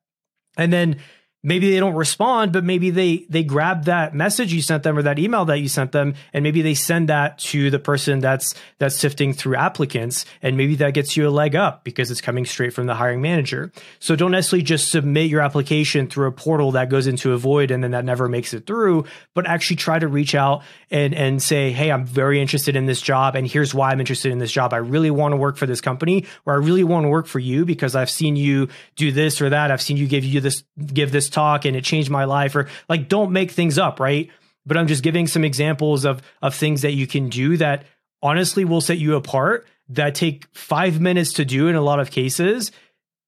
And 0.57 0.73
then 0.73 0.97
maybe 1.45 1.71
they 1.71 1.79
don't 1.79 1.93
respond 1.93 2.51
but 2.51 2.63
maybe 2.63 2.89
they 2.89 3.25
they 3.29 3.43
grab 3.43 3.85
that 3.85 4.13
message 4.13 4.51
you 4.51 4.61
sent 4.61 4.83
them 4.83 4.97
or 4.97 5.03
that 5.03 5.19
email 5.19 5.45
that 5.45 5.59
you 5.59 5.69
sent 5.69 5.91
them 5.91 6.13
and 6.33 6.43
maybe 6.43 6.61
they 6.61 6.73
send 6.73 7.07
that 7.07 7.37
to 7.37 7.69
the 7.69 7.79
person 7.79 8.19
that's 8.19 8.53
that's 8.79 8.95
sifting 8.95 9.31
through 9.31 9.55
applicants 9.55 10.25
and 10.41 10.57
maybe 10.57 10.75
that 10.75 10.93
gets 10.93 11.15
you 11.15 11.27
a 11.27 11.29
leg 11.29 11.55
up 11.55 11.83
because 11.83 12.11
it's 12.11 12.19
coming 12.19 12.45
straight 12.45 12.73
from 12.73 12.87
the 12.87 12.95
hiring 12.95 13.21
manager. 13.21 13.71
So 13.99 14.15
don't 14.15 14.31
necessarily 14.31 14.63
just 14.63 14.91
submit 14.91 15.29
your 15.29 15.41
application 15.41 16.07
through 16.07 16.27
a 16.27 16.31
portal 16.31 16.71
that 16.71 16.89
goes 16.89 17.07
into 17.07 17.33
a 17.33 17.37
void 17.37 17.71
and 17.71 17.83
then 17.83 17.91
that 17.91 18.03
never 18.03 18.27
makes 18.27 18.53
it 18.53 18.65
through 18.65 19.05
but 19.33 19.47
actually 19.47 19.77
try 19.77 19.99
to 19.99 20.07
reach 20.07 20.33
out 20.33 20.63
and 20.89 21.13
and 21.13 21.41
say 21.41 21.71
hey 21.71 21.91
i'm 21.91 22.05
very 22.05 22.41
interested 22.41 22.75
in 22.75 22.85
this 22.85 23.01
job 23.01 23.35
and 23.35 23.47
here's 23.47 23.73
why 23.73 23.91
i'm 23.91 23.99
interested 23.99 24.31
in 24.31 24.39
this 24.39 24.51
job. 24.51 24.73
I 24.73 24.77
really 24.77 25.11
want 25.11 25.33
to 25.33 25.37
work 25.37 25.57
for 25.57 25.67
this 25.67 25.81
company 25.81 26.25
or 26.45 26.53
i 26.53 26.57
really 26.57 26.83
want 26.83 27.05
to 27.05 27.09
work 27.09 27.27
for 27.27 27.39
you 27.39 27.65
because 27.65 27.95
i've 27.95 28.09
seen 28.09 28.35
you 28.35 28.67
do 28.95 29.11
this 29.11 29.41
or 29.41 29.49
that. 29.49 29.71
I've 29.71 29.81
seen 29.81 29.97
you 29.97 30.07
give 30.07 30.25
you 30.25 30.41
this 30.41 30.63
give 30.93 31.11
this 31.11 31.29
talk 31.35 31.65
and 31.65 31.75
it 31.75 31.83
changed 31.83 32.09
my 32.09 32.25
life 32.25 32.55
or 32.55 32.67
like 32.89 33.09
don't 33.09 33.31
make 33.31 33.51
things 33.51 33.77
up, 33.77 33.99
right? 33.99 34.29
But 34.65 34.77
I'm 34.77 34.87
just 34.87 35.03
giving 35.03 35.27
some 35.27 35.43
examples 35.43 36.05
of 36.05 36.21
of 36.41 36.55
things 36.55 36.81
that 36.81 36.93
you 36.93 37.07
can 37.07 37.29
do 37.29 37.57
that 37.57 37.85
honestly 38.21 38.65
will 38.65 38.81
set 38.81 38.97
you 38.97 39.15
apart 39.15 39.67
that 39.89 40.15
take 40.15 40.47
5 40.53 40.99
minutes 40.99 41.33
to 41.33 41.45
do 41.45 41.67
in 41.67 41.75
a 41.75 41.81
lot 41.81 41.99
of 41.99 42.09
cases 42.09 42.71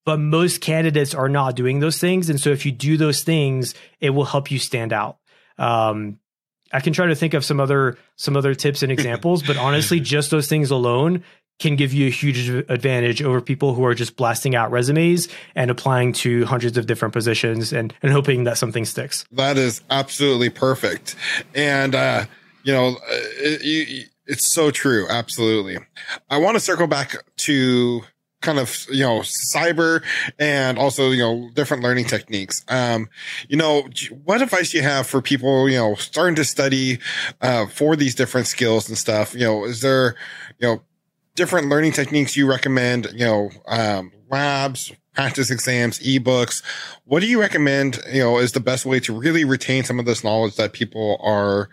but 0.05 0.17
most 0.19 0.61
candidates 0.61 1.13
are 1.13 1.29
not 1.29 1.55
doing 1.55 1.79
those 1.79 1.99
things 1.99 2.31
and 2.31 2.41
so 2.41 2.49
if 2.49 2.65
you 2.65 2.71
do 2.71 2.97
those 2.97 3.21
things 3.21 3.75
it 3.99 4.09
will 4.09 4.25
help 4.25 4.49
you 4.49 4.57
stand 4.57 4.91
out 4.91 5.19
um, 5.59 6.19
I 6.71 6.79
can 6.79 6.93
try 6.93 7.07
to 7.07 7.15
think 7.15 7.33
of 7.33 7.45
some 7.45 7.59
other 7.59 7.97
some 8.15 8.35
other 8.35 8.55
tips 8.55 8.83
and 8.83 8.91
examples, 8.97 9.43
but 9.43 9.57
honestly, 9.57 9.99
just 9.99 10.31
those 10.31 10.47
things 10.47 10.71
alone 10.71 11.23
can 11.59 11.75
give 11.75 11.93
you 11.93 12.07
a 12.07 12.11
huge 12.11 12.49
advantage 12.69 13.21
over 13.21 13.41
people 13.41 13.73
who 13.73 13.83
are 13.83 13.95
just 13.95 14.15
blasting 14.15 14.55
out 14.55 14.71
resumes 14.71 15.27
and 15.55 15.71
applying 15.71 16.13
to 16.13 16.45
hundreds 16.45 16.77
of 16.77 16.85
different 16.85 17.13
positions 17.13 17.73
and, 17.73 17.93
and 18.03 18.11
hoping 18.11 18.43
that 18.43 18.57
something 18.57 18.85
sticks. 18.85 19.25
That 19.31 19.57
is 19.57 19.81
absolutely 19.89 20.49
perfect. 20.49 21.15
And, 21.55 21.95
uh, 21.95 22.25
you 22.63 22.73
know, 22.73 22.89
uh, 22.89 22.99
it, 23.09 24.09
it's 24.27 24.45
so 24.45 24.71
true. 24.71 25.07
Absolutely. 25.09 25.77
I 26.29 26.37
want 26.37 26.55
to 26.55 26.59
circle 26.59 26.87
back 26.87 27.15
to 27.37 28.01
kind 28.41 28.59
of 28.59 28.85
you 28.91 29.03
know 29.03 29.21
cyber 29.21 30.03
and 30.37 30.77
also 30.77 31.09
you 31.09 31.17
know 31.17 31.49
different 31.55 31.81
learning 31.81 32.05
techniques 32.05 32.63
um 32.67 33.09
you 33.49 33.57
know 33.57 33.87
what 34.25 34.43
advice 34.43 34.71
do 34.71 34.77
you 34.77 34.83
have 34.83 35.07
for 35.07 35.23
people 35.23 35.67
you 35.67 35.75
know 35.75 35.95
starting 35.95 36.35
to 36.35 36.45
study 36.45 36.99
uh 37.41 37.65
for 37.65 37.95
these 37.95 38.13
different 38.13 38.45
skills 38.45 38.87
and 38.87 38.97
stuff 38.97 39.33
you 39.33 39.39
know 39.39 39.65
is 39.65 39.81
there 39.81 40.15
you 40.59 40.67
know 40.67 40.81
different 41.37 41.69
learning 41.69 41.93
techniques 41.93 42.35
you 42.35 42.49
recommend, 42.49 43.07
you 43.13 43.23
know, 43.23 43.49
um, 43.67 44.11
labs, 44.29 44.91
practice 45.13 45.49
exams, 45.49 45.99
ebooks. 45.99 46.61
What 47.05 47.21
do 47.21 47.27
you 47.27 47.39
recommend, 47.39 47.99
you 48.11 48.19
know, 48.19 48.37
is 48.39 48.51
the 48.51 48.59
best 48.59 48.85
way 48.85 48.99
to 49.01 49.17
really 49.17 49.45
retain 49.45 49.83
some 49.83 49.99
of 49.99 50.05
this 50.05 50.23
knowledge 50.23 50.57
that 50.57 50.73
people 50.73 51.17
are 51.23 51.69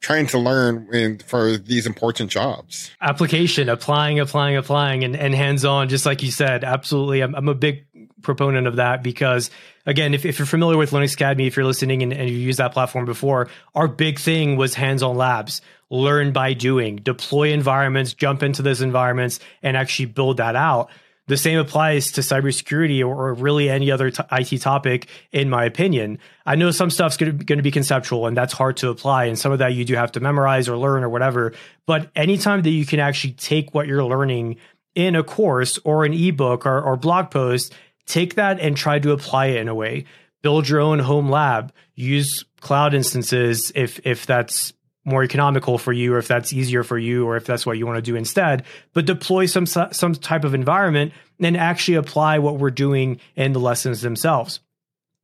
trying 0.00 0.26
to 0.28 0.38
learn 0.38 0.88
in, 0.92 1.18
for 1.18 1.56
these 1.56 1.86
important 1.86 2.30
jobs? 2.30 2.90
Application, 3.00 3.68
applying, 3.68 4.20
applying, 4.20 4.56
applying, 4.56 5.02
and, 5.02 5.16
and 5.16 5.34
hands 5.34 5.64
on, 5.64 5.88
just 5.88 6.06
like 6.06 6.22
you 6.22 6.30
said. 6.30 6.62
Absolutely. 6.62 7.22
I'm, 7.22 7.34
I'm 7.34 7.48
a 7.48 7.54
big 7.54 7.85
proponent 8.22 8.66
of 8.66 8.76
that 8.76 9.02
because 9.02 9.50
again, 9.84 10.14
if, 10.14 10.24
if 10.24 10.38
you're 10.38 10.46
familiar 10.46 10.76
with 10.76 10.90
Linux 10.90 11.14
Academy, 11.14 11.46
if 11.46 11.56
you're 11.56 11.66
listening 11.66 12.02
and, 12.02 12.12
and 12.12 12.28
you 12.28 12.36
used 12.36 12.58
that 12.58 12.72
platform 12.72 13.04
before, 13.04 13.48
our 13.74 13.88
big 13.88 14.18
thing 14.18 14.56
was 14.56 14.74
hands-on 14.74 15.16
labs, 15.16 15.60
learn 15.90 16.32
by 16.32 16.52
doing, 16.52 16.96
deploy 16.96 17.52
environments, 17.52 18.14
jump 18.14 18.42
into 18.42 18.62
those 18.62 18.82
environments, 18.82 19.38
and 19.62 19.76
actually 19.76 20.06
build 20.06 20.38
that 20.38 20.56
out. 20.56 20.90
The 21.28 21.36
same 21.36 21.58
applies 21.58 22.12
to 22.12 22.20
cybersecurity 22.20 23.00
or, 23.00 23.28
or 23.30 23.34
really 23.34 23.68
any 23.68 23.90
other 23.90 24.12
t- 24.12 24.22
IT 24.30 24.60
topic, 24.60 25.08
in 25.32 25.50
my 25.50 25.64
opinion. 25.64 26.20
I 26.44 26.54
know 26.54 26.70
some 26.70 26.88
stuff's 26.88 27.16
going 27.16 27.38
to 27.44 27.62
be 27.62 27.72
conceptual 27.72 28.28
and 28.28 28.36
that's 28.36 28.52
hard 28.52 28.76
to 28.78 28.90
apply. 28.90 29.24
And 29.24 29.36
some 29.36 29.50
of 29.50 29.58
that 29.58 29.74
you 29.74 29.84
do 29.84 29.96
have 29.96 30.12
to 30.12 30.20
memorize 30.20 30.68
or 30.68 30.76
learn 30.76 31.02
or 31.02 31.08
whatever. 31.08 31.52
But 31.84 32.10
anytime 32.14 32.62
that 32.62 32.70
you 32.70 32.86
can 32.86 33.00
actually 33.00 33.32
take 33.32 33.74
what 33.74 33.88
you're 33.88 34.04
learning 34.04 34.58
in 34.94 35.16
a 35.16 35.24
course 35.24 35.78
or 35.84 36.04
an 36.04 36.14
ebook 36.14 36.64
or, 36.64 36.80
or 36.80 36.96
blog 36.96 37.30
post 37.30 37.74
take 38.06 38.36
that 38.36 38.60
and 38.60 38.76
try 38.76 38.98
to 38.98 39.12
apply 39.12 39.46
it 39.46 39.60
in 39.60 39.68
a 39.68 39.74
way. 39.74 40.04
Build 40.42 40.68
your 40.68 40.80
own 40.80 40.98
home 40.98 41.28
lab. 41.28 41.72
Use 41.94 42.44
cloud 42.60 42.94
instances 42.94 43.72
if 43.74 44.00
if 44.04 44.26
that's 44.26 44.72
more 45.06 45.22
economical 45.22 45.78
for 45.78 45.92
you 45.92 46.12
or 46.12 46.18
if 46.18 46.26
that's 46.26 46.52
easier 46.52 46.82
for 46.82 46.98
you 46.98 47.26
or 47.26 47.36
if 47.36 47.44
that's 47.44 47.64
what 47.64 47.78
you 47.78 47.86
want 47.86 47.96
to 47.96 48.02
do 48.02 48.16
instead 48.16 48.64
but 48.92 49.06
deploy 49.06 49.46
some 49.46 49.64
some 49.64 50.14
type 50.14 50.42
of 50.42 50.52
environment 50.52 51.12
and 51.40 51.56
actually 51.56 51.94
apply 51.94 52.40
what 52.40 52.58
we're 52.58 52.70
doing 52.70 53.20
in 53.36 53.52
the 53.52 53.60
lessons 53.60 54.00
themselves 54.00 54.58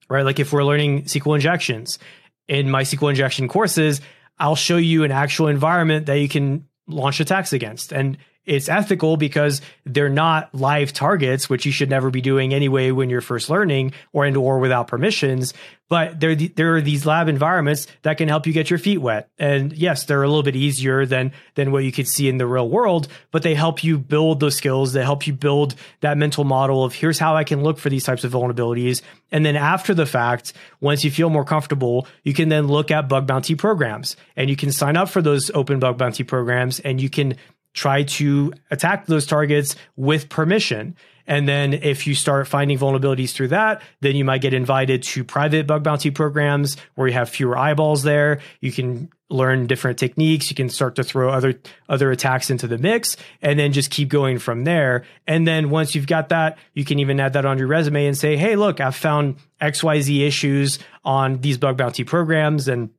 right 0.09 0.25
like 0.25 0.39
if 0.39 0.53
we're 0.53 0.65
learning 0.65 1.03
sql 1.03 1.35
injections 1.35 1.99
in 2.47 2.71
my 2.71 2.85
sql 2.85 3.11
injection 3.11 3.49
courses 3.49 4.01
i'll 4.39 4.55
show 4.55 4.77
you 4.77 5.03
an 5.03 5.11
actual 5.11 5.49
environment 5.49 6.07
that 6.07 6.21
you 6.21 6.29
can 6.29 6.65
launch 6.87 7.19
attacks 7.19 7.53
against 7.53 7.91
and 7.93 8.17
it's 8.45 8.69
ethical 8.69 9.17
because 9.17 9.61
they're 9.87 10.09
not 10.09 10.55
live 10.55 10.93
targets, 10.93 11.49
which 11.49 11.65
you 11.65 11.73
should 11.73 11.91
never 11.91 12.11
be 12.11 12.21
doing 12.21 12.53
anyway 12.53 12.91
when 12.91 13.09
you're 13.09 13.21
first 13.21 13.49
learning 13.49 13.93
or 14.13 14.25
and 14.25 14.37
or 14.37 14.59
without 14.59 14.89
permissions. 14.89 15.55
But 15.89 16.21
there, 16.21 16.35
there 16.35 16.77
are 16.77 16.81
these 16.81 17.05
lab 17.05 17.29
environments 17.29 17.87
that 18.01 18.17
can 18.17 18.27
help 18.27 18.47
you 18.47 18.55
get 18.55 18.71
your 18.71 18.79
feet 18.79 18.97
wet. 18.97 19.29
And 19.39 19.75
yes, 19.75 20.07
they're 20.07 20.23
a 20.23 20.27
little 20.27 20.43
bit 20.43 20.57
easier 20.57 21.05
than 21.05 21.33
than 21.55 21.71
what 21.71 21.85
you 21.85 21.93
could 21.93 22.09
see 22.09 22.31
in 22.31 22.39
the 22.39 22.47
real 22.47 22.67
world, 22.67 23.09
but 23.31 23.43
they 23.43 23.55
help 23.55 23.85
you 23.85 23.99
build 23.99 24.41
those 24.41 24.57
skills. 24.57 24.95
They 24.95 25.03
help 25.03 25.27
you 25.27 25.35
build 25.35 25.75
that 26.01 26.17
mental 26.17 26.45
model 26.45 26.83
of 26.83 26.95
here's 26.95 27.19
how 27.19 27.37
I 27.37 27.45
can 27.45 27.63
look 27.63 27.79
for 27.79 27.91
these 27.91 28.05
types 28.05 28.25
of 28.25 28.33
vulnerabilities. 28.33 29.03
And 29.31 29.45
then 29.45 29.55
after 29.55 29.93
the 29.93 30.07
fact, 30.07 30.55
once 30.81 31.05
you 31.05 31.11
feel 31.11 31.29
more 31.29 31.45
comfortable, 31.45 32.07
you 32.23 32.33
can 32.33 32.49
then 32.49 32.69
look 32.69 32.91
at 32.91 33.07
bug 33.07 33.27
bounty 33.27 33.55
programs 33.55 34.17
and 34.35 34.49
you 34.49 34.57
can 34.57 34.73
sign 34.73 34.97
up 34.97 35.11
for 35.11 35.21
those 35.21 35.51
open 35.51 35.79
bug 35.79 35.99
bounty 35.99 36.25
programs 36.25 36.81
and 36.81 37.03
you 37.03 37.11
can 37.11 37.37
try 37.73 38.03
to 38.03 38.53
attack 38.71 39.07
those 39.07 39.27
targets 39.27 39.77
with 39.97 40.29
permission. 40.29 40.97
And 41.27 41.49
then 41.49 41.73
if 41.73 42.07
you 42.07 42.15
start 42.15 42.49
finding 42.49 42.79
vulnerabilities 42.79 43.33
through 43.33 43.49
that, 43.49 43.83
then 44.01 44.17
you 44.17 44.25
might 44.25 44.41
get 44.41 44.55
invited 44.55 45.03
to 45.05 45.25
private 45.25 45.67
bug 45.67 45.83
bounty 45.85 46.11
programs 46.11 46.77
where 46.95 47.07
you 47.07 47.15
have 47.15 47.29
fewer 47.29 47.57
eyeballs 47.57 48.03
there. 48.03 48.41
You 48.61 48.73
can 48.73 49.09
learn 49.31 49.67
different 49.67 49.99
techniques. 49.99 50.51
You 50.51 50.57
can 50.57 50.69
start 50.69 50.97
to 50.97 51.05
throw 51.05 51.31
other 51.31 51.55
other 51.89 52.11
attacks 52.11 52.51
into 52.51 52.67
the 52.67 52.77
mix 52.77 53.17
and 53.41 53.59
then 53.59 53.73
just 53.73 53.91
keep 53.91 54.09
going 54.09 54.39
from 54.39 54.65
there. 54.65 55.05
And 55.27 55.47
then 55.47 55.71
once 55.71 55.95
you've 55.95 56.07
got 56.07 56.29
that, 56.31 56.59
you 56.75 56.85
can 56.85 56.99
even 56.99 57.19
add 57.21 57.33
that 57.35 57.47
on 57.47 57.57
your 57.57 57.69
resume 57.69 58.07
and 58.07 58.19
say, 58.19 58.37
"Hey, 58.37 58.57
look, 58.57 58.81
I've 58.81 58.97
found 58.97 59.37
XYZ 59.61 60.27
issues 60.27 60.79
on 61.05 61.41
these 61.41 61.57
bug 61.57 61.77
bounty 61.77 62.05
programs 62.05 62.69
and 62.69 62.91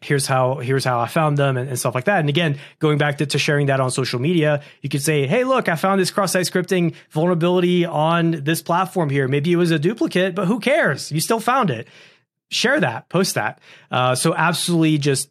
here's 0.00 0.26
how 0.26 0.56
here's 0.56 0.84
how 0.84 1.00
I 1.00 1.06
found 1.08 1.36
them 1.36 1.56
and, 1.56 1.68
and, 1.68 1.78
stuff 1.78 1.94
like 1.94 2.04
that. 2.04 2.20
And 2.20 2.28
again, 2.28 2.58
going 2.78 2.98
back 2.98 3.18
to, 3.18 3.26
to 3.26 3.38
sharing 3.38 3.66
that 3.66 3.80
on 3.80 3.90
social 3.90 4.20
media, 4.20 4.62
you 4.80 4.88
could 4.88 5.02
say, 5.02 5.26
hey, 5.26 5.44
look, 5.44 5.68
I 5.68 5.76
found 5.76 6.00
this 6.00 6.10
cross-site 6.10 6.46
scripting 6.46 6.94
vulnerability 7.10 7.84
on 7.84 8.30
this 8.44 8.62
platform 8.62 9.10
here. 9.10 9.28
Maybe 9.28 9.52
it 9.52 9.56
was 9.56 9.70
a 9.70 9.78
duplicate, 9.78 10.34
but 10.34 10.46
who 10.46 10.60
cares? 10.60 11.10
You 11.10 11.20
still 11.20 11.40
found 11.40 11.70
it. 11.70 11.88
Share 12.50 12.80
that, 12.80 13.08
post 13.08 13.34
that. 13.34 13.60
Uh, 13.90 14.14
so 14.14 14.34
absolutely 14.34 14.98
just 14.98 15.30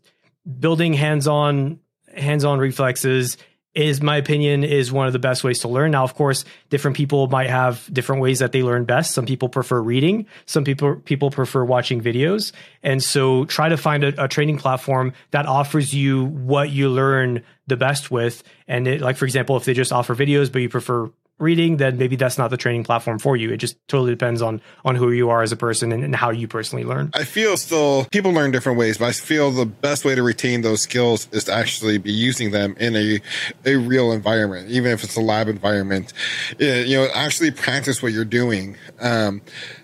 building 0.59 0.93
hands-on 0.93 1.79
hands-on 2.13 2.59
reflexes 2.59 3.37
is 3.77 4.01
my 4.01 4.17
opinion 4.17 4.63
is 4.63 4.91
one 4.91 5.05
of 5.05 5.13
the 5.13 5.19
best 5.19 5.43
ways 5.43 5.59
to 5.59 5.67
learn. 5.67 5.91
Now, 5.91 6.03
of 6.03 6.15
course, 6.15 6.45
different 6.69 6.97
people 6.97 7.27
might 7.27 7.49
have 7.49 7.87
different 7.93 8.21
ways 8.21 8.39
that 8.39 8.51
they 8.51 8.63
learn 8.63 8.85
best. 8.85 9.13
Some 9.13 9.25
people 9.25 9.49
prefer 9.49 9.79
reading. 9.79 10.25
Some 10.45 10.63
people 10.63 10.95
people 10.95 11.29
prefer 11.29 11.63
watching 11.63 12.01
videos. 12.01 12.51
And 12.81 13.03
so 13.03 13.45
try 13.45 13.69
to 13.69 13.77
find 13.77 14.03
a, 14.03 14.23
a 14.23 14.27
training 14.27 14.57
platform 14.57 15.13
that 15.31 15.45
offers 15.45 15.93
you 15.93 16.25
what 16.25 16.71
you 16.71 16.89
learn 16.89 17.43
the 17.67 17.77
best 17.77 18.09
with. 18.09 18.43
And 18.67 18.87
it, 18.87 19.01
like, 19.01 19.17
for 19.17 19.25
example, 19.25 19.55
if 19.57 19.65
they 19.65 19.73
just 19.73 19.93
offer 19.93 20.15
videos, 20.15 20.51
but 20.51 20.61
you 20.61 20.69
prefer 20.69 21.11
reading, 21.39 21.77
then 21.77 21.97
maybe 21.97 22.15
that's 22.15 22.37
not 22.37 22.49
the 22.49 22.57
training 22.57 22.83
platform 22.83 23.19
for 23.19 23.37
you. 23.37 23.51
It 23.51 23.57
just 23.57 23.77
totally 23.87 24.11
depends 24.11 24.41
on 24.41 24.61
on 24.83 24.95
who 24.95 25.11
you 25.11 25.29
are 25.29 25.43
as 25.43 25.51
a 25.51 25.55
person 25.55 25.91
and, 25.91 26.03
and, 26.03 26.15
how 26.15 26.31
you 26.31 26.47
personally 26.47 26.83
learn. 26.83 27.11
I 27.13 27.25
feel 27.25 27.57
still 27.57 28.05
people 28.05 28.31
learn 28.31 28.51
different 28.51 28.79
ways, 28.79 28.97
but 28.97 29.05
I 29.05 29.11
feel 29.11 29.51
the 29.51 29.65
best 29.65 30.03
way 30.03 30.15
to 30.15 30.23
retain 30.23 30.61
those 30.61 30.81
skills 30.81 31.27
is 31.31 31.43
to 31.45 31.53
actually 31.53 31.99
be 31.99 32.11
using 32.11 32.51
them 32.51 32.75
in 32.79 32.95
a 32.95 33.19
a 33.65 33.75
real 33.75 34.11
environment, 34.11 34.69
even 34.69 34.91
if 34.91 35.03
it's 35.03 35.15
a 35.15 35.21
lab 35.21 35.47
environment. 35.47 36.11
You 36.57 36.97
know, 36.97 37.07
actually 37.13 37.51
practice 37.51 38.01
what 38.01 38.13
you're 38.13 38.25
doing. 38.25 38.77
Um, 38.99 39.41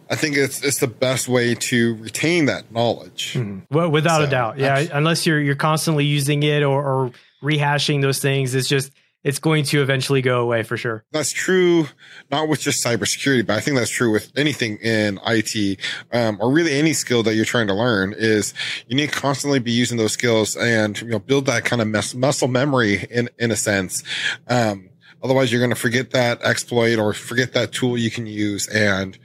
I 0.09 0.15
think 0.15 0.37
it's 0.37 0.63
it's 0.63 0.79
the 0.79 0.87
best 0.87 1.27
way 1.27 1.55
to 1.55 1.95
retain 1.95 2.45
that 2.45 2.71
knowledge. 2.71 3.33
Mm-hmm. 3.33 3.75
Well, 3.75 3.89
without 3.89 4.19
so, 4.19 4.23
a 4.25 4.29
doubt, 4.29 4.57
yeah. 4.57 4.85
Unless 4.91 5.25
you're 5.25 5.39
you're 5.39 5.55
constantly 5.55 6.05
using 6.05 6.43
it 6.43 6.63
or, 6.63 6.83
or 6.83 7.11
rehashing 7.43 8.01
those 8.01 8.19
things, 8.19 8.55
it's 8.55 8.67
just 8.67 8.91
it's 9.23 9.39
going 9.39 9.63
to 9.63 9.81
eventually 9.81 10.21
go 10.21 10.41
away 10.41 10.63
for 10.63 10.75
sure. 10.75 11.05
That's 11.11 11.31
true, 11.31 11.87
not 12.29 12.49
with 12.49 12.59
just 12.59 12.83
cybersecurity, 12.83 13.45
but 13.45 13.57
I 13.57 13.61
think 13.61 13.77
that's 13.77 13.89
true 13.89 14.11
with 14.11 14.31
anything 14.35 14.77
in 14.77 15.19
IT, 15.25 15.79
um, 16.11 16.37
or 16.41 16.51
really 16.51 16.73
any 16.73 16.93
skill 16.93 17.23
that 17.23 17.35
you're 17.35 17.45
trying 17.45 17.67
to 17.67 17.73
learn 17.73 18.13
is 18.17 18.53
you 18.87 18.95
need 18.95 19.11
to 19.11 19.15
constantly 19.15 19.59
be 19.59 19.71
using 19.71 19.97
those 19.97 20.13
skills 20.13 20.55
and, 20.57 20.99
you 21.01 21.07
know, 21.07 21.19
build 21.19 21.45
that 21.45 21.63
kind 21.63 21.81
of 21.81 21.87
mes- 21.87 22.15
muscle 22.15 22.49
memory 22.49 23.05
in, 23.09 23.29
in 23.39 23.51
a 23.51 23.55
sense. 23.55 24.03
Um, 24.47 24.89
otherwise 25.23 25.51
you're 25.51 25.61
going 25.61 25.69
to 25.69 25.75
forget 25.75 26.11
that 26.11 26.41
exploit 26.43 26.99
or 26.99 27.13
forget 27.13 27.53
that 27.53 27.71
tool 27.71 27.97
you 27.97 28.11
can 28.11 28.27
use 28.27 28.67
and, 28.67 29.17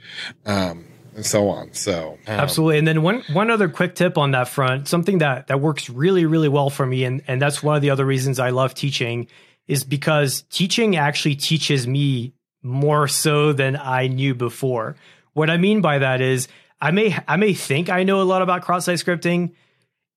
um, 0.45 0.85
and 1.13 1.25
so 1.25 1.49
on. 1.49 1.73
So 1.73 2.17
um, 2.27 2.39
absolutely. 2.39 2.77
And 2.77 2.87
then 2.87 3.01
one 3.01 3.23
one 3.33 3.51
other 3.51 3.67
quick 3.67 3.95
tip 3.95 4.17
on 4.17 4.31
that 4.31 4.47
front, 4.47 4.87
something 4.87 5.17
that 5.17 5.47
that 5.47 5.59
works 5.59 5.89
really 5.89 6.25
really 6.25 6.47
well 6.47 6.69
for 6.69 6.85
me, 6.85 7.03
and 7.03 7.21
and 7.27 7.41
that's 7.41 7.61
one 7.61 7.75
of 7.75 7.81
the 7.81 7.89
other 7.89 8.05
reasons 8.05 8.39
I 8.39 8.51
love 8.51 8.73
teaching 8.73 9.27
is 9.69 9.83
because 9.83 10.41
teaching 10.49 10.97
actually 10.97 11.35
teaches 11.35 11.87
me 11.87 12.33
more 12.63 13.07
so 13.07 13.53
than 13.53 13.77
I 13.77 14.07
knew 14.07 14.33
before. 14.33 14.95
What 15.33 15.49
I 15.49 15.57
mean 15.57 15.79
by 15.79 15.99
that 15.99 16.21
is 16.21 16.47
I 16.81 16.91
may 16.91 17.15
I 17.27 17.37
may 17.37 17.53
think 17.53 17.87
I 17.87 18.03
know 18.03 18.21
a 18.21 18.23
lot 18.23 18.41
about 18.41 18.63
cross-site 18.63 18.97
scripting, 18.97 19.51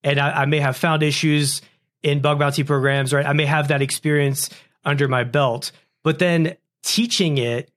and 0.02 0.18
I, 0.18 0.42
I 0.42 0.44
may 0.46 0.58
have 0.58 0.76
found 0.76 1.02
issues 1.02 1.60
in 2.02 2.20
bug 2.20 2.38
bounty 2.38 2.64
programs, 2.64 3.12
right? 3.12 3.26
I 3.26 3.34
may 3.34 3.44
have 3.44 3.68
that 3.68 3.82
experience 3.82 4.48
under 4.84 5.06
my 5.06 5.22
belt, 5.22 5.70
but 6.02 6.18
then 6.18 6.56
teaching 6.82 7.36
it, 7.36 7.70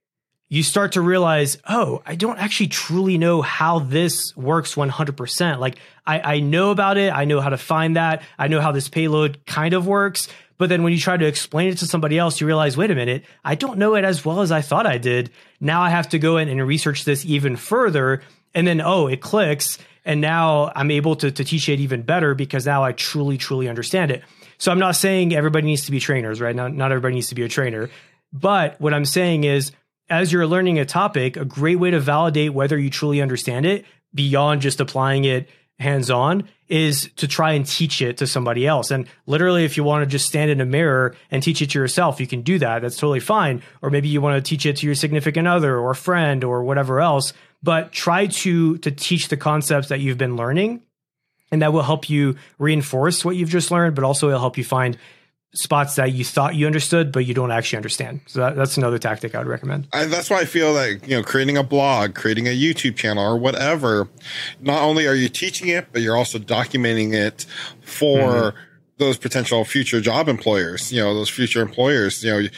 you 0.48 0.62
start 0.62 0.92
to 0.92 1.00
realize, 1.00 1.58
oh, 1.68 2.02
I 2.06 2.14
don't 2.14 2.38
actually 2.38 2.68
truly 2.68 3.18
know 3.18 3.42
how 3.42 3.80
this 3.80 4.34
works 4.36 4.76
100%. 4.76 5.58
Like 5.58 5.78
I, 6.06 6.36
I 6.36 6.40
know 6.40 6.70
about 6.70 6.96
it. 6.96 7.12
I 7.12 7.24
know 7.24 7.40
how 7.40 7.50
to 7.50 7.58
find 7.58 7.96
that. 7.96 8.22
I 8.38 8.48
know 8.48 8.60
how 8.60 8.72
this 8.72 8.88
payload 8.88 9.44
kind 9.44 9.74
of 9.74 9.86
works, 9.86 10.28
but 10.58 10.68
then 10.68 10.82
when 10.82 10.92
you 10.92 10.98
try 10.98 11.16
to 11.16 11.26
explain 11.26 11.68
it 11.68 11.78
to 11.78 11.86
somebody 11.86 12.18
else, 12.18 12.40
you 12.40 12.46
realize, 12.46 12.76
wait 12.76 12.90
a 12.90 12.94
minute, 12.94 13.24
I 13.44 13.54
don't 13.54 13.78
know 13.78 13.94
it 13.94 14.04
as 14.04 14.24
well 14.24 14.40
as 14.40 14.50
I 14.50 14.62
thought 14.62 14.86
I 14.86 14.98
did. 14.98 15.30
Now 15.60 15.82
I 15.82 15.90
have 15.90 16.08
to 16.10 16.18
go 16.18 16.38
in 16.38 16.48
and 16.48 16.66
research 16.66 17.04
this 17.04 17.24
even 17.24 17.56
further. 17.56 18.22
And 18.54 18.66
then, 18.66 18.80
oh, 18.80 19.06
it 19.06 19.20
clicks. 19.20 19.78
And 20.04 20.20
now 20.20 20.72
I'm 20.74 20.90
able 20.90 21.16
to, 21.16 21.30
to 21.30 21.44
teach 21.44 21.68
it 21.68 21.80
even 21.80 22.02
better 22.02 22.34
because 22.34 22.64
now 22.64 22.84
I 22.84 22.92
truly, 22.92 23.36
truly 23.36 23.68
understand 23.68 24.10
it. 24.10 24.22
So 24.58 24.72
I'm 24.72 24.78
not 24.78 24.96
saying 24.96 25.34
everybody 25.34 25.66
needs 25.66 25.84
to 25.86 25.90
be 25.90 26.00
trainers, 26.00 26.40
right? 26.40 26.56
Not, 26.56 26.72
not 26.72 26.90
everybody 26.90 27.14
needs 27.14 27.28
to 27.28 27.34
be 27.34 27.42
a 27.42 27.48
trainer. 27.48 27.90
But 28.32 28.80
what 28.80 28.94
I'm 28.94 29.04
saying 29.04 29.44
is, 29.44 29.72
as 30.08 30.32
you're 30.32 30.46
learning 30.46 30.78
a 30.78 30.84
topic, 30.84 31.36
a 31.36 31.44
great 31.44 31.76
way 31.76 31.90
to 31.90 32.00
validate 32.00 32.54
whether 32.54 32.78
you 32.78 32.88
truly 32.88 33.20
understand 33.20 33.66
it 33.66 33.84
beyond 34.14 34.62
just 34.62 34.80
applying 34.80 35.24
it 35.24 35.48
hands 35.78 36.10
on 36.10 36.48
is 36.68 37.10
to 37.16 37.28
try 37.28 37.52
and 37.52 37.66
teach 37.66 38.02
it 38.02 38.18
to 38.18 38.26
somebody 38.26 38.66
else. 38.66 38.90
And 38.90 39.06
literally, 39.26 39.64
if 39.64 39.76
you 39.76 39.84
want 39.84 40.02
to 40.02 40.06
just 40.06 40.26
stand 40.26 40.50
in 40.50 40.60
a 40.60 40.66
mirror 40.66 41.14
and 41.30 41.42
teach 41.42 41.62
it 41.62 41.70
to 41.70 41.78
yourself, 41.78 42.20
you 42.20 42.26
can 42.26 42.42
do 42.42 42.58
that. 42.58 42.82
That's 42.82 42.96
totally 42.96 43.20
fine. 43.20 43.62
Or 43.82 43.90
maybe 43.90 44.08
you 44.08 44.20
want 44.20 44.42
to 44.42 44.48
teach 44.48 44.66
it 44.66 44.76
to 44.78 44.86
your 44.86 44.94
significant 44.94 45.46
other 45.46 45.78
or 45.78 45.94
friend 45.94 46.42
or 46.42 46.64
whatever 46.64 47.00
else. 47.00 47.32
But 47.62 47.92
try 47.92 48.26
to 48.26 48.78
to 48.78 48.90
teach 48.90 49.28
the 49.28 49.36
concepts 49.36 49.88
that 49.88 50.00
you've 50.00 50.18
been 50.18 50.36
learning, 50.36 50.82
and 51.50 51.62
that 51.62 51.72
will 51.72 51.82
help 51.82 52.10
you 52.10 52.36
reinforce 52.58 53.24
what 53.24 53.36
you've 53.36 53.50
just 53.50 53.70
learned. 53.70 53.94
But 53.94 54.04
also, 54.04 54.28
it'll 54.28 54.40
help 54.40 54.58
you 54.58 54.64
find 54.64 54.98
spots 55.56 55.96
that 55.96 56.12
you 56.12 56.24
thought 56.24 56.54
you 56.54 56.66
understood, 56.66 57.12
but 57.12 57.24
you 57.24 57.34
don't 57.34 57.50
actually 57.50 57.78
understand. 57.78 58.20
So 58.26 58.40
that, 58.40 58.56
that's 58.56 58.76
another 58.76 58.98
tactic 58.98 59.34
I 59.34 59.38
would 59.38 59.46
recommend. 59.46 59.88
I, 59.92 60.04
that's 60.04 60.30
why 60.30 60.40
I 60.40 60.44
feel 60.44 60.72
like, 60.72 61.06
you 61.06 61.16
know, 61.16 61.22
creating 61.22 61.56
a 61.56 61.62
blog, 61.62 62.14
creating 62.14 62.46
a 62.46 62.50
YouTube 62.50 62.96
channel 62.96 63.24
or 63.24 63.38
whatever, 63.38 64.08
not 64.60 64.82
only 64.82 65.06
are 65.06 65.14
you 65.14 65.28
teaching 65.28 65.68
it, 65.68 65.88
but 65.92 66.02
you're 66.02 66.16
also 66.16 66.38
documenting 66.38 67.14
it 67.14 67.46
for 67.82 68.18
mm-hmm. 68.18 68.58
those 68.98 69.16
potential 69.16 69.64
future 69.64 70.00
job 70.00 70.28
employers, 70.28 70.92
you 70.92 71.00
know, 71.00 71.14
those 71.14 71.30
future 71.30 71.62
employers, 71.62 72.22
you 72.22 72.30
know, 72.30 72.38
you, 72.38 72.50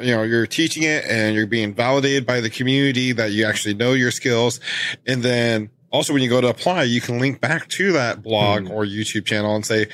you 0.00 0.16
know, 0.16 0.22
you're 0.22 0.46
teaching 0.46 0.82
it 0.82 1.04
and 1.04 1.36
you're 1.36 1.46
being 1.46 1.74
validated 1.74 2.26
by 2.26 2.40
the 2.40 2.50
community 2.50 3.12
that 3.12 3.32
you 3.32 3.44
actually 3.44 3.74
know 3.74 3.92
your 3.92 4.10
skills. 4.10 4.60
And 5.06 5.22
then 5.22 5.70
also 5.90 6.12
when 6.12 6.22
you 6.22 6.30
go 6.30 6.40
to 6.40 6.48
apply, 6.48 6.84
you 6.84 7.00
can 7.00 7.18
link 7.18 7.40
back 7.40 7.68
to 7.68 7.92
that 7.92 8.22
blog 8.22 8.62
mm-hmm. 8.62 8.72
or 8.72 8.84
YouTube 8.84 9.26
channel 9.26 9.54
and 9.54 9.64
say, 9.64 9.86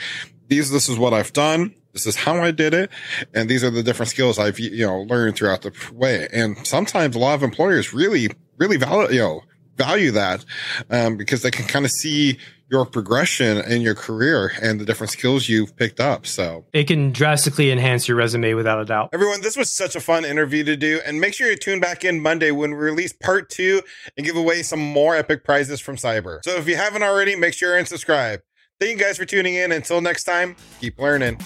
these, 0.48 0.70
this 0.70 0.88
is 0.88 0.98
what 0.98 1.12
I've 1.12 1.32
done 1.32 1.74
this 1.92 2.06
is 2.06 2.16
how 2.16 2.42
I 2.42 2.50
did 2.50 2.74
it. 2.74 2.90
And 3.34 3.48
these 3.48 3.62
are 3.62 3.70
the 3.70 3.82
different 3.82 4.10
skills 4.10 4.38
I've, 4.38 4.58
you 4.58 4.86
know, 4.86 5.02
learned 5.02 5.36
throughout 5.36 5.62
the 5.62 5.72
way. 5.92 6.28
And 6.32 6.66
sometimes 6.66 7.16
a 7.16 7.18
lot 7.18 7.34
of 7.34 7.42
employers 7.42 7.92
really, 7.92 8.30
really 8.58 8.76
value, 8.76 9.14
you 9.14 9.20
know, 9.20 9.42
value 9.76 10.10
that, 10.12 10.44
um, 10.90 11.16
because 11.16 11.42
they 11.42 11.50
can 11.50 11.66
kind 11.66 11.84
of 11.84 11.90
see 11.90 12.38
your 12.70 12.86
progression 12.86 13.58
in 13.70 13.82
your 13.82 13.94
career 13.94 14.50
and 14.62 14.80
the 14.80 14.84
different 14.86 15.10
skills 15.10 15.46
you've 15.46 15.76
picked 15.76 16.00
up. 16.00 16.24
So 16.24 16.64
it 16.72 16.84
can 16.84 17.12
drastically 17.12 17.70
enhance 17.70 18.08
your 18.08 18.16
resume 18.16 18.54
without 18.54 18.80
a 18.80 18.86
doubt. 18.86 19.10
Everyone, 19.12 19.42
this 19.42 19.58
was 19.58 19.70
such 19.70 19.94
a 19.94 20.00
fun 20.00 20.24
interview 20.24 20.64
to 20.64 20.76
do. 20.76 21.00
And 21.04 21.20
make 21.20 21.34
sure 21.34 21.50
you 21.50 21.56
tune 21.56 21.80
back 21.80 22.02
in 22.02 22.20
Monday 22.20 22.50
when 22.50 22.70
we 22.70 22.76
release 22.76 23.12
part 23.12 23.50
two 23.50 23.82
and 24.16 24.24
give 24.24 24.36
away 24.36 24.62
some 24.62 24.80
more 24.80 25.14
epic 25.14 25.44
prizes 25.44 25.80
from 25.80 25.96
Cybr. 25.96 26.42
So 26.44 26.56
if 26.56 26.66
you 26.66 26.76
haven't 26.76 27.02
already, 27.02 27.36
make 27.36 27.52
sure 27.52 27.76
and 27.76 27.86
subscribe. 27.86 28.40
Thank 28.82 28.98
you 28.98 29.04
guys 29.06 29.16
for 29.16 29.24
tuning 29.24 29.54
in. 29.54 29.70
Until 29.70 30.00
next 30.00 30.24
time, 30.24 30.56
keep 30.80 30.98
learning. 30.98 31.36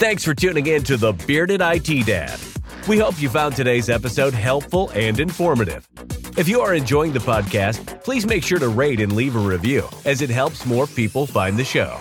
Thanks 0.00 0.24
for 0.24 0.34
tuning 0.34 0.66
in 0.66 0.82
to 0.84 0.96
the 0.96 1.12
Bearded 1.12 1.60
IT 1.60 2.06
Dad. 2.06 2.40
We 2.88 2.96
hope 2.96 3.20
you 3.20 3.28
found 3.28 3.54
today's 3.54 3.90
episode 3.90 4.32
helpful 4.32 4.88
and 4.94 5.20
informative. 5.20 5.86
If 6.38 6.48
you 6.48 6.62
are 6.62 6.72
enjoying 6.72 7.12
the 7.12 7.18
podcast, 7.18 8.02
please 8.02 8.24
make 8.24 8.44
sure 8.44 8.58
to 8.58 8.68
rate 8.68 8.98
and 8.98 9.14
leave 9.14 9.36
a 9.36 9.38
review, 9.38 9.90
as 10.06 10.22
it 10.22 10.30
helps 10.30 10.64
more 10.64 10.86
people 10.86 11.26
find 11.26 11.58
the 11.58 11.64
show. 11.64 12.00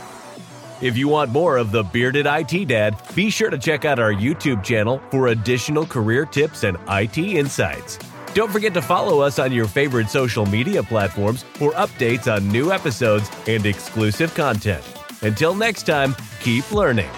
If 0.80 0.96
you 0.96 1.10
want 1.10 1.32
more 1.32 1.58
of 1.58 1.74
the 1.74 1.84
Bearded 1.84 2.26
IT 2.26 2.70
Dad, 2.70 2.96
be 3.16 3.30
sure 3.30 3.50
to 3.50 3.58
check 3.58 3.84
out 3.84 4.00
our 4.00 4.14
YouTube 4.14 4.64
channel 4.64 5.02
for 5.12 5.28
additional 5.28 5.86
career 5.86 6.26
tips 6.26 6.64
and 6.64 6.78
IT 6.88 7.18
insights. 7.18 8.00
Don't 8.36 8.52
forget 8.52 8.74
to 8.74 8.82
follow 8.82 9.22
us 9.22 9.40
on 9.40 9.54
your 9.54 9.66
favorite 9.66 10.10
social 10.10 10.46
media 10.46 10.84
platforms 10.84 11.44
for 11.54 11.72
updates 11.72 12.30
on 12.30 12.46
new 12.50 12.70
episodes 12.70 13.32
and 13.48 13.66
exclusive 13.66 14.36
content. 14.36 14.84
Until 15.22 15.56
next 15.56 15.84
time, 15.84 16.14
keep 16.42 16.70
learning. 16.74 17.10